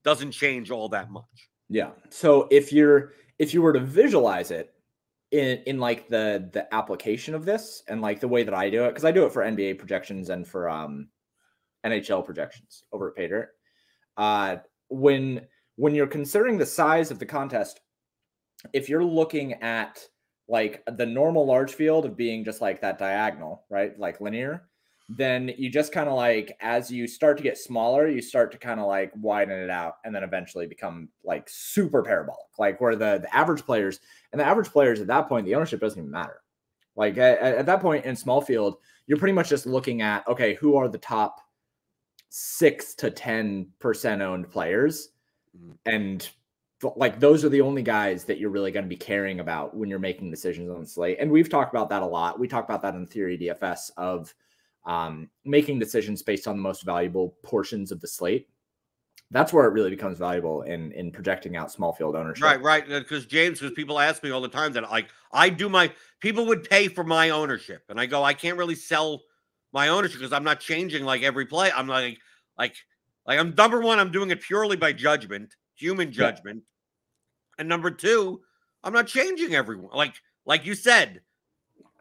doesn't 0.04 0.32
change 0.32 0.72
all 0.72 0.90
that 0.90 1.10
much. 1.12 1.50
Yeah. 1.72 1.92
So 2.10 2.50
if 2.52 2.74
you're 2.74 3.14
if 3.40 3.54
you 3.54 3.62
were 3.62 3.72
to 3.72 3.80
visualize 3.80 4.52
it 4.52 4.74
in 5.32 5.64
in 5.66 5.80
like 5.80 6.10
the 6.10 6.50
the 6.52 6.72
application 6.74 7.34
of 7.34 7.46
this 7.46 7.82
and 7.88 8.02
like 8.02 8.20
the 8.20 8.28
way 8.28 8.44
that 8.44 8.54
I 8.54 8.70
do 8.70 8.84
it, 8.84 8.90
because 8.90 9.06
I 9.06 9.12
do 9.12 9.26
it 9.26 9.32
for 9.32 9.42
NBA 9.42 9.80
projections 9.80 10.30
and 10.30 10.46
for 10.46 10.70
um 10.70 11.08
NHL 11.86 12.26
projections 12.26 12.84
over 12.92 13.08
at 13.10 13.16
Paydirt. 13.16 13.48
Uh 14.18 14.58
when 14.90 15.48
when 15.78 15.96
you're 15.96 16.08
considering 16.08 16.58
the 16.58 16.66
size 16.66 17.10
of 17.10 17.20
the 17.20 17.26
contest, 17.26 17.80
if 18.74 18.90
you're 18.90 19.06
looking 19.06 19.54
at 19.64 20.06
like 20.50 20.84
the 20.98 21.06
normal 21.06 21.46
large 21.46 21.74
field 21.74 22.06
of 22.06 22.18
being 22.18 22.44
just 22.44 22.60
like 22.60 22.82
that 22.82 23.00
diagonal, 23.00 23.64
right? 23.70 23.98
Like 23.98 24.20
linear, 24.20 24.68
then 25.18 25.52
you 25.58 25.70
just 25.70 25.92
kind 25.92 26.08
of 26.08 26.16
like 26.16 26.56
as 26.62 26.92
you 26.92 27.08
start 27.08 27.38
to 27.38 27.44
get 27.44 27.58
smaller, 27.58 28.08
you 28.08 28.22
start 28.22 28.52
to 28.52 28.58
kind 28.58 28.80
of 28.80 28.88
like 28.88 29.12
widen 29.16 29.60
it 29.60 29.70
out 29.70 29.96
and 30.06 30.16
then 30.16 30.24
eventually 30.24 30.68
become 30.68 31.10
like 31.24 31.48
super 31.50 32.02
parabolic, 32.02 32.48
like 32.58 32.80
where 32.80 32.96
the, 32.96 33.20
the 33.22 33.36
average 33.36 33.66
players 33.66 34.00
and 34.32 34.40
the 34.40 34.46
average 34.46 34.70
players 34.70 35.02
at 35.02 35.08
that 35.08 35.28
point, 35.28 35.46
the 35.46 35.56
ownership 35.56 35.82
doesn't 35.82 36.00
even 36.00 36.12
matter. 36.12 36.42
Like 36.96 37.18
at, 37.18 37.40
at 37.42 37.66
that 37.66 37.82
point 37.82 38.06
in 38.06 38.16
small 38.16 38.42
field, 38.42 38.78
you're 39.08 39.18
pretty 39.18 39.34
much 39.34 39.50
just 39.50 39.66
looking 39.66 40.02
at 40.02 40.28
okay, 40.28 40.54
who 40.56 40.76
are 40.76 40.88
the 40.88 40.98
top 40.98 41.42
six 42.30 42.94
to 42.96 43.10
ten 43.10 43.70
percent 43.80 44.22
owned 44.22 44.50
players, 44.50 45.10
mm-hmm. 45.58 45.74
and 45.86 46.30
like 46.96 47.20
those 47.20 47.46
are 47.46 47.50
the 47.50 47.62
only 47.62 47.82
guys 47.82 48.24
that 48.26 48.40
you're 48.40 48.50
really 48.50 48.72
going 48.72 48.86
to 48.86 48.90
be 48.90 48.96
caring 48.96 49.40
about 49.40 49.76
when 49.76 49.90
you're 49.90 50.00
making 50.00 50.32
decisions 50.32 50.70
on 50.70 50.82
the 50.82 50.88
slate. 50.88 51.18
And 51.20 51.32
we've 51.32 51.50
talked 51.50 51.74
about 51.74 51.90
that 51.90 52.02
a 52.02 52.06
lot. 52.06 52.40
We 52.40 52.48
talk 52.48 52.66
about 52.66 52.82
that 52.82 52.96
in 52.96 53.06
theory 53.06 53.38
DFS 53.38 53.92
of 53.98 54.34
um, 54.86 55.30
making 55.46 55.80
decisions 55.80 56.22
based 56.22 56.48
on 56.48 56.56
the 56.56 56.62
most 56.62 56.84
valuable 56.84 57.36
portions 57.44 57.92
of 57.92 58.02
the 58.02 58.08
slate. 58.08 58.48
That's 59.30 59.54
where 59.54 59.66
it 59.66 59.72
really 59.72 59.90
becomes 59.90 60.18
valuable 60.18 60.64
in 60.64 60.92
in 60.92 61.12
projecting 61.12 61.56
out 61.56 61.72
small 61.72 61.94
field 61.94 62.16
ownership. 62.16 62.44
Right, 62.44 62.62
right. 62.62 62.88
Because 62.88 63.26
James, 63.26 63.60
because 63.60 63.74
people 63.74 63.98
ask 63.98 64.22
me 64.24 64.32
all 64.32 64.42
the 64.42 64.50
time 64.50 64.74
that 64.74 64.90
like 64.90 65.08
I 65.32 65.50
do 65.50 65.70
my 65.70 65.92
people 66.20 66.46
would 66.48 66.70
pay 66.70 66.88
for 66.90 67.06
my 67.06 67.30
ownership, 67.30 67.84
and 67.88 68.00
I 68.00 68.08
go 68.08 68.24
I 68.24 68.34
can't 68.34 68.58
really 68.58 68.76
sell 68.76 69.22
my 69.72 69.88
ownership 69.88 70.20
because 70.20 70.34
I'm 70.34 70.44
not 70.44 70.60
changing 70.60 71.06
like 71.06 71.22
every 71.22 71.46
play. 71.46 71.72
I'm 71.72 71.88
like 71.88 72.18
like 72.58 72.76
like 73.26 73.40
I'm 73.40 73.54
number 73.56 73.80
one. 73.80 74.00
I'm 74.00 74.12
doing 74.12 74.32
it 74.32 74.42
purely 74.42 74.76
by 74.76 74.92
judgment, 74.92 75.56
human 75.76 76.12
judgment, 76.12 76.64
yeah. 76.64 77.60
and 77.60 77.70
number 77.70 77.90
two, 77.90 78.42
I'm 78.84 78.92
not 78.92 79.08
changing 79.08 79.56
everyone. 79.56 79.96
Like 79.96 80.16
like 80.46 80.66
you 80.66 80.76
said, 80.76 81.22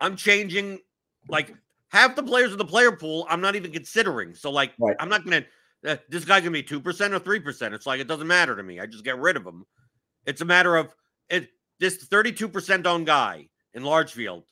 I'm 0.01 0.17
changing 0.17 0.81
like 1.29 1.55
half 1.91 2.17
the 2.17 2.23
players 2.23 2.53
in 2.53 2.59
the 2.59 2.65
player 2.65 2.93
pool. 2.93 3.27
I'm 3.29 3.41
not 3.41 3.57
even 3.57 3.73
considering. 3.73 4.35
So 4.35 4.51
like 4.51 4.73
right. 4.79 4.97
I'm 4.99 5.09
not 5.09 5.25
gonna. 5.25 5.45
Uh, 5.87 5.97
this 6.09 6.25
guy's 6.25 6.43
gonna 6.43 6.53
be 6.53 6.63
two 6.63 6.81
percent 6.81 7.15
or 7.15 7.19
three 7.19 7.41
percent. 7.41 7.75
It's 7.75 7.87
like 7.87 8.01
it 8.01 8.09
doesn't 8.09 8.27
matter 8.27 8.57
to 8.57 8.63
me. 8.63 8.81
I 8.81 8.87
just 8.87 9.05
get 9.05 9.19
rid 9.19 9.37
of 9.37 9.47
him. 9.47 9.65
It's 10.27 10.41
a 10.41 10.47
matter 10.47 10.77
of 10.77 10.95
it. 11.29 11.49
This 11.79 11.97
32 11.97 12.49
percent 12.49 12.87
owned 12.87 13.07
guy 13.07 13.49
in 13.73 13.85
large 13.85 14.13
field 14.13 14.45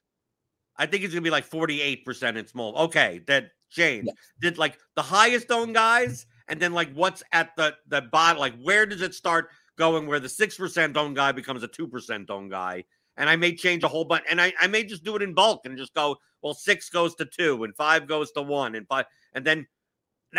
I 0.78 0.86
think 0.86 1.02
it's 1.02 1.12
gonna 1.12 1.22
be 1.22 1.30
like 1.30 1.48
48% 1.48 2.36
in 2.36 2.46
small. 2.46 2.76
Okay, 2.76 3.20
that 3.26 3.50
changed. 3.68 4.10
Did 4.40 4.58
like 4.58 4.78
the 4.94 5.02
highest 5.02 5.50
owned 5.50 5.74
guys, 5.74 6.26
and 6.46 6.60
then 6.60 6.72
like 6.72 6.92
what's 6.94 7.22
at 7.32 7.50
the 7.56 7.74
the 7.88 8.02
bottom, 8.02 8.38
like 8.38 8.54
where 8.62 8.86
does 8.86 9.02
it 9.02 9.14
start 9.14 9.50
going 9.76 10.06
where 10.06 10.20
the 10.20 10.28
six 10.28 10.56
percent 10.56 10.96
owned 10.96 11.16
guy 11.16 11.32
becomes 11.32 11.62
a 11.64 11.68
two 11.68 11.88
percent 11.88 12.30
owned 12.30 12.52
guy? 12.52 12.84
And 13.16 13.28
I 13.28 13.34
may 13.34 13.56
change 13.56 13.82
a 13.82 13.88
whole 13.88 14.04
bunch, 14.04 14.24
and 14.30 14.40
I, 14.40 14.52
I 14.60 14.68
may 14.68 14.84
just 14.84 15.02
do 15.02 15.16
it 15.16 15.22
in 15.22 15.34
bulk 15.34 15.62
and 15.64 15.76
just 15.76 15.92
go, 15.92 16.16
well, 16.42 16.54
six 16.54 16.88
goes 16.90 17.14
to 17.16 17.24
two, 17.24 17.64
and 17.64 17.74
five 17.76 18.06
goes 18.06 18.30
to 18.32 18.42
one, 18.42 18.74
and 18.74 18.86
five, 18.86 19.06
and 19.34 19.44
then 19.44 19.66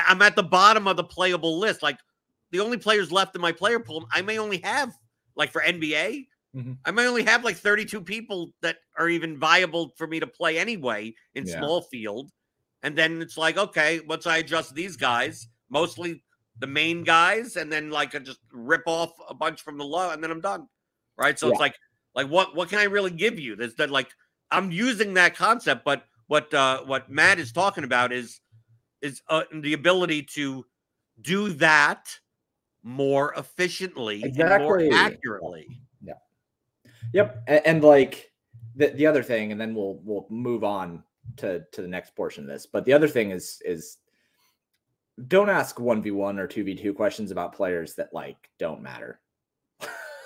I'm 0.07 0.21
at 0.21 0.35
the 0.35 0.43
bottom 0.43 0.87
of 0.87 0.97
the 0.97 1.03
playable 1.03 1.59
list. 1.59 1.83
Like 1.83 1.99
the 2.51 2.59
only 2.59 2.77
players 2.77 3.11
left 3.11 3.35
in 3.35 3.41
my 3.41 3.51
player 3.51 3.79
pool, 3.79 4.07
I 4.11 4.21
may 4.21 4.37
only 4.37 4.57
have 4.59 4.93
like 5.35 5.51
for 5.51 5.61
NBA, 5.61 6.25
Mm-hmm. 6.55 6.73
I 6.85 6.91
may 6.91 7.07
only 7.07 7.23
have 7.23 7.43
like 7.43 7.57
32 7.57 8.01
people 8.01 8.51
that 8.61 8.77
are 8.97 9.09
even 9.09 9.37
viable 9.37 9.93
for 9.97 10.07
me 10.07 10.19
to 10.19 10.27
play 10.27 10.57
anyway 10.57 11.13
in 11.35 11.45
yeah. 11.45 11.57
small 11.57 11.81
field. 11.81 12.31
And 12.81 12.97
then 12.97 13.21
it's 13.21 13.37
like, 13.37 13.57
okay, 13.57 13.99
once 14.07 14.25
I 14.25 14.37
adjust 14.37 14.73
these 14.73 14.97
guys, 14.97 15.47
mostly 15.69 16.23
the 16.59 16.67
main 16.67 17.03
guys, 17.03 17.55
and 17.55 17.71
then 17.71 17.91
like 17.91 18.15
I 18.15 18.19
just 18.19 18.39
rip 18.51 18.83
off 18.87 19.11
a 19.29 19.33
bunch 19.33 19.61
from 19.61 19.77
the 19.77 19.83
low, 19.83 20.11
and 20.11 20.23
then 20.23 20.31
I'm 20.31 20.41
done. 20.41 20.67
Right. 21.17 21.37
So 21.37 21.47
yeah. 21.47 21.51
it's 21.51 21.59
like, 21.59 21.75
like 22.15 22.27
what 22.27 22.55
what 22.55 22.69
can 22.69 22.79
I 22.79 22.85
really 22.85 23.11
give 23.11 23.37
you? 23.37 23.55
There's 23.55 23.75
that 23.75 23.91
like 23.91 24.09
I'm 24.51 24.71
using 24.71 25.13
that 25.15 25.35
concept, 25.35 25.85
but 25.85 26.03
what 26.27 26.53
uh 26.53 26.83
what 26.83 27.09
Matt 27.09 27.39
is 27.39 27.51
talking 27.51 27.83
about 27.83 28.11
is 28.11 28.39
is 29.01 29.21
uh, 29.29 29.43
the 29.53 29.73
ability 29.73 30.23
to 30.23 30.65
do 31.21 31.49
that 31.53 32.09
more 32.83 33.33
efficiently 33.33 34.23
exactly. 34.23 34.87
and 34.87 34.91
more 34.91 34.99
accurately. 34.99 35.67
Yeah. 36.01 36.13
Yep, 37.13 37.43
and, 37.47 37.61
and 37.65 37.83
like 37.83 38.31
the 38.75 38.87
the 38.89 39.05
other 39.05 39.23
thing, 39.23 39.51
and 39.51 39.59
then 39.59 39.75
we'll 39.75 39.99
we'll 40.03 40.27
move 40.29 40.63
on 40.63 41.03
to 41.37 41.63
to 41.71 41.81
the 41.81 41.87
next 41.87 42.15
portion 42.15 42.43
of 42.43 42.49
this. 42.49 42.65
But 42.65 42.85
the 42.85 42.93
other 42.93 43.07
thing 43.07 43.31
is 43.31 43.61
is 43.65 43.97
don't 45.27 45.49
ask 45.49 45.79
one 45.79 46.01
v 46.01 46.11
one 46.11 46.39
or 46.39 46.47
two 46.47 46.63
v 46.63 46.75
two 46.75 46.93
questions 46.93 47.31
about 47.31 47.53
players 47.53 47.95
that 47.95 48.13
like 48.13 48.49
don't 48.57 48.81
matter. 48.81 49.19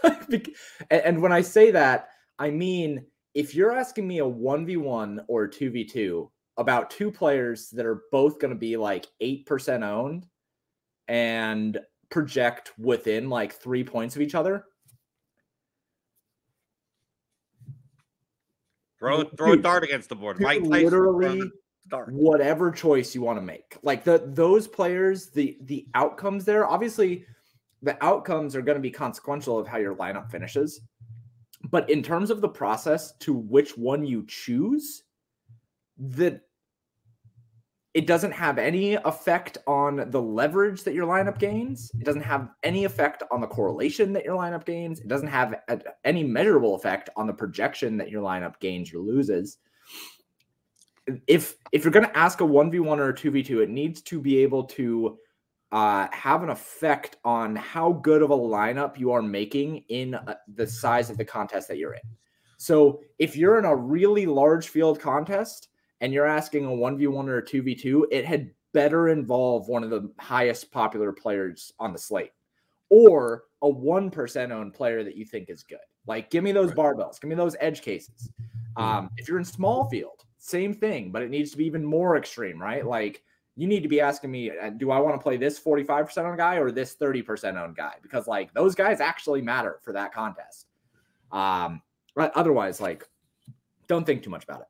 and 0.91 1.21
when 1.21 1.31
I 1.31 1.41
say 1.41 1.71
that, 1.71 2.09
I 2.37 2.49
mean 2.49 3.05
if 3.33 3.55
you're 3.55 3.71
asking 3.71 4.07
me 4.07 4.19
a 4.19 4.27
one 4.27 4.65
v 4.65 4.77
one 4.77 5.21
or 5.27 5.47
two 5.47 5.69
v 5.69 5.83
two 5.83 6.29
about 6.57 6.89
two 6.89 7.11
players 7.11 7.69
that 7.71 7.85
are 7.85 8.03
both 8.11 8.39
going 8.39 8.53
to 8.53 8.59
be 8.59 8.77
like 8.77 9.07
eight 9.21 9.45
percent 9.45 9.83
owned 9.83 10.27
and 11.07 11.79
project 12.09 12.71
within 12.77 13.29
like 13.29 13.53
three 13.53 13.83
points 13.83 14.15
of 14.15 14.21
each 14.21 14.35
other, 14.35 14.65
Throw 19.03 19.25
throw 19.25 19.51
a 19.51 19.57
dart 19.57 19.83
against 19.83 20.07
the 20.07 20.15
board. 20.15 20.39
Mike 20.39 20.61
literally 20.61 21.51
whatever 22.07 22.71
choice 22.71 23.13
you 23.13 23.21
want 23.21 23.37
to 23.37 23.41
make. 23.41 23.77
Like 23.83 24.05
the 24.05 24.23
those 24.27 24.65
players, 24.65 25.25
the 25.25 25.57
the 25.63 25.85
outcomes 25.93 26.45
there, 26.45 26.65
obviously 26.65 27.25
the 27.81 28.01
outcomes 28.01 28.55
are 28.55 28.61
going 28.61 28.77
to 28.77 28.81
be 28.81 28.89
consequential 28.89 29.59
of 29.59 29.67
how 29.67 29.77
your 29.77 29.93
lineup 29.95 30.31
finishes. 30.31 30.79
But 31.69 31.89
in 31.89 32.03
terms 32.03 32.29
of 32.29 32.41
the 32.41 32.49
process 32.49 33.13
to 33.19 33.33
which 33.33 33.77
one 33.77 34.05
you 34.05 34.25
choose, 34.27 35.03
that 35.97 36.41
it 37.93 38.07
doesn't 38.07 38.31
have 38.31 38.57
any 38.57 38.95
effect 38.95 39.59
on 39.67 40.09
the 40.09 40.21
leverage 40.21 40.83
that 40.83 40.95
your 40.95 41.05
lineup 41.05 41.37
gains. 41.37 41.91
It 41.99 42.05
doesn't 42.05 42.23
have 42.23 42.49
any 42.63 42.85
effect 42.85 43.21
on 43.29 43.39
the 43.39 43.47
correlation 43.47 44.13
that 44.13 44.25
your 44.25 44.35
lineup 44.35 44.65
gains. 44.65 44.99
It 44.99 45.07
doesn't 45.07 45.27
have 45.27 45.55
a, 45.67 45.79
any 46.03 46.23
measurable 46.23 46.73
effect 46.73 47.11
on 47.15 47.27
the 47.27 47.33
projection 47.33 47.97
that 47.97 48.09
your 48.09 48.23
lineup 48.23 48.59
gains 48.59 48.91
or 48.93 48.97
loses. 48.97 49.59
If 51.27 51.55
if 51.71 51.83
you're 51.83 51.91
going 51.91 52.05
to 52.05 52.17
ask 52.17 52.41
a 52.41 52.45
1v1 52.45 52.97
or 52.97 53.09
a 53.09 53.13
2v2, 53.13 53.63
it 53.63 53.69
needs 53.69 54.01
to 54.03 54.19
be 54.19 54.39
able 54.39 54.63
to 54.63 55.19
uh, 55.73 56.07
have 56.11 56.43
an 56.43 56.49
effect 56.49 57.17
on 57.25 57.55
how 57.55 57.91
good 57.91 58.21
of 58.21 58.29
a 58.29 58.37
lineup 58.37 58.97
you 58.97 59.11
are 59.11 59.21
making 59.21 59.83
in 59.89 60.13
uh, 60.13 60.35
the 60.55 60.65
size 60.65 61.09
of 61.09 61.17
the 61.17 61.25
contest 61.25 61.67
that 61.67 61.77
you're 61.77 61.95
in. 61.95 62.01
So 62.57 63.01
if 63.19 63.35
you're 63.35 63.59
in 63.59 63.65
a 63.65 63.75
really 63.75 64.25
large 64.25 64.69
field 64.69 65.01
contest, 65.01 65.67
and 66.03 66.11
you're 66.11 66.27
asking 66.27 66.65
a 66.65 66.69
1v1 66.69 67.27
or 67.29 67.37
a 67.37 67.45
2v2, 67.45 68.03
it 68.11 68.25
had 68.25 68.51
better 68.73 69.07
involve 69.07 69.69
one 69.69 69.85
of 69.85 69.89
the 69.89 70.11
highest 70.19 70.69
popular 70.69 71.13
players 71.13 71.71
on 71.79 71.93
the 71.93 71.97
slate 71.97 72.33
or 72.89 73.45
a 73.61 73.67
1% 73.67 74.51
owned 74.51 74.73
player 74.73 75.05
that 75.05 75.15
you 75.15 75.23
think 75.23 75.49
is 75.49 75.63
good. 75.63 75.77
Like, 76.05 76.29
give 76.29 76.43
me 76.43 76.51
those 76.51 76.75
right. 76.75 76.77
barbells, 76.77 77.21
give 77.21 77.29
me 77.29 77.35
those 77.35 77.55
edge 77.61 77.81
cases. 77.81 78.29
Mm-hmm. 78.77 78.83
Um, 78.83 79.09
if 79.15 79.29
you're 79.29 79.39
in 79.39 79.45
small 79.45 79.89
field, 79.89 80.25
same 80.39 80.73
thing, 80.73 81.09
but 81.09 81.21
it 81.21 81.29
needs 81.29 81.51
to 81.51 81.57
be 81.57 81.65
even 81.65 81.85
more 81.85 82.17
extreme, 82.17 82.61
right? 82.61 82.85
Like, 82.85 83.23
you 83.55 83.67
need 83.67 83.83
to 83.83 83.89
be 83.89 84.01
asking 84.01 84.31
me, 84.31 84.51
uh, 84.51 84.69
do 84.71 84.91
I 84.91 84.99
want 84.99 85.15
to 85.15 85.21
play 85.21 85.37
this 85.37 85.59
45% 85.59 86.17
owned 86.25 86.37
guy 86.37 86.55
or 86.55 86.71
this 86.71 86.95
30% 86.95 87.61
owned 87.61 87.75
guy? 87.75 87.93
Because, 88.01 88.27
like, 88.27 88.53
those 88.53 88.73
guys 88.73 88.99
actually 88.99 89.41
matter 89.41 89.79
for 89.83 89.93
that 89.93 90.13
contest. 90.13 90.67
Um, 91.31 91.81
but 92.15 92.31
otherwise, 92.35 92.81
like, 92.81 93.07
don't 93.87 94.05
think 94.05 94.23
too 94.23 94.29
much 94.29 94.43
about 94.43 94.61
it. 94.61 94.67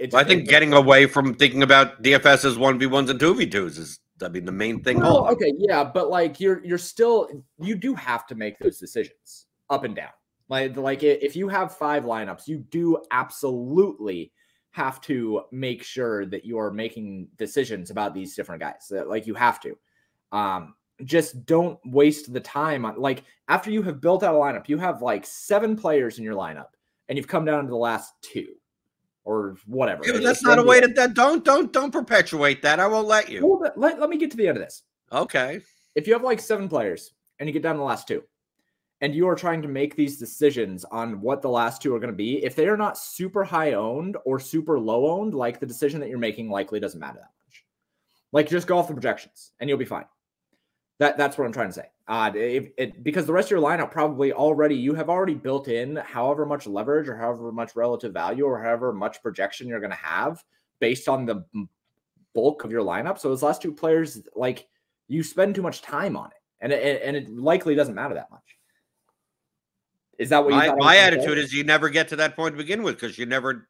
It, 0.00 0.12
well, 0.12 0.22
I 0.22 0.24
think 0.24 0.48
getting 0.48 0.72
away 0.72 1.06
from 1.06 1.34
thinking 1.34 1.62
about 1.62 2.02
DFS 2.02 2.44
as 2.44 2.56
one 2.56 2.78
v 2.78 2.86
ones 2.86 3.10
and 3.10 3.18
two 3.18 3.34
v 3.34 3.46
twos 3.46 3.78
is 3.78 3.98
I 4.22 4.28
mean 4.28 4.44
the 4.44 4.52
main 4.52 4.80
thing. 4.80 5.00
Well, 5.00 5.26
okay, 5.30 5.52
yeah, 5.58 5.82
but 5.82 6.08
like 6.08 6.38
you're 6.38 6.64
you're 6.64 6.78
still 6.78 7.28
you 7.58 7.74
do 7.74 7.92
have 7.96 8.24
to 8.28 8.36
make 8.36 8.60
those 8.60 8.78
decisions 8.78 9.46
up 9.70 9.82
and 9.82 9.96
down. 9.96 10.10
Like 10.48 10.76
like 10.76 11.02
if 11.02 11.34
you 11.34 11.48
have 11.48 11.76
five 11.76 12.04
lineups, 12.04 12.46
you 12.46 12.58
do 12.58 13.02
absolutely 13.10 14.30
have 14.72 15.00
to 15.02 15.42
make 15.52 15.82
sure 15.82 16.26
that 16.26 16.44
you 16.44 16.58
are 16.58 16.70
making 16.70 17.28
decisions 17.36 17.90
about 17.90 18.14
these 18.14 18.34
different 18.34 18.60
guys. 18.60 18.90
Like 18.90 19.26
you 19.26 19.34
have 19.34 19.60
to. 19.60 19.78
Um, 20.32 20.74
just 21.04 21.46
don't 21.46 21.78
waste 21.84 22.32
the 22.32 22.40
time 22.40 22.84
on 22.84 23.00
like 23.00 23.24
after 23.48 23.70
you 23.70 23.82
have 23.82 24.00
built 24.00 24.22
out 24.22 24.34
a 24.34 24.38
lineup, 24.38 24.68
you 24.68 24.78
have 24.78 25.02
like 25.02 25.26
seven 25.26 25.76
players 25.76 26.18
in 26.18 26.24
your 26.24 26.34
lineup, 26.34 26.68
and 27.08 27.16
you've 27.16 27.28
come 27.28 27.44
down 27.44 27.64
to 27.64 27.70
the 27.70 27.76
last 27.76 28.14
two 28.22 28.54
or 29.24 29.56
whatever. 29.66 30.02
Yeah, 30.06 30.18
that's 30.18 30.42
not 30.42 30.58
a 30.58 30.62
way 30.62 30.80
to 30.80 30.88
that. 30.88 31.14
Don't 31.14 31.44
don't 31.44 31.72
don't 31.72 31.90
perpetuate 31.90 32.62
that. 32.62 32.80
I 32.80 32.86
won't 32.86 33.08
let 33.08 33.28
you. 33.28 33.46
Well, 33.46 33.72
let, 33.76 34.00
let 34.00 34.10
me 34.10 34.16
get 34.16 34.30
to 34.32 34.36
the 34.36 34.48
end 34.48 34.56
of 34.56 34.62
this. 34.62 34.82
Okay. 35.12 35.60
If 35.94 36.06
you 36.06 36.12
have 36.14 36.22
like 36.22 36.40
seven 36.40 36.68
players 36.68 37.12
and 37.38 37.48
you 37.48 37.52
get 37.52 37.62
down 37.62 37.74
to 37.74 37.78
the 37.78 37.84
last 37.84 38.08
two, 38.08 38.22
and 39.02 39.16
you 39.16 39.26
are 39.28 39.34
trying 39.34 39.60
to 39.60 39.68
make 39.68 39.96
these 39.96 40.16
decisions 40.16 40.84
on 40.84 41.20
what 41.20 41.42
the 41.42 41.48
last 41.48 41.82
two 41.82 41.92
are 41.92 41.98
going 41.98 42.12
to 42.12 42.16
be, 42.16 42.42
if 42.44 42.54
they 42.54 42.68
are 42.68 42.76
not 42.76 42.96
super 42.96 43.42
high 43.42 43.72
owned 43.72 44.16
or 44.24 44.38
super 44.38 44.78
low 44.78 45.08
owned, 45.08 45.34
like 45.34 45.58
the 45.58 45.66
decision 45.66 45.98
that 46.00 46.08
you're 46.08 46.18
making 46.18 46.48
likely 46.48 46.78
doesn't 46.78 47.00
matter 47.00 47.18
that 47.18 47.32
much. 47.44 47.64
Like 48.30 48.48
just 48.48 48.68
go 48.68 48.78
off 48.78 48.86
the 48.86 48.94
projections 48.94 49.50
and 49.58 49.68
you'll 49.68 49.76
be 49.76 49.84
fine. 49.84 50.04
That 51.00 51.18
that's 51.18 51.36
what 51.36 51.46
I'm 51.46 51.52
trying 51.52 51.70
to 51.70 51.72
say. 51.72 51.86
Uh, 52.06 52.30
it, 52.34 53.02
because 53.02 53.26
the 53.26 53.32
rest 53.32 53.46
of 53.46 53.50
your 53.50 53.60
lineup 53.60 53.90
probably 53.90 54.32
already 54.32 54.76
you 54.76 54.94
have 54.94 55.10
already 55.10 55.34
built 55.34 55.66
in 55.66 55.96
however 55.96 56.46
much 56.46 56.68
leverage 56.68 57.08
or 57.08 57.16
however 57.16 57.50
much 57.50 57.74
relative 57.74 58.12
value 58.12 58.44
or 58.44 58.62
however 58.62 58.92
much 58.92 59.20
projection 59.20 59.66
you're 59.66 59.80
going 59.80 59.90
to 59.90 59.96
have 59.96 60.44
based 60.78 61.08
on 61.08 61.26
the 61.26 61.44
bulk 62.34 62.62
of 62.62 62.70
your 62.70 62.84
lineup. 62.84 63.18
So 63.18 63.28
those 63.30 63.42
last 63.42 63.62
two 63.62 63.72
players, 63.72 64.22
like 64.36 64.68
you 65.08 65.24
spend 65.24 65.56
too 65.56 65.62
much 65.62 65.82
time 65.82 66.16
on 66.16 66.28
it, 66.28 66.36
and 66.60 66.72
it, 66.72 67.02
and 67.02 67.16
it 67.16 67.28
likely 67.30 67.74
doesn't 67.74 67.96
matter 67.96 68.14
that 68.14 68.30
much. 68.30 68.58
Is 70.18 70.28
that 70.28 70.44
what 70.44 70.50
my, 70.50 70.74
my 70.74 70.96
attitude 70.96 71.38
is? 71.38 71.52
You 71.52 71.64
never 71.64 71.88
get 71.88 72.08
to 72.08 72.16
that 72.16 72.36
point 72.36 72.54
to 72.54 72.58
begin 72.58 72.82
with 72.82 73.00
because 73.00 73.18
you 73.18 73.26
never. 73.26 73.68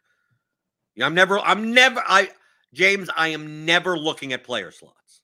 I'm 1.00 1.14
never. 1.14 1.38
I'm 1.38 1.72
never. 1.72 2.02
I 2.06 2.30
James. 2.74 3.08
I 3.16 3.28
am 3.28 3.64
never 3.64 3.98
looking 3.98 4.32
at 4.32 4.44
player 4.44 4.70
slots. 4.70 5.20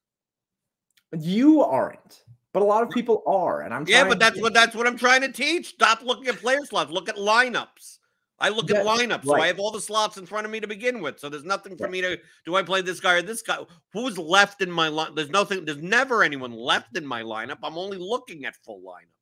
You 1.18 1.62
aren't, 1.62 2.22
but 2.52 2.62
a 2.62 2.64
lot 2.64 2.82
of 2.82 2.90
people 2.90 3.22
are, 3.26 3.62
and 3.62 3.74
I'm. 3.74 3.84
Yeah, 3.86 4.06
but 4.08 4.18
that's 4.18 4.40
what 4.40 4.54
that's 4.54 4.74
what 4.74 4.86
I'm 4.86 4.96
trying 4.96 5.22
to 5.22 5.32
teach. 5.32 5.68
Stop 5.68 6.02
looking 6.02 6.28
at 6.28 6.36
player 6.36 6.64
slots. 6.64 6.90
Look 6.90 7.08
at 7.08 7.16
lineups. 7.16 7.98
I 8.40 8.50
look 8.50 8.70
at 8.70 8.86
lineups, 8.86 9.10
right. 9.10 9.24
so 9.24 9.34
I 9.34 9.46
have 9.48 9.58
all 9.58 9.72
the 9.72 9.80
slots 9.80 10.16
in 10.16 10.24
front 10.24 10.46
of 10.46 10.52
me 10.52 10.60
to 10.60 10.68
begin 10.68 11.00
with. 11.00 11.18
So 11.18 11.28
there's 11.28 11.44
nothing 11.44 11.76
for 11.76 11.84
right. 11.84 11.92
me 11.92 12.00
to 12.02 12.18
do. 12.44 12.54
I 12.54 12.62
play 12.62 12.82
this 12.82 13.00
guy 13.00 13.14
or 13.14 13.22
this 13.22 13.42
guy? 13.42 13.58
Who's 13.92 14.16
left 14.16 14.62
in 14.62 14.70
my 14.70 14.86
line? 14.86 15.14
There's 15.16 15.30
nothing. 15.30 15.64
There's 15.64 15.82
never 15.82 16.22
anyone 16.22 16.52
left 16.52 16.96
in 16.96 17.04
my 17.04 17.22
lineup. 17.22 17.58
I'm 17.64 17.76
only 17.76 17.98
looking 17.98 18.44
at 18.44 18.54
full 18.54 18.80
lineups, 18.80 19.17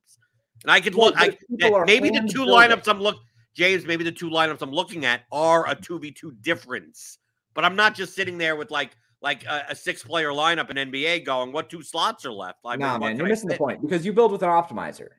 and 0.67 0.73
I 0.73 0.81
could 0.81 0.97
well, 0.97 1.07
look. 1.07 1.15
I, 1.17 1.39
maybe 1.87 2.11
the 2.11 2.29
two 2.29 2.41
lineups 2.41 2.89
I'm 2.89 3.01
look, 3.01 3.17
James. 3.55 3.87
Maybe 3.87 4.03
the 4.03 4.11
two 4.11 4.29
lineups 4.29 4.63
I'm 4.63 4.73
looking 4.73 5.05
at 5.05 5.23
are 5.31 5.69
a 5.69 5.77
two 5.77 5.97
v 6.01 6.11
two 6.11 6.33
difference, 6.41 7.19
but 7.55 7.65
I'm 7.65 7.77
not 7.77 7.95
just 7.95 8.17
sitting 8.17 8.37
there 8.37 8.57
with 8.57 8.73
like 8.73 8.91
like 9.23 9.45
uh, 9.49 9.63
a, 9.69 9.73
a 9.73 9.77
six 9.77 10.03
player 10.03 10.31
lineup 10.31 10.69
in 10.71 10.91
NBA 10.91 11.25
going, 11.25 11.53
what 11.53 11.71
two 11.71 11.83
slots 11.83 12.27
are 12.27 12.33
left? 12.33 12.59
I 12.65 12.75
nah, 12.75 12.99
man, 12.99 13.17
you're 13.17 13.29
missing 13.29 13.49
the 13.49 13.57
point 13.57 13.81
because 13.81 14.05
you 14.05 14.13
build 14.13 14.33
with 14.33 14.43
an 14.43 14.49
optimizer. 14.49 15.11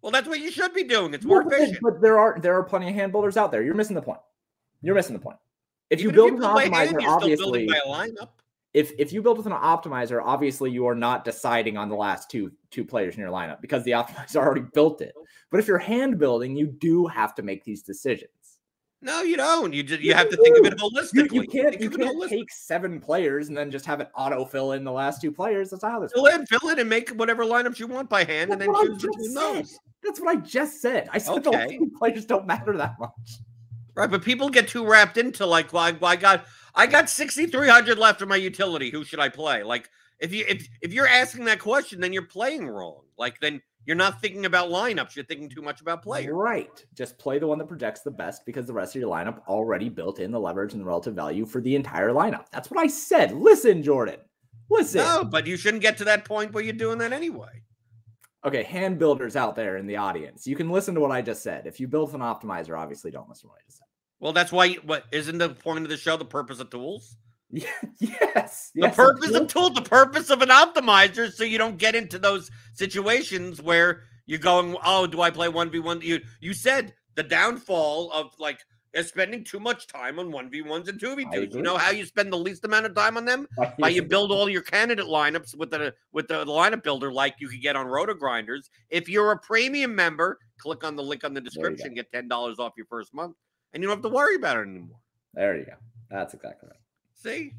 Well, 0.00 0.12
that's 0.12 0.26
what 0.26 0.40
you 0.40 0.50
should 0.50 0.72
be 0.72 0.84
doing. 0.84 1.12
It's 1.12 1.26
more 1.26 1.42
efficient. 1.42 1.80
But 1.82 2.00
there 2.00 2.18
are 2.18 2.38
there 2.40 2.54
are 2.54 2.62
plenty 2.62 2.88
of 2.88 2.94
hand 2.94 3.12
builders 3.12 3.36
out 3.36 3.52
there. 3.52 3.62
You're 3.62 3.74
missing 3.74 3.96
the 3.96 4.02
point. 4.02 4.20
You're 4.80 4.94
missing 4.94 5.12
the 5.12 5.20
point. 5.20 5.36
If 5.90 6.00
Even 6.00 6.10
you 6.10 6.16
build 6.16 6.28
if 6.28 6.32
you 6.32 6.36
with 6.38 6.44
an 6.64 6.72
optimizer, 6.72 7.02
hand, 7.02 7.06
obviously, 7.06 7.70
if 8.74 8.92
if 8.98 9.12
you 9.12 9.22
build 9.22 9.38
with 9.38 9.46
an 9.46 9.52
optimizer, 9.52 10.20
obviously 10.22 10.70
you 10.70 10.86
are 10.86 10.94
not 10.94 11.24
deciding 11.24 11.76
on 11.76 11.88
the 11.88 11.96
last 11.96 12.30
two 12.30 12.52
two 12.70 12.84
players 12.84 13.14
in 13.14 13.20
your 13.20 13.30
lineup 13.30 13.60
because 13.60 13.82
the 13.84 13.90
optimizer 14.00 14.36
already 14.36 14.64
built 14.74 15.00
it. 15.00 15.14
But 15.50 15.60
if 15.60 15.66
you're 15.66 15.78
hand 15.78 16.18
building, 16.18 16.56
you 16.56 16.66
do 16.66 17.06
have 17.06 17.34
to 17.36 17.42
make 17.42 17.64
these 17.64 17.82
decisions. 17.82 18.30
No, 19.00 19.22
you 19.22 19.36
don't. 19.36 19.72
You 19.72 19.84
just 19.84 20.02
you, 20.02 20.08
you 20.08 20.14
have 20.14 20.28
to 20.28 20.36
think 20.36 20.58
of 20.58 20.66
it 20.66 20.76
holistically. 20.76 21.32
You, 21.32 21.42
you 21.42 21.48
can't 21.48 21.80
you 21.80 21.88
can't 21.88 22.28
take 22.28 22.50
seven 22.50 23.00
players 23.00 23.48
and 23.48 23.56
then 23.56 23.70
just 23.70 23.86
have 23.86 24.00
it 24.00 24.10
auto 24.14 24.44
fill 24.44 24.72
in 24.72 24.82
the 24.82 24.92
last 24.92 25.20
two 25.20 25.30
players. 25.30 25.70
That's 25.70 25.84
how 25.84 26.00
this 26.00 26.12
fill 26.12 26.26
in, 26.26 26.44
fill 26.46 26.68
in, 26.70 26.80
and 26.80 26.88
make 26.88 27.10
whatever 27.10 27.44
lineups 27.44 27.78
you 27.78 27.86
want 27.86 28.10
by 28.10 28.24
hand, 28.24 28.50
That's 28.50 28.64
and 28.64 28.74
then 28.74 28.86
choose 28.86 29.02
between 29.02 29.34
those. 29.34 29.78
That's 30.02 30.20
what 30.20 30.28
I 30.28 30.36
just 30.40 30.80
said. 30.80 31.08
I 31.12 31.18
said 31.18 31.46
okay. 31.46 31.78
the 31.78 31.90
players 31.96 32.26
don't 32.26 32.46
matter 32.46 32.76
that 32.76 32.98
much. 32.98 33.38
Right, 33.94 34.10
but 34.10 34.22
people 34.22 34.48
get 34.48 34.68
too 34.68 34.86
wrapped 34.86 35.16
into 35.16 35.44
like, 35.44 35.72
why, 35.72 35.96
I 36.00 36.14
got 36.14 36.46
I 36.74 36.86
got 36.86 37.10
sixty 37.10 37.46
three 37.46 37.68
hundred 37.68 37.98
left 37.98 38.22
in 38.22 38.28
my 38.28 38.36
utility. 38.36 38.90
Who 38.90 39.04
should 39.04 39.20
I 39.20 39.28
play? 39.28 39.62
Like, 39.62 39.88
if 40.18 40.32
you 40.32 40.44
if 40.48 40.68
if 40.80 40.92
you're 40.92 41.06
asking 41.06 41.44
that 41.46 41.60
question, 41.60 42.00
then 42.00 42.12
you're 42.12 42.22
playing 42.22 42.68
wrong. 42.68 43.02
Like, 43.16 43.40
then 43.40 43.60
you're 43.84 43.96
not 43.96 44.20
thinking 44.20 44.44
about 44.44 44.68
lineups. 44.68 45.16
You're 45.16 45.24
thinking 45.24 45.48
too 45.48 45.62
much 45.62 45.80
about 45.80 46.02
players. 46.02 46.30
Right. 46.30 46.84
Just 46.94 47.18
play 47.18 47.38
the 47.38 47.46
one 47.46 47.58
that 47.58 47.68
projects 47.68 48.02
the 48.02 48.10
best 48.10 48.44
because 48.44 48.66
the 48.66 48.72
rest 48.72 48.94
of 48.94 49.00
your 49.00 49.10
lineup 49.10 49.40
already 49.48 49.88
built 49.88 50.18
in 50.18 50.30
the 50.30 50.38
leverage 50.38 50.72
and 50.72 50.80
the 50.82 50.84
relative 50.84 51.14
value 51.14 51.46
for 51.46 51.62
the 51.62 51.74
entire 51.74 52.10
lineup. 52.10 52.46
That's 52.52 52.70
what 52.70 52.78
I 52.78 52.86
said. 52.86 53.32
Listen, 53.32 53.82
Jordan. 53.82 54.20
Listen. 54.70 55.00
No, 55.00 55.24
but 55.24 55.46
you 55.46 55.56
shouldn't 55.56 55.82
get 55.82 55.96
to 55.98 56.04
that 56.04 56.26
point 56.26 56.52
where 56.52 56.62
you're 56.62 56.74
doing 56.74 56.98
that 56.98 57.14
anyway. 57.14 57.62
Okay, 58.44 58.62
hand 58.62 58.98
builders 58.98 59.34
out 59.34 59.56
there 59.56 59.78
in 59.78 59.86
the 59.86 59.96
audience, 59.96 60.46
you 60.46 60.54
can 60.54 60.70
listen 60.70 60.94
to 60.94 61.00
what 61.00 61.10
I 61.10 61.22
just 61.22 61.42
said. 61.42 61.66
If 61.66 61.80
you 61.80 61.88
build 61.88 62.14
an 62.14 62.20
optimizer, 62.20 62.78
obviously 62.78 63.10
don't 63.10 63.28
listen 63.28 63.48
to 63.48 63.48
what 63.48 63.58
I 63.58 63.64
just 63.66 63.78
said. 63.78 63.87
Well, 64.20 64.32
that's 64.32 64.52
why. 64.52 64.74
What 64.84 65.04
isn't 65.12 65.38
the 65.38 65.50
point 65.50 65.84
of 65.84 65.90
the 65.90 65.96
show? 65.96 66.16
The 66.16 66.24
purpose 66.24 66.60
of 66.60 66.70
tools. 66.70 67.16
Yeah, 67.50 67.68
yes. 68.00 68.70
The 68.74 68.82
yes, 68.82 68.96
purpose 68.96 69.34
of 69.34 69.48
tools, 69.48 69.72
the 69.74 69.82
purpose 69.82 70.30
of 70.30 70.42
an 70.42 70.48
optimizer, 70.48 71.32
so 71.32 71.44
you 71.44 71.58
don't 71.58 71.78
get 71.78 71.94
into 71.94 72.18
those 72.18 72.50
situations 72.74 73.62
where 73.62 74.02
you're 74.26 74.38
going, 74.38 74.76
oh, 74.84 75.06
do 75.06 75.22
I 75.22 75.30
play 75.30 75.48
one 75.48 75.70
v 75.70 75.78
one? 75.78 76.00
You 76.02 76.20
you 76.40 76.52
said 76.52 76.94
the 77.14 77.22
downfall 77.22 78.12
of 78.12 78.32
like 78.38 78.60
is 78.94 79.08
spending 79.08 79.44
too 79.44 79.60
much 79.60 79.86
time 79.86 80.18
on 80.18 80.30
one 80.30 80.50
v 80.50 80.62
ones 80.62 80.88
and 80.88 80.98
two 81.00 81.14
v 81.16 81.26
twos. 81.32 81.54
You 81.54 81.62
know 81.62 81.76
how 81.76 81.90
you 81.90 82.04
spend 82.04 82.32
the 82.32 82.38
least 82.38 82.64
amount 82.64 82.86
of 82.86 82.94
time 82.94 83.16
on 83.16 83.24
them? 83.24 83.46
By 83.78 83.88
you 83.88 84.02
build 84.02 84.30
all 84.30 84.48
your 84.48 84.62
candidate 84.62 85.06
lineups 85.06 85.56
with 85.56 85.70
the 85.70 85.94
with 86.12 86.28
the 86.28 86.44
lineup 86.44 86.82
builder, 86.82 87.12
like 87.12 87.36
you 87.38 87.48
could 87.48 87.62
get 87.62 87.76
on 87.76 87.86
RotoGrinders. 87.86 88.68
If 88.90 89.08
you're 89.08 89.32
a 89.32 89.38
premium 89.38 89.94
member, 89.94 90.38
click 90.58 90.84
on 90.84 90.96
the 90.96 91.02
link 91.02 91.24
on 91.24 91.34
the 91.34 91.40
description, 91.40 91.94
get 91.94 92.12
ten 92.12 92.28
dollars 92.28 92.58
off 92.58 92.72
your 92.76 92.86
first 92.86 93.14
month, 93.14 93.36
and 93.72 93.82
you 93.82 93.88
don't 93.88 93.96
have 93.96 94.10
to 94.10 94.14
worry 94.14 94.36
about 94.36 94.56
it 94.56 94.68
anymore. 94.68 94.98
There 95.34 95.56
you 95.56 95.64
go. 95.64 95.74
That's 96.10 96.34
exactly 96.34 96.68
right. 96.68 96.80
See? 97.14 97.52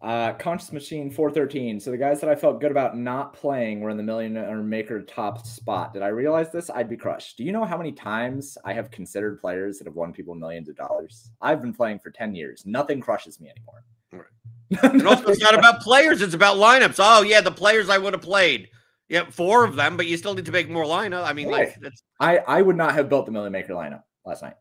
Uh, 0.00 0.32
Conscious 0.34 0.72
Machine 0.72 1.10
413. 1.10 1.80
So 1.80 1.90
the 1.90 1.96
guys 1.96 2.20
that 2.20 2.30
I 2.30 2.36
felt 2.36 2.60
good 2.60 2.70
about 2.70 2.96
not 2.96 3.32
playing 3.32 3.80
were 3.80 3.90
in 3.90 3.96
the 3.96 4.02
millionaire 4.02 4.56
maker 4.62 5.02
top 5.02 5.44
spot. 5.44 5.92
Did 5.92 6.02
I 6.02 6.08
realize 6.08 6.52
this? 6.52 6.70
I'd 6.70 6.88
be 6.88 6.96
crushed. 6.96 7.36
Do 7.36 7.44
you 7.44 7.50
know 7.50 7.64
how 7.64 7.76
many 7.76 7.90
times 7.90 8.56
I 8.64 8.72
have 8.74 8.90
considered 8.90 9.40
players 9.40 9.78
that 9.78 9.86
have 9.86 9.96
won 9.96 10.12
people 10.12 10.34
millions 10.34 10.68
of 10.68 10.76
dollars? 10.76 11.30
I've 11.40 11.60
been 11.60 11.74
playing 11.74 11.98
for 11.98 12.10
10 12.10 12.34
years. 12.34 12.62
Nothing 12.64 13.00
crushes 13.00 13.40
me 13.40 13.50
anymore. 13.50 13.84
Right. 14.12 14.84
and 14.92 15.06
also, 15.06 15.28
it's 15.28 15.42
not 15.42 15.54
about 15.54 15.80
players, 15.80 16.22
it's 16.22 16.34
about 16.34 16.58
lineups. 16.58 16.96
Oh, 16.98 17.22
yeah, 17.22 17.40
the 17.40 17.50
players 17.50 17.88
I 17.88 17.98
would 17.98 18.12
have 18.12 18.22
played. 18.22 18.68
Yeah, 19.08 19.28
four 19.30 19.64
of 19.64 19.74
them, 19.74 19.96
but 19.96 20.06
you 20.06 20.16
still 20.16 20.34
need 20.34 20.44
to 20.44 20.52
make 20.52 20.68
more 20.68 20.84
lineup. 20.84 21.24
I 21.24 21.32
mean, 21.32 21.50
like, 21.50 21.80
that's... 21.80 22.02
I, 22.20 22.38
I 22.38 22.62
would 22.62 22.76
not 22.76 22.94
have 22.94 23.08
built 23.08 23.26
the 23.26 23.32
million 23.32 23.52
maker 23.52 23.72
lineup 23.72 24.02
last 24.26 24.42
night. 24.42 24.54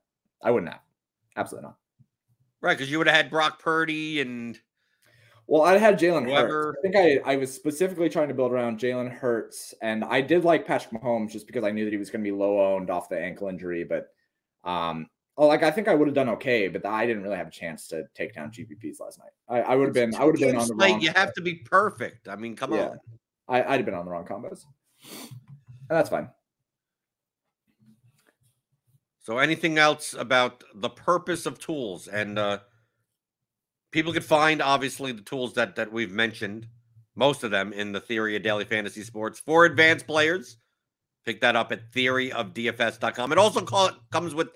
I 0.44 0.52
wouldn't 0.52 0.72
have. 0.72 0.82
Absolutely 1.36 1.68
not. 1.68 1.78
Right, 2.62 2.78
because 2.78 2.92
you 2.92 2.98
would 2.98 3.08
have 3.08 3.16
had 3.16 3.30
Brock 3.30 3.60
Purdy 3.62 4.22
and 4.22 4.60
well, 5.48 5.62
I 5.62 5.78
had 5.78 5.98
Jalen 5.98 6.30
Hurts. 6.30 6.78
I 6.78 6.82
think 6.82 6.96
I, 7.26 7.34
I 7.34 7.36
was 7.38 7.54
specifically 7.54 8.10
trying 8.10 8.28
to 8.28 8.34
build 8.34 8.52
around 8.52 8.80
Jalen 8.80 9.10
Hurts, 9.10 9.74
and 9.82 10.04
I 10.04 10.20
did 10.20 10.44
like 10.44 10.68
Patrick 10.68 11.02
Mahomes 11.02 11.32
just 11.32 11.48
because 11.48 11.64
I 11.64 11.72
knew 11.72 11.86
that 11.86 11.92
he 11.92 11.98
was 11.98 12.10
going 12.10 12.22
to 12.22 12.30
be 12.30 12.36
low 12.36 12.76
owned 12.76 12.90
off 12.90 13.08
the 13.08 13.18
ankle 13.18 13.48
injury. 13.48 13.86
But, 13.86 14.10
um, 14.70 15.08
oh, 15.38 15.48
like 15.48 15.64
I 15.64 15.72
think 15.72 15.88
I 15.88 15.96
would 15.96 16.10
have 16.10 16.16
done 16.16 16.28
okay, 16.30 16.68
but 16.68 16.86
I 16.86 17.06
didn't 17.06 17.24
really 17.24 17.38
have 17.38 17.48
a 17.48 17.52
chance 17.52 17.88
to 17.88 18.04
take 18.14 18.36
down 18.36 18.52
GPPs 18.52 19.00
last 19.00 19.20
night. 19.20 19.32
I, 19.48 19.72
I 19.72 19.76
would 19.76 19.86
have 19.86 19.94
been, 19.94 20.14
I 20.16 20.26
would 20.26 20.38
have 20.38 20.50
been 20.50 20.60
on 20.60 20.68
the 20.68 20.76
wrong. 20.76 21.00
You 21.00 21.12
have 21.16 21.34
to 21.36 21.42
be 21.42 21.56
perfect. 21.56 22.28
I 22.28 22.36
mean, 22.36 22.58
come 22.58 22.74
yeah. 22.74 22.90
on. 22.90 23.00
I, 23.48 23.64
I'd 23.64 23.78
have 23.78 23.86
been 23.86 23.94
on 23.94 24.04
the 24.04 24.12
wrong 24.12 24.26
combos, 24.26 24.66
and 25.10 25.30
that's 25.90 26.10
fine. 26.10 26.28
So, 29.28 29.40
anything 29.40 29.78
else 29.78 30.14
about 30.14 30.64
the 30.74 30.90
purpose 30.90 31.46
of 31.46 31.60
tools 31.60 32.08
and? 32.08 32.40
uh 32.40 32.60
people 33.92 34.14
could 34.14 34.24
find 34.24 34.62
obviously 34.62 35.12
the 35.12 35.22
tools 35.22 35.54
that 35.56 35.76
that 35.76 35.92
we've 35.92 36.12
mentioned, 36.12 36.66
most 37.14 37.44
of 37.44 37.52
them 37.52 37.74
in 37.74 37.92
the 37.92 38.00
theory 38.00 38.38
of 38.38 38.44
daily 38.44 38.64
fantasy 38.64 39.04
sports 39.04 39.38
for 39.38 39.66
advanced 39.66 40.08
players. 40.08 40.58
Pick 41.26 41.42
that 41.42 41.58
up 41.58 41.74
at 41.74 41.92
theoryofdfs.com. 41.92 43.34
It 43.34 43.38
also 43.38 43.66
call 43.66 43.88
it, 43.88 43.96
comes 44.12 44.34
with 44.34 44.48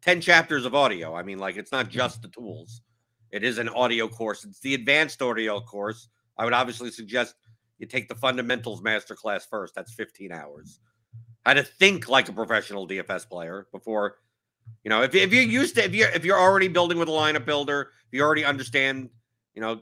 10 0.00 0.22
chapters 0.22 0.64
of 0.64 0.74
audio. 0.74 1.14
I 1.14 1.22
mean, 1.22 1.38
like 1.38 1.58
it's 1.58 1.72
not 1.72 1.90
just 1.90 2.22
the 2.22 2.28
tools. 2.28 2.80
It 3.30 3.44
is 3.44 3.58
an 3.58 3.68
audio 3.68 4.08
course. 4.08 4.42
It's 4.44 4.60
the 4.60 4.72
advanced 4.72 5.20
audio 5.20 5.60
course. 5.60 6.08
I 6.38 6.44
would 6.44 6.54
obviously 6.54 6.90
suggest 6.90 7.34
you 7.78 7.86
take 7.86 8.08
the 8.08 8.14
fundamentals 8.14 8.80
masterclass 8.80 9.46
first. 9.46 9.74
That's 9.74 9.92
15 9.92 10.32
hours. 10.32 10.80
How 11.44 11.54
to 11.54 11.62
think 11.62 12.08
like 12.08 12.28
a 12.28 12.32
professional 12.32 12.88
DFS 12.88 13.28
player 13.28 13.66
before 13.72 14.16
you 14.82 14.90
know, 14.90 15.02
if, 15.02 15.14
if 15.14 15.32
you're 15.32 15.42
used 15.42 15.76
to 15.76 15.84
if 15.84 15.94
you're 15.94 16.10
if 16.10 16.24
you're 16.24 16.38
already 16.38 16.68
building 16.68 16.98
with 16.98 17.08
a 17.08 17.12
lineup 17.12 17.46
builder, 17.46 17.90
if 18.06 18.12
you 18.12 18.22
already 18.22 18.44
understand, 18.44 19.08
you 19.54 19.60
know, 19.60 19.80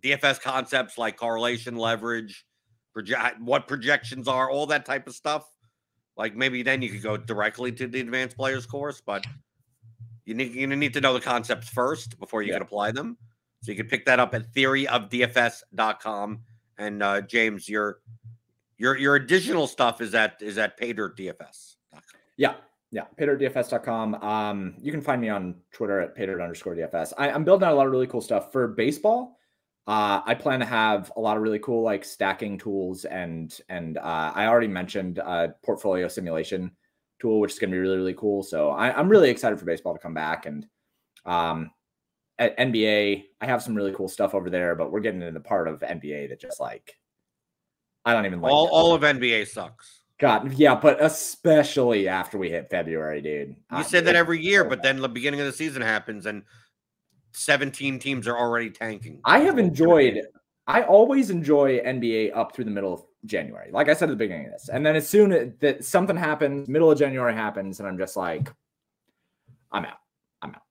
DFS 0.00 0.40
concepts 0.40 0.96
like 0.98 1.16
correlation, 1.16 1.76
leverage, 1.76 2.44
project 2.92 3.40
what 3.40 3.66
projections 3.66 4.28
are, 4.28 4.50
all 4.50 4.66
that 4.66 4.84
type 4.84 5.06
of 5.06 5.14
stuff. 5.14 5.48
Like 6.16 6.36
maybe 6.36 6.62
then 6.62 6.82
you 6.82 6.90
could 6.90 7.02
go 7.02 7.16
directly 7.16 7.72
to 7.72 7.88
the 7.88 8.00
advanced 8.00 8.36
players 8.36 8.66
course, 8.66 9.02
but 9.04 9.26
you 10.24 10.34
need 10.34 10.54
you 10.54 10.66
need 10.68 10.94
to 10.94 11.00
know 11.00 11.14
the 11.14 11.20
concepts 11.20 11.68
first 11.68 12.18
before 12.20 12.42
you 12.42 12.48
yeah. 12.48 12.54
can 12.54 12.62
apply 12.62 12.92
them. 12.92 13.18
So 13.62 13.72
you 13.72 13.76
can 13.76 13.88
pick 13.88 14.04
that 14.06 14.20
up 14.20 14.34
at 14.34 14.52
theoryofdfs.com. 14.52 16.40
And 16.76 17.02
uh, 17.02 17.20
James, 17.22 17.68
your 17.68 18.00
your 18.78 18.96
your 18.96 19.16
additional 19.16 19.66
stuff 19.66 20.00
is 20.00 20.14
at 20.14 20.36
is 20.40 20.58
at 20.58 20.78
paydirtdfs.com. 20.78 22.00
Yeah, 22.36 22.54
yeah, 22.90 23.06
paydirtdfs.com. 23.18 24.14
Um, 24.16 24.74
you 24.80 24.92
can 24.92 25.00
find 25.00 25.20
me 25.20 25.28
on 25.28 25.56
Twitter 25.72 26.00
at 26.00 26.16
paydirt 26.16 26.42
underscore 26.42 26.76
DFS. 26.76 27.12
I, 27.18 27.28
am 27.28 27.44
building 27.44 27.66
out 27.66 27.72
a 27.72 27.76
lot 27.76 27.86
of 27.86 27.92
really 27.92 28.06
cool 28.06 28.20
stuff 28.20 28.52
for 28.52 28.68
baseball. 28.68 29.36
Uh, 29.86 30.22
I 30.24 30.34
plan 30.34 30.60
to 30.60 30.66
have 30.66 31.12
a 31.16 31.20
lot 31.20 31.36
of 31.36 31.42
really 31.42 31.58
cool 31.58 31.82
like 31.82 32.04
stacking 32.04 32.56
tools 32.56 33.04
and 33.04 33.58
and 33.68 33.98
uh, 33.98 34.32
I 34.34 34.46
already 34.46 34.68
mentioned 34.68 35.18
a 35.18 35.54
portfolio 35.64 36.08
simulation 36.08 36.70
tool, 37.20 37.40
which 37.40 37.52
is 37.52 37.58
going 37.58 37.70
to 37.70 37.74
be 37.74 37.80
really 37.80 37.96
really 37.96 38.14
cool. 38.14 38.42
So 38.42 38.70
I, 38.70 38.98
am 38.98 39.08
really 39.08 39.28
excited 39.28 39.58
for 39.58 39.66
baseball 39.66 39.92
to 39.92 40.00
come 40.00 40.14
back 40.14 40.46
and 40.46 40.66
um, 41.26 41.70
at 42.38 42.56
NBA 42.56 43.24
I 43.40 43.46
have 43.46 43.62
some 43.62 43.74
really 43.74 43.92
cool 43.92 44.08
stuff 44.08 44.34
over 44.34 44.50
there, 44.50 44.74
but 44.74 44.90
we're 44.90 45.00
getting 45.00 45.20
into 45.20 45.32
the 45.32 45.40
part 45.40 45.68
of 45.68 45.80
NBA 45.80 46.28
that 46.30 46.40
just 46.40 46.60
like 46.60 46.96
I 48.04 48.12
don't 48.12 48.26
even 48.26 48.40
like 48.40 48.52
all 48.52 48.68
all 48.68 48.94
of 48.94 49.02
NBA 49.02 49.48
sucks. 49.48 50.00
God, 50.20 50.52
yeah, 50.54 50.74
but 50.74 51.02
especially 51.02 52.06
after 52.06 52.38
we 52.38 52.48
hit 52.50 52.70
February, 52.70 53.20
dude. 53.20 53.48
You 53.48 53.56
Uh, 53.70 53.82
say 53.82 54.00
that 54.00 54.14
every 54.14 54.40
year, 54.40 54.64
but 54.64 54.82
then 54.82 55.00
the 55.00 55.08
beginning 55.08 55.40
of 55.40 55.46
the 55.46 55.52
season 55.52 55.82
happens 55.82 56.26
and 56.26 56.44
17 57.32 57.98
teams 57.98 58.28
are 58.28 58.38
already 58.38 58.70
tanking. 58.70 59.20
I 59.24 59.40
have 59.40 59.58
enjoyed. 59.58 60.22
I 60.66 60.82
always 60.82 61.30
enjoy 61.30 61.80
NBA 61.80 62.34
up 62.34 62.54
through 62.54 62.64
the 62.66 62.70
middle 62.70 62.94
of 62.94 63.02
January. 63.26 63.70
Like 63.72 63.88
I 63.88 63.94
said 63.94 64.08
at 64.08 64.12
the 64.12 64.16
beginning 64.16 64.46
of 64.46 64.52
this, 64.52 64.68
and 64.68 64.86
then 64.86 64.96
as 64.96 65.08
soon 65.08 65.32
as 65.32 65.48
that 65.60 65.84
something 65.84 66.16
happens, 66.16 66.68
middle 66.68 66.90
of 66.90 66.98
January 66.98 67.34
happens, 67.34 67.80
and 67.80 67.88
I'm 67.88 67.98
just 67.98 68.16
like, 68.16 68.50
I'm 69.72 69.84
out. 69.84 69.98
I'm 70.40 70.50
out. 70.54 70.62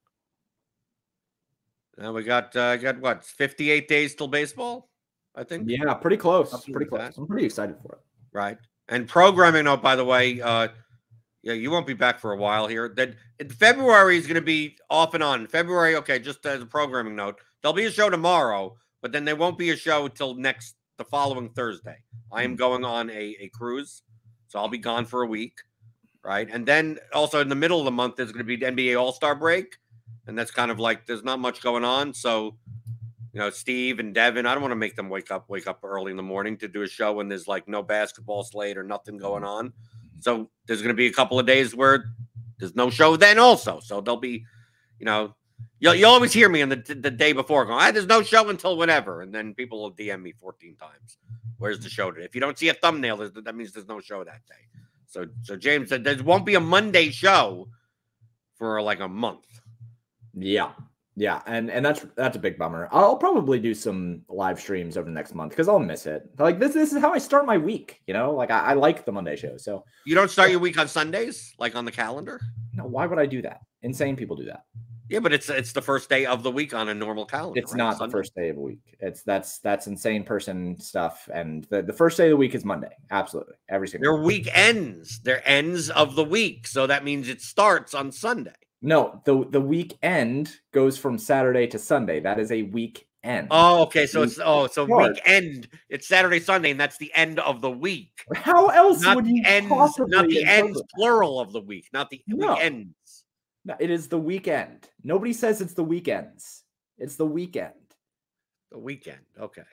Now 1.97 2.13
we 2.13 2.23
got 2.23 2.55
uh, 2.55 2.77
got 2.77 2.99
what 2.99 3.25
58 3.25 3.87
days 3.87 4.15
till 4.15 4.29
baseball, 4.29 4.89
I 5.35 5.43
think. 5.43 5.67
Yeah, 5.67 5.93
pretty 5.95 6.17
close. 6.17 6.51
Something 6.51 6.73
Pretty 6.73 6.89
close. 6.89 7.01
that. 7.01 7.17
I'm 7.17 7.27
pretty 7.27 7.45
excited 7.45 7.75
for 7.81 7.93
it. 7.93 8.01
Right. 8.33 8.57
And 8.89 9.07
programming 9.07 9.65
note, 9.65 9.81
by 9.81 9.95
the 9.95 10.05
way, 10.05 10.41
uh, 10.41 10.67
yeah, 11.41 11.53
you 11.53 11.71
won't 11.71 11.87
be 11.87 11.93
back 11.93 12.19
for 12.19 12.33
a 12.33 12.37
while 12.37 12.67
here. 12.67 12.93
That 12.95 13.15
February 13.51 14.17
is 14.17 14.27
going 14.27 14.35
to 14.35 14.41
be 14.41 14.77
off 14.89 15.13
and 15.13 15.23
on. 15.23 15.47
February, 15.47 15.95
okay, 15.97 16.19
just 16.19 16.45
as 16.45 16.61
a 16.61 16.65
programming 16.65 17.15
note, 17.15 17.39
there'll 17.61 17.73
be 17.73 17.85
a 17.85 17.91
show 17.91 18.09
tomorrow, 18.09 18.75
but 19.01 19.11
then 19.11 19.25
there 19.25 19.35
won't 19.35 19.57
be 19.57 19.71
a 19.71 19.77
show 19.77 20.07
till 20.07 20.35
next 20.35 20.75
the 20.97 21.03
following 21.05 21.49
Thursday. 21.49 21.97
I 22.31 22.43
am 22.43 22.55
going 22.55 22.85
on 22.85 23.09
a, 23.09 23.35
a 23.39 23.49
cruise, 23.53 24.03
so 24.47 24.59
I'll 24.59 24.69
be 24.69 24.77
gone 24.77 25.05
for 25.05 25.23
a 25.23 25.27
week. 25.27 25.57
Right. 26.23 26.47
And 26.49 26.65
then 26.65 26.99
also 27.13 27.41
in 27.41 27.49
the 27.49 27.55
middle 27.55 27.79
of 27.79 27.85
the 27.85 27.91
month, 27.91 28.15
there's 28.15 28.31
going 28.31 28.45
to 28.45 28.45
be 28.45 28.55
the 28.55 28.67
NBA 28.67 28.99
All 28.99 29.11
Star 29.11 29.35
break. 29.35 29.75
And 30.27 30.37
that's 30.37 30.51
kind 30.51 30.71
of 30.71 30.79
like 30.79 31.05
there's 31.05 31.23
not 31.23 31.39
much 31.39 31.61
going 31.61 31.83
on. 31.83 32.13
So, 32.13 32.55
you 33.33 33.39
know, 33.39 33.49
Steve 33.49 33.99
and 33.99 34.13
Devin, 34.13 34.45
I 34.45 34.53
don't 34.53 34.61
want 34.61 34.73
to 34.73 34.77
make 34.77 34.95
them 34.95 35.09
wake 35.09 35.31
up, 35.31 35.49
wake 35.49 35.65
up 35.65 35.79
early 35.83 36.11
in 36.11 36.17
the 36.17 36.23
morning 36.23 36.55
to 36.57 36.67
do 36.67 36.83
a 36.83 36.87
show 36.87 37.13
when 37.13 37.27
there's 37.27 37.47
like 37.47 37.67
no 37.67 37.81
basketball 37.81 38.43
slate 38.43 38.77
or 38.77 38.83
nothing 38.83 39.17
going 39.17 39.43
on. 39.43 39.73
So 40.19 40.49
there's 40.67 40.81
going 40.81 40.93
to 40.93 40.97
be 40.97 41.07
a 41.07 41.13
couple 41.13 41.39
of 41.39 41.47
days 41.47 41.75
where 41.75 42.13
there's 42.59 42.75
no 42.75 42.91
show 42.91 43.15
then 43.17 43.39
also. 43.39 43.79
So 43.79 44.01
there'll 44.01 44.19
be, 44.19 44.45
you 44.99 45.05
know, 45.05 45.35
you'll, 45.79 45.95
you 45.95 46.05
always 46.05 46.31
hear 46.31 46.47
me 46.47 46.61
on 46.61 46.69
the, 46.69 46.75
the 46.75 47.09
day 47.09 47.33
before 47.33 47.65
going, 47.65 47.79
ah, 47.81 47.91
there's 47.91 48.05
no 48.05 48.21
show 48.21 48.49
until 48.49 48.77
whenever. 48.77 49.21
And 49.21 49.33
then 49.33 49.55
people 49.55 49.81
will 49.81 49.91
DM 49.91 50.21
me 50.21 50.31
14 50.31 50.75
times. 50.75 51.17
Where's 51.57 51.79
the 51.79 51.89
show 51.89 52.11
today? 52.11 52.25
If 52.25 52.35
you 52.35 52.41
don't 52.41 52.57
see 52.57 52.69
a 52.69 52.73
thumbnail, 52.75 53.17
that 53.17 53.55
means 53.55 53.73
there's 53.73 53.87
no 53.87 53.99
show 53.99 54.23
that 54.23 54.45
day. 54.47 54.79
So, 55.07 55.25
so 55.41 55.55
James 55.55 55.89
said 55.89 56.03
there 56.03 56.21
won't 56.23 56.45
be 56.45 56.55
a 56.55 56.59
Monday 56.59 57.09
show 57.09 57.67
for 58.57 58.79
like 58.81 58.99
a 58.99 59.07
month. 59.07 59.45
Yeah. 60.35 60.71
Yeah, 61.15 61.41
and 61.45 61.69
and 61.69 61.85
that's 61.85 62.05
that's 62.15 62.35
a 62.35 62.39
big 62.39 62.57
bummer. 62.57 62.89
I'll 62.91 63.15
probably 63.17 63.59
do 63.59 63.73
some 63.73 64.21
live 64.29 64.59
streams 64.59 64.97
over 64.97 65.05
the 65.05 65.13
next 65.13 65.35
month 65.35 65.51
because 65.51 65.67
I'll 65.67 65.79
miss 65.79 66.05
it. 66.07 66.23
Like 66.39 66.59
this, 66.59 66.73
this 66.73 66.91
is 66.91 66.99
how 67.01 67.13
I 67.13 67.19
start 67.19 67.45
my 67.45 67.57
week. 67.57 68.01
You 68.07 68.13
know, 68.15 68.31
like 68.31 68.49
I, 68.49 68.59
I 68.59 68.73
like 68.73 69.05
the 69.05 69.11
Monday 69.11 69.35
show. 69.35 69.57
So 69.57 69.85
You 70.05 70.15
don't 70.15 70.31
start 70.31 70.49
your 70.49 70.59
week 70.59 70.79
on 70.79 70.87
Sundays, 70.87 71.53
like 71.59 71.75
on 71.75 71.85
the 71.85 71.91
calendar. 71.91 72.41
no, 72.73 72.85
why 72.85 73.05
would 73.05 73.19
I 73.19 73.27
do 73.27 73.41
that? 73.43 73.61
Insane 73.83 74.15
people 74.15 74.35
do 74.35 74.45
that. 74.45 74.63
Yeah, 75.09 75.19
but 75.19 75.33
it's 75.33 75.49
it's 75.49 75.73
the 75.73 75.81
first 75.81 76.09
day 76.09 76.25
of 76.25 76.41
the 76.41 76.49
week 76.49 76.73
on 76.73 76.89
a 76.89 76.93
normal 76.93 77.25
calendar. 77.25 77.59
It's 77.59 77.73
right? 77.73 77.77
not 77.77 77.97
Sunday. 77.97 78.09
the 78.09 78.17
first 78.17 78.35
day 78.35 78.49
of 78.49 78.57
a 78.57 78.61
week. 78.61 78.95
It's 78.99 79.21
that's 79.21 79.59
that's 79.59 79.85
insane 79.85 80.23
person 80.23 80.79
stuff. 80.79 81.29
And 81.31 81.65
the, 81.65 81.83
the 81.83 81.93
first 81.93 82.17
day 82.17 82.25
of 82.27 82.29
the 82.31 82.37
week 82.37 82.55
is 82.55 82.65
Monday. 82.65 82.95
Absolutely, 83.11 83.53
every 83.69 83.87
single. 83.87 84.15
Their 84.15 84.23
week 84.23 84.49
ends. 84.51 85.19
Their 85.19 85.47
ends 85.47 85.91
of 85.91 86.15
the 86.15 86.23
week, 86.23 86.65
so 86.65 86.87
that 86.87 87.03
means 87.03 87.29
it 87.29 87.41
starts 87.41 87.93
on 87.93 88.11
Sunday. 88.11 88.53
No, 88.85 89.21
the 89.23 89.45
the 89.49 89.61
weekend 89.61 90.59
goes 90.73 90.97
from 90.97 91.17
Saturday 91.17 91.67
to 91.67 91.79
Sunday. 91.79 92.19
That 92.19 92.37
is 92.37 92.51
a 92.51 92.63
weekend. 92.63 93.47
Oh, 93.49 93.83
okay. 93.83 94.05
So 94.05 94.23
it's 94.23 94.37
oh, 94.43 94.67
so 94.67 94.85
Start. 94.85 95.13
weekend. 95.13 95.69
It's 95.89 96.05
Saturday, 96.05 96.41
Sunday, 96.41 96.71
and 96.71 96.79
that's 96.79 96.97
the 96.97 97.09
end 97.15 97.39
of 97.39 97.61
the 97.61 97.71
week. 97.71 98.25
How 98.35 98.67
else 98.67 99.01
Not 99.01 99.15
would 99.15 99.27
you 99.27 99.41
ends, 99.45 99.69
possibly 99.69 100.11
not 100.11 100.27
the 100.27 100.43
ends 100.43 100.77
that? 100.77 100.89
plural 100.93 101.39
of 101.39 101.53
the 101.53 101.61
week, 101.61 101.87
not 101.93 102.09
the 102.09 102.21
No. 102.27 102.55
weekends. 102.55 103.23
No, 103.63 103.75
it 103.79 103.89
is 103.89 104.09
the 104.09 104.19
weekend. 104.19 104.89
Nobody 105.01 105.31
says 105.31 105.61
it's 105.61 105.75
the 105.75 105.83
weekends. 105.85 106.63
It's 106.97 107.15
the 107.15 107.25
weekend. 107.25 107.73
The 108.69 108.79
weekend. 108.79 109.23
Okay. 109.39 109.63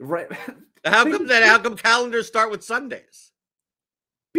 Right? 0.00 0.32
How 0.86 1.04
come 1.04 1.26
that? 1.26 1.42
How 1.42 1.58
come 1.58 1.76
calendars 1.76 2.26
start 2.26 2.50
with 2.50 2.64
Sundays? 2.64 3.30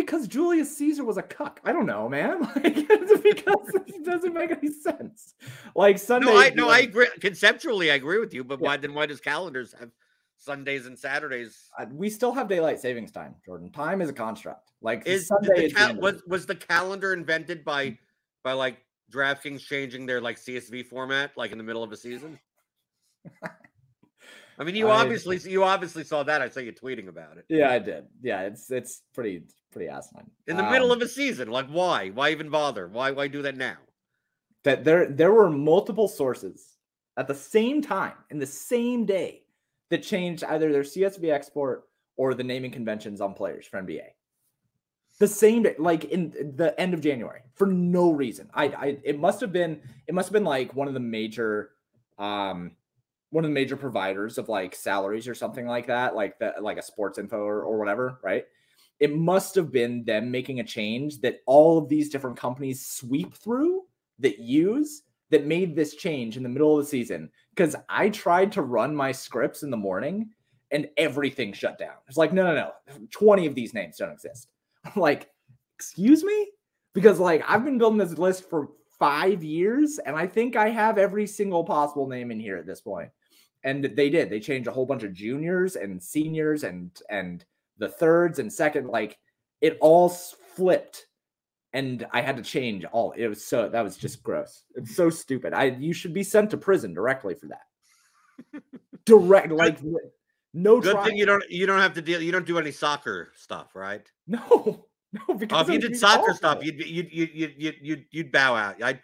Because 0.01 0.27
Julius 0.27 0.75
Caesar 0.77 1.03
was 1.03 1.17
a 1.17 1.21
cuck. 1.21 1.59
I 1.63 1.71
don't 1.71 1.85
know, 1.85 2.09
man. 2.09 2.41
Like 2.55 2.87
because 3.23 3.69
it 3.87 4.05
doesn't 4.05 4.33
make 4.33 4.51
any 4.51 4.71
sense. 4.71 5.35
Like 5.75 5.97
Sunday. 5.97 6.27
No, 6.27 6.37
I 6.37 6.49
no, 6.49 6.69
I 6.69 6.79
agree. 6.79 7.07
Conceptually, 7.19 7.91
I 7.91 7.95
agree 7.95 8.19
with 8.19 8.33
you. 8.33 8.43
But 8.43 8.59
Yeah. 8.59 8.67
why 8.67 8.77
then? 8.77 8.93
Why 8.93 9.05
does 9.05 9.19
calendars 9.19 9.73
have 9.79 9.91
Sundays 10.37 10.85
and 10.85 10.97
Saturdays? 10.97 11.69
we 11.91 12.09
still 12.09 12.31
have 12.31 12.47
daylight 12.47 12.79
savings 12.79 13.11
time, 13.11 13.35
Jordan. 13.45 13.71
Time 13.71 14.01
is 14.01 14.09
a 14.09 14.13
construct. 14.13 14.71
Like 14.81 15.05
Is 15.05 15.27
Sunday 15.27 15.65
is 15.65 15.73
cal- 15.73 15.95
was 15.95 16.23
was 16.27 16.45
the 16.45 16.55
calendar 16.55 17.13
invented 17.13 17.63
by 17.63 17.87
mm-hmm. 17.87 17.95
by 18.43 18.53
like 18.53 18.77
DraftKings 19.11 19.61
changing 19.61 20.05
their 20.05 20.21
like 20.21 20.37
CSV 20.37 20.85
format 20.87 21.31
like 21.35 21.51
in 21.51 21.57
the 21.57 21.63
middle 21.63 21.83
of 21.83 21.91
a 21.91 21.97
season? 21.97 22.39
I 24.59 24.63
mean, 24.65 24.75
you 24.75 24.89
I- 24.89 25.01
obviously 25.01 25.37
you 25.49 25.63
obviously 25.63 26.03
saw 26.03 26.21
that. 26.23 26.41
I 26.41 26.49
saw 26.49 26.59
you 26.59 26.73
tweeting 26.73 27.07
about 27.07 27.37
it 27.37 27.45
Yeah, 27.49 27.71
I 27.71 27.79
did. 27.79 28.05
Yeah, 28.21 28.41
it's 28.41 28.69
it's 28.69 29.01
pretty 29.13 29.43
pretty 29.71 29.87
asinine. 29.89 30.29
in 30.47 30.57
the 30.57 30.69
middle 30.69 30.91
Um, 30.91 30.97
of 30.97 31.01
a 31.01 31.07
season. 31.07 31.49
Like, 31.49 31.67
why? 31.67 32.09
Why 32.09 32.31
even 32.31 32.49
bother? 32.49 32.87
Why? 32.87 33.11
Why 33.11 33.27
do 33.27 33.41
that 33.43 33.55
now? 33.57 33.77
that 34.63 34.83
there 34.83 35.07
there 35.09 35.31
were 35.31 35.49
multiple 35.49 36.09
sources 36.09 36.75
at 37.15 37.27
the 37.27 37.33
same 37.35 37.81
time 37.81 38.13
in 38.29 38.39
the 38.39 38.45
same 38.45 39.05
day 39.05 39.43
that 39.89 40.03
changed 40.03 40.43
either 40.43 40.71
their 40.73 40.83
CSV 40.83 41.31
export 41.31 41.87
or 42.17 42.33
the 42.33 42.43
naming 42.43 42.69
conventions 42.69 43.21
on 43.21 43.33
players 43.33 43.65
for 43.65 43.77
NBA. 43.81 44.03
The 45.19 45.27
same 45.29 45.63
day, 45.63 45.75
like 45.79 46.03
in 46.05 46.31
the 46.57 46.75
end 46.79 46.93
of 46.93 46.99
January, 46.99 47.41
for 47.55 47.67
no 47.67 48.11
reason. 48.11 48.49
I, 48.53 48.65
I 48.65 48.97
it 49.05 49.17
must 49.17 49.39
have 49.39 49.53
been 49.53 49.81
it 50.07 50.13
must 50.13 50.27
have 50.27 50.33
been 50.33 50.43
like 50.43 50.75
one 50.75 50.89
of 50.89 50.93
the 50.93 50.99
major 50.99 51.71
um 52.17 52.71
one 53.31 53.43
of 53.43 53.49
the 53.49 53.53
major 53.53 53.77
providers 53.77 54.37
of 54.37 54.49
like 54.49 54.75
salaries 54.75 55.27
or 55.27 55.35
something 55.35 55.67
like 55.67 55.87
that, 55.87 56.15
like 56.15 56.39
that 56.39 56.63
like 56.63 56.77
a 56.77 56.81
sports 56.81 57.19
info 57.19 57.37
or, 57.37 57.63
or 57.63 57.77
whatever, 57.77 58.19
right? 58.23 58.45
It 58.99 59.15
must 59.15 59.55
have 59.55 59.71
been 59.71 60.03
them 60.03 60.29
making 60.29 60.59
a 60.59 60.63
change 60.63 61.21
that 61.21 61.39
all 61.45 61.77
of 61.77 61.87
these 61.87 62.09
different 62.09 62.37
companies 62.37 62.85
sweep 62.85 63.33
through 63.35 63.83
that 64.19 64.39
use 64.39 65.03
that 65.29 65.45
made 65.45 65.75
this 65.75 65.95
change 65.95 66.37
in 66.37 66.43
the 66.43 66.49
middle 66.49 66.77
of 66.77 66.83
the 66.83 66.89
season 66.89 67.29
because 67.55 67.75
I 67.87 68.09
tried 68.09 68.51
to 68.53 68.61
run 68.61 68.95
my 68.95 69.11
scripts 69.11 69.63
in 69.63 69.69
the 69.69 69.77
morning 69.77 70.29
and 70.71 70.89
everything 70.97 71.53
shut 71.53 71.77
down. 71.77 71.93
It's 72.07 72.17
like, 72.17 72.33
no, 72.33 72.43
no, 72.43 72.53
no, 72.55 72.71
20 73.11 73.45
of 73.45 73.55
these 73.55 73.73
names 73.73 73.97
don't 73.97 74.11
exist. 74.11 74.49
I'm 74.85 74.99
like, 74.99 75.29
excuse 75.75 76.23
me? 76.23 76.51
Because 76.93 77.19
like 77.19 77.43
I've 77.47 77.63
been 77.63 77.77
building 77.77 77.99
this 77.99 78.17
list 78.17 78.49
for 78.49 78.69
five 78.97 79.43
years 79.43 79.99
and 79.99 80.15
I 80.15 80.27
think 80.27 80.55
I 80.55 80.69
have 80.69 80.97
every 80.97 81.25
single 81.25 81.63
possible 81.63 82.07
name 82.07 82.31
in 82.31 82.39
here 82.39 82.57
at 82.57 82.65
this 82.65 82.81
point. 82.81 83.09
And 83.63 83.83
they 83.83 84.09
did. 84.09 84.29
They 84.29 84.39
changed 84.39 84.67
a 84.67 84.71
whole 84.71 84.85
bunch 84.85 85.03
of 85.03 85.13
juniors 85.13 85.75
and 85.75 86.01
seniors 86.01 86.63
and 86.63 86.91
and 87.09 87.43
the 87.77 87.89
thirds 87.89 88.39
and 88.39 88.51
second, 88.51 88.87
like 88.87 89.17
it 89.61 89.77
all 89.81 90.09
flipped 90.09 91.07
and 91.73 92.07
I 92.11 92.21
had 92.21 92.37
to 92.37 92.43
change 92.43 92.85
all. 92.85 93.11
It 93.11 93.27
was 93.27 93.43
so 93.45 93.69
that 93.69 93.81
was 93.81 93.97
just 93.97 94.23
gross. 94.23 94.63
It's 94.75 94.95
so 94.95 95.09
stupid. 95.09 95.53
I 95.53 95.65
you 95.65 95.93
should 95.93 96.13
be 96.13 96.23
sent 96.23 96.49
to 96.51 96.57
prison 96.57 96.93
directly 96.93 97.35
for 97.35 97.47
that. 97.47 98.63
Direct, 99.05 99.51
like 99.51 99.79
no 100.53 100.79
Good 100.81 100.91
trial. 100.93 101.05
thing 101.05 101.17
you 101.17 101.25
don't 101.25 101.43
you 101.49 101.65
don't 101.65 101.79
have 101.79 101.93
to 101.93 102.01
deal. 102.01 102.21
You 102.21 102.31
don't 102.31 102.45
do 102.45 102.57
any 102.57 102.71
soccer 102.71 103.31
stuff, 103.35 103.75
right? 103.75 104.05
No, 104.27 104.85
no. 105.13 105.19
Oh, 105.27 105.33
Because 105.33 105.67
if 105.67 105.73
you 105.73 105.79
did 105.79 105.97
soccer 105.97 106.33
stuff, 106.33 106.63
you'd 106.63 106.79
you'd 106.79 107.11
you'd 107.11 107.29
you'd 107.33 107.53
you'd 107.57 107.75
you'd, 107.81 108.05
you'd 108.11 108.31
bow 108.31 108.55
out. 108.55 108.81
I 108.81 108.99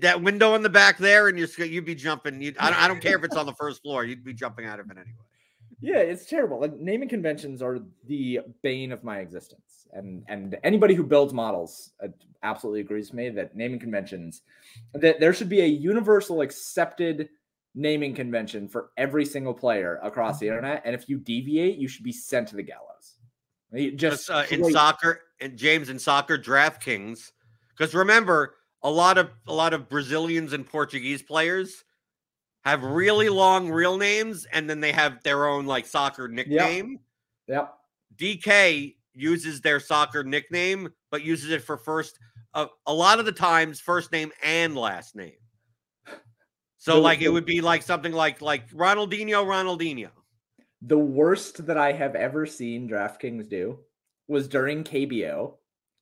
that 0.00 0.22
window 0.22 0.54
in 0.54 0.62
the 0.62 0.68
back 0.68 0.98
there, 0.98 1.28
and 1.28 1.38
you're 1.38 1.48
you'd 1.66 1.84
be 1.84 1.94
jumping. 1.94 2.40
You'd, 2.42 2.58
I 2.58 2.70
don't 2.70 2.82
I 2.82 2.88
don't 2.88 3.00
care 3.00 3.16
if 3.16 3.24
it's 3.24 3.36
on 3.36 3.46
the 3.46 3.54
first 3.54 3.82
floor. 3.82 4.04
You'd 4.04 4.24
be 4.24 4.34
jumping 4.34 4.66
out 4.66 4.80
of 4.80 4.86
it 4.90 4.96
anyway. 4.96 5.16
Yeah, 5.80 5.98
it's 5.98 6.26
terrible. 6.26 6.60
Like 6.60 6.78
naming 6.78 7.08
conventions 7.08 7.62
are 7.62 7.80
the 8.06 8.40
bane 8.62 8.92
of 8.92 9.02
my 9.02 9.18
existence, 9.18 9.88
and 9.92 10.24
and 10.28 10.56
anybody 10.62 10.94
who 10.94 11.02
builds 11.02 11.32
models 11.32 11.90
uh, 12.02 12.08
absolutely 12.42 12.80
agrees 12.80 13.10
with 13.10 13.16
me 13.16 13.30
that 13.30 13.56
naming 13.56 13.78
conventions 13.78 14.42
that 14.94 15.20
there 15.20 15.32
should 15.32 15.48
be 15.48 15.60
a 15.60 15.66
universal 15.66 16.40
accepted 16.40 17.28
naming 17.74 18.14
convention 18.14 18.68
for 18.68 18.90
every 18.96 19.24
single 19.24 19.54
player 19.54 19.98
across 20.02 20.38
the 20.38 20.46
internet, 20.46 20.82
and 20.84 20.94
if 20.94 21.08
you 21.08 21.18
deviate, 21.18 21.78
you 21.78 21.88
should 21.88 22.04
be 22.04 22.12
sent 22.12 22.48
to 22.48 22.56
the 22.56 22.62
gallows. 22.62 23.16
Just 23.74 23.96
Just 23.96 24.30
uh, 24.30 24.44
in 24.50 24.70
soccer, 24.70 25.22
and 25.40 25.56
James 25.56 25.88
in 25.88 25.98
soccer, 25.98 26.36
DraftKings. 26.36 27.32
Because 27.70 27.94
remember, 27.94 28.56
a 28.82 28.90
lot 28.90 29.18
of 29.18 29.30
a 29.46 29.52
lot 29.52 29.74
of 29.74 29.88
Brazilians 29.88 30.52
and 30.52 30.66
Portuguese 30.66 31.22
players 31.22 31.84
have 32.64 32.82
really 32.82 33.28
long 33.28 33.70
real 33.70 33.96
names, 33.98 34.46
and 34.52 34.68
then 34.70 34.80
they 34.80 34.92
have 34.92 35.22
their 35.22 35.46
own 35.46 35.66
like 35.66 35.86
soccer 35.86 36.28
nickname. 36.28 36.98
Yep. 37.48 37.74
DK 38.16 38.96
uses 39.14 39.60
their 39.60 39.80
soccer 39.80 40.22
nickname, 40.22 40.88
but 41.10 41.22
uses 41.22 41.50
it 41.50 41.62
for 41.62 41.76
first. 41.76 42.18
Uh, 42.54 42.66
a 42.86 42.92
lot 42.92 43.18
of 43.18 43.24
the 43.24 43.32
times, 43.32 43.80
first 43.80 44.12
name 44.12 44.30
and 44.42 44.76
last 44.76 45.16
name. 45.16 45.32
So, 46.78 46.94
The- 46.96 47.00
like, 47.00 47.20
it 47.22 47.28
would 47.28 47.46
be 47.46 47.60
like 47.60 47.82
something 47.82 48.12
like 48.12 48.40
like 48.42 48.68
Ronaldinho, 48.70 49.44
Ronaldinho. 49.46 50.10
The 50.82 50.98
worst 50.98 51.66
that 51.66 51.78
I 51.78 51.92
have 51.92 52.16
ever 52.16 52.44
seen 52.44 52.88
DraftKings 52.88 53.48
do 53.48 53.78
was 54.26 54.48
during 54.48 54.82
KBO, 54.82 55.54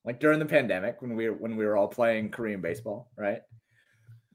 like 0.04 0.20
during 0.20 0.38
the 0.38 0.46
pandemic 0.46 1.02
when 1.02 1.14
we 1.14 1.28
were 1.28 1.36
when 1.36 1.56
we 1.56 1.64
were 1.64 1.76
all 1.76 1.88
playing 1.88 2.30
Korean 2.30 2.60
baseball, 2.60 3.10
right? 3.16 3.40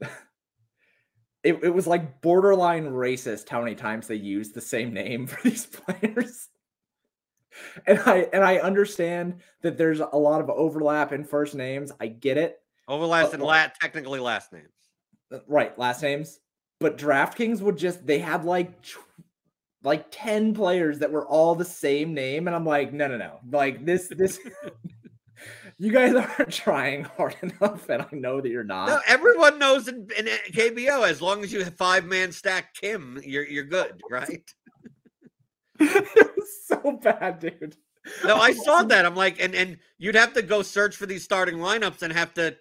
it, 0.00 1.62
it 1.62 1.74
was 1.74 1.86
like 1.86 2.20
borderline 2.20 2.86
racist 2.86 3.48
how 3.48 3.60
many 3.60 3.74
times 3.74 4.06
they 4.06 4.16
used 4.16 4.54
the 4.54 4.60
same 4.60 4.92
name 4.92 5.26
for 5.28 5.42
these 5.42 5.66
players. 5.66 6.48
And 7.86 7.98
I 8.00 8.28
and 8.32 8.44
I 8.44 8.58
understand 8.58 9.40
that 9.62 9.78
there's 9.78 10.00
a 10.00 10.16
lot 10.16 10.40
of 10.40 10.50
overlap 10.50 11.12
in 11.12 11.24
first 11.24 11.54
names. 11.54 11.90
I 12.00 12.08
get 12.08 12.36
it. 12.36 12.58
Overlap 12.86 13.32
and 13.32 13.42
lat 13.42 13.76
technically 13.80 14.20
last 14.20 14.52
names. 14.52 14.68
Uh, 15.32 15.38
right, 15.48 15.76
last 15.78 16.02
names. 16.02 16.38
But 16.78 16.98
DraftKings 16.98 17.60
would 17.62 17.78
just 17.78 18.06
they 18.06 18.18
had 18.18 18.44
like 18.44 18.72
like 19.82 20.06
10 20.10 20.52
players 20.52 20.98
that 20.98 21.10
were 21.12 21.26
all 21.26 21.54
the 21.54 21.64
same 21.64 22.12
name 22.12 22.46
and 22.46 22.54
I'm 22.54 22.66
like, 22.66 22.92
"No, 22.92 23.08
no, 23.08 23.16
no. 23.16 23.38
Like 23.50 23.86
this 23.86 24.08
this 24.08 24.38
you 25.78 25.92
guys 25.92 26.14
aren't 26.38 26.52
trying 26.52 27.04
hard 27.04 27.36
enough, 27.42 27.88
and 27.88 28.02
I 28.02 28.08
know 28.12 28.40
that 28.40 28.48
you're 28.48 28.64
not. 28.64 28.88
No, 28.88 29.00
everyone 29.06 29.58
knows 29.58 29.88
in, 29.88 30.08
in 30.18 30.28
uh, 30.28 30.36
KBO 30.52 31.08
as 31.08 31.20
long 31.20 31.42
as 31.44 31.52
you 31.52 31.62
have 31.64 31.74
five 31.74 32.04
man 32.04 32.32
stack 32.32 32.74
Kim, 32.74 33.20
you're 33.24 33.46
you're 33.46 33.64
good, 33.64 34.00
right? 34.10 34.42
it 35.78 36.36
was 36.36 36.66
so 36.66 36.98
bad, 37.02 37.38
dude. 37.38 37.76
No, 38.24 38.36
I 38.36 38.52
saw 38.52 38.82
that. 38.84 39.04
I'm 39.04 39.16
like, 39.16 39.40
and 39.40 39.54
and 39.54 39.78
you'd 39.98 40.14
have 40.14 40.32
to 40.34 40.42
go 40.42 40.62
search 40.62 40.96
for 40.96 41.06
these 41.06 41.24
starting 41.24 41.56
lineups 41.56 42.02
and 42.02 42.12
have 42.12 42.32
to 42.34 42.56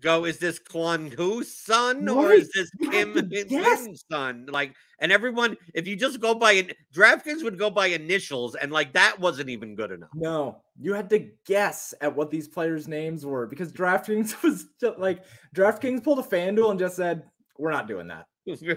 go, 0.00 0.24
is 0.24 0.38
this 0.38 0.58
Kwon 0.58 1.16
Woo's 1.16 1.54
son 1.54 2.06
right. 2.06 2.16
or 2.16 2.32
is 2.32 2.50
this 2.52 2.70
Kim 2.90 3.30
yes. 3.48 4.04
son? 4.10 4.46
Like, 4.48 4.74
and 5.00 5.10
everyone, 5.10 5.56
if 5.74 5.86
you 5.86 5.96
just 5.96 6.20
go 6.20 6.34
by 6.34 6.52
it, 6.52 6.76
DraftKings 6.94 7.42
would 7.42 7.58
go 7.58 7.70
by 7.70 7.86
initials, 7.86 8.54
and 8.54 8.70
like 8.70 8.92
that 8.92 9.18
wasn't 9.18 9.48
even 9.48 9.74
good 9.74 9.90
enough. 9.90 10.10
No, 10.14 10.62
you 10.78 10.92
had 10.92 11.08
to 11.10 11.30
guess 11.46 11.94
at 12.00 12.14
what 12.14 12.30
these 12.30 12.48
players' 12.48 12.88
names 12.88 13.24
were 13.24 13.46
because 13.46 13.72
DraftKings 13.72 14.42
was 14.42 14.66
just 14.80 14.98
like 14.98 15.24
DraftKings 15.54 16.04
pulled 16.04 16.18
a 16.18 16.22
FanDuel 16.22 16.70
and 16.70 16.78
just 16.78 16.96
said, 16.96 17.24
"We're 17.58 17.72
not 17.72 17.88
doing 17.88 18.08
that. 18.08 18.26
just, 18.46 18.62
we 18.62 18.76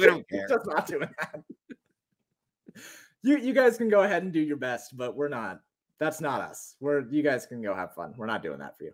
don't 0.00 0.28
care. 0.28 0.48
just 0.48 0.66
not 0.66 0.86
doing 0.86 1.08
that." 1.18 1.40
you 3.22 3.38
you 3.38 3.52
guys 3.52 3.76
can 3.78 3.88
go 3.88 4.02
ahead 4.02 4.22
and 4.22 4.32
do 4.32 4.40
your 4.40 4.56
best, 4.56 4.96
but 4.96 5.16
we're 5.16 5.28
not. 5.28 5.60
That's 6.00 6.20
not 6.20 6.40
us. 6.40 6.74
We're 6.80 7.08
you 7.08 7.22
guys 7.22 7.46
can 7.46 7.62
go 7.62 7.74
have 7.74 7.94
fun. 7.94 8.14
We're 8.16 8.26
not 8.26 8.42
doing 8.42 8.58
that 8.58 8.76
for 8.76 8.84
you. 8.84 8.92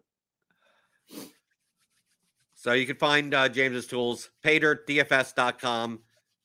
So 2.61 2.73
you 2.73 2.85
can 2.85 2.97
find 2.97 3.33
uh, 3.33 3.49
James's 3.49 3.87
tools, 3.87 4.29
paydirtdfs.com, 4.45 5.99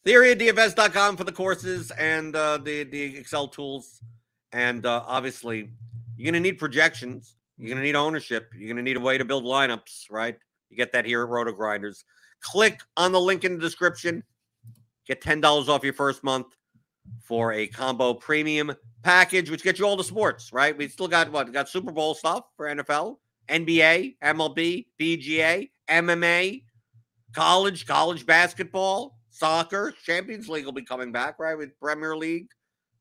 theoryofdfs.com 0.05 1.17
for 1.17 1.25
the 1.25 1.31
courses 1.33 1.91
and 1.91 2.33
uh, 2.33 2.57
the, 2.57 2.83
the 2.83 3.17
Excel 3.17 3.49
tools. 3.49 3.99
And 4.53 4.85
uh, 4.85 5.03
obviously, 5.05 5.71
you're 6.15 6.23
going 6.23 6.41
to 6.41 6.49
need 6.49 6.57
projections. 6.57 7.35
You're 7.57 7.67
going 7.67 7.79
to 7.79 7.83
need 7.83 7.97
ownership. 7.97 8.53
You're 8.57 8.69
going 8.69 8.77
to 8.77 8.81
need 8.81 8.95
a 8.95 9.01
way 9.01 9.17
to 9.17 9.25
build 9.25 9.43
lineups, 9.43 10.05
right? 10.09 10.37
You 10.69 10.77
get 10.77 10.93
that 10.93 11.03
here 11.03 11.21
at 11.21 11.29
RotoGrinders. 11.29 12.05
Click 12.39 12.79
on 12.95 13.11
the 13.11 13.19
link 13.19 13.43
in 13.43 13.55
the 13.55 13.59
description. 13.59 14.23
Get 15.05 15.21
$10 15.21 15.67
off 15.67 15.83
your 15.83 15.91
first 15.91 16.23
month 16.23 16.47
for 17.23 17.51
a 17.51 17.67
combo 17.67 18.13
premium 18.13 18.73
package, 19.03 19.49
which 19.49 19.63
gets 19.63 19.79
you 19.79 19.85
all 19.85 19.97
the 19.97 20.03
sports, 20.05 20.53
right? 20.53 20.77
We 20.77 20.87
still 20.87 21.09
got 21.09 21.29
what? 21.29 21.51
Got 21.51 21.67
Super 21.67 21.91
Bowl 21.91 22.13
stuff 22.13 22.45
for 22.55 22.67
NFL, 22.67 23.17
NBA, 23.49 24.15
MLB, 24.23 24.85
PGA, 24.97 25.69
MMA, 25.89 26.63
college, 27.33 27.85
college 27.85 28.25
basketball, 28.25 29.17
soccer, 29.29 29.93
Champions 30.03 30.47
League 30.47 30.65
will 30.65 30.71
be 30.71 30.83
coming 30.83 31.11
back, 31.11 31.39
right? 31.39 31.57
With 31.57 31.77
Premier 31.79 32.15
League. 32.15 32.47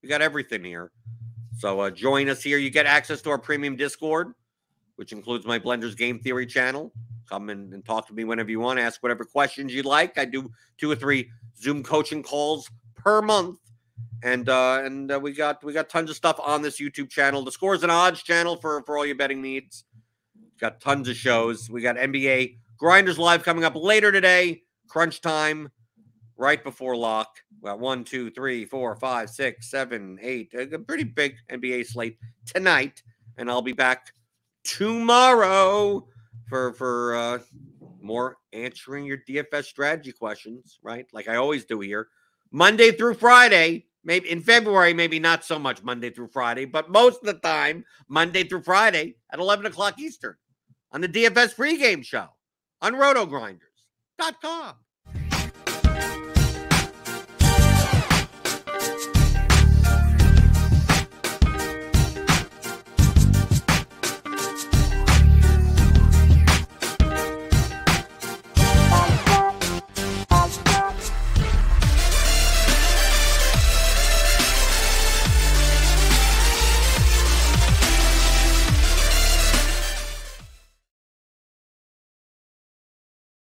We 0.02 0.08
got 0.08 0.20
everything 0.20 0.64
here. 0.64 0.90
So 1.58 1.80
uh, 1.80 1.90
join 1.90 2.28
us 2.28 2.42
here. 2.42 2.58
You 2.58 2.70
get 2.70 2.86
access 2.86 3.22
to 3.22 3.30
our 3.30 3.38
premium 3.38 3.76
Discord, 3.76 4.34
which 4.96 5.12
includes 5.12 5.46
my 5.46 5.58
Blenders 5.58 5.96
Game 5.96 6.18
Theory 6.18 6.46
channel. 6.46 6.92
Come 7.28 7.48
in 7.48 7.72
and 7.72 7.84
talk 7.84 8.06
to 8.08 8.12
me 8.12 8.24
whenever 8.24 8.50
you 8.50 8.60
want. 8.60 8.78
Ask 8.78 9.02
whatever 9.02 9.24
questions 9.24 9.72
you'd 9.72 9.86
like. 9.86 10.18
I 10.18 10.24
do 10.24 10.50
two 10.76 10.90
or 10.90 10.96
three 10.96 11.30
Zoom 11.56 11.82
coaching 11.82 12.22
calls 12.22 12.70
per 12.96 13.22
month, 13.22 13.60
and 14.22 14.48
uh, 14.48 14.82
and 14.84 15.10
uh, 15.10 15.18
we 15.18 15.32
got 15.32 15.64
we 15.64 15.72
got 15.72 15.88
tons 15.88 16.10
of 16.10 16.16
stuff 16.16 16.38
on 16.38 16.60
this 16.60 16.80
YouTube 16.80 17.08
channel. 17.08 17.42
The 17.42 17.52
Scores 17.52 17.82
and 17.82 17.90
Odds 17.90 18.22
channel 18.22 18.56
for 18.56 18.82
for 18.82 18.98
all 18.98 19.06
your 19.06 19.16
betting 19.16 19.40
needs. 19.40 19.84
Got 20.60 20.80
tons 20.80 21.08
of 21.08 21.16
shows. 21.16 21.70
We 21.70 21.80
got 21.80 21.96
NBA 21.96 22.58
Grinders 22.78 23.18
Live 23.18 23.44
coming 23.44 23.64
up 23.64 23.76
later 23.76 24.10
today. 24.10 24.62
Crunch 24.88 25.20
time 25.20 25.70
right 26.36 26.62
before 26.62 26.96
lock. 26.96 27.36
Well, 27.60 27.78
one, 27.78 28.04
two, 28.04 28.30
three, 28.30 28.64
four, 28.64 28.96
five, 28.96 29.30
six, 29.30 29.70
seven, 29.70 30.18
eight. 30.20 30.52
A 30.54 30.78
pretty 30.78 31.04
big 31.04 31.36
NBA 31.50 31.86
slate 31.86 32.18
tonight. 32.46 33.02
And 33.38 33.50
I'll 33.50 33.62
be 33.62 33.72
back 33.72 34.12
tomorrow 34.64 36.06
for 36.48 36.72
for 36.74 37.14
uh 37.14 37.38
more 38.00 38.36
answering 38.52 39.06
your 39.06 39.18
DFS 39.28 39.64
strategy 39.64 40.12
questions, 40.12 40.78
right? 40.82 41.06
Like 41.12 41.28
I 41.28 41.36
always 41.36 41.64
do 41.64 41.80
here. 41.80 42.08
Monday 42.50 42.92
through 42.92 43.14
Friday. 43.14 43.86
Maybe 44.06 44.30
in 44.30 44.42
February, 44.42 44.92
maybe 44.92 45.18
not 45.18 45.46
so 45.46 45.58
much 45.58 45.82
Monday 45.82 46.10
through 46.10 46.28
Friday, 46.28 46.66
but 46.66 46.90
most 46.90 47.20
of 47.20 47.26
the 47.26 47.40
time, 47.40 47.86
Monday 48.06 48.44
through 48.44 48.60
Friday 48.60 49.14
at 49.32 49.38
11 49.38 49.64
o'clock 49.64 49.98
Eastern 49.98 50.36
on 50.92 51.00
the 51.00 51.08
DFS 51.08 51.54
pregame 51.54 52.04
show 52.04 52.28
on 52.84 52.92
rotogrinders.com. 52.92 54.74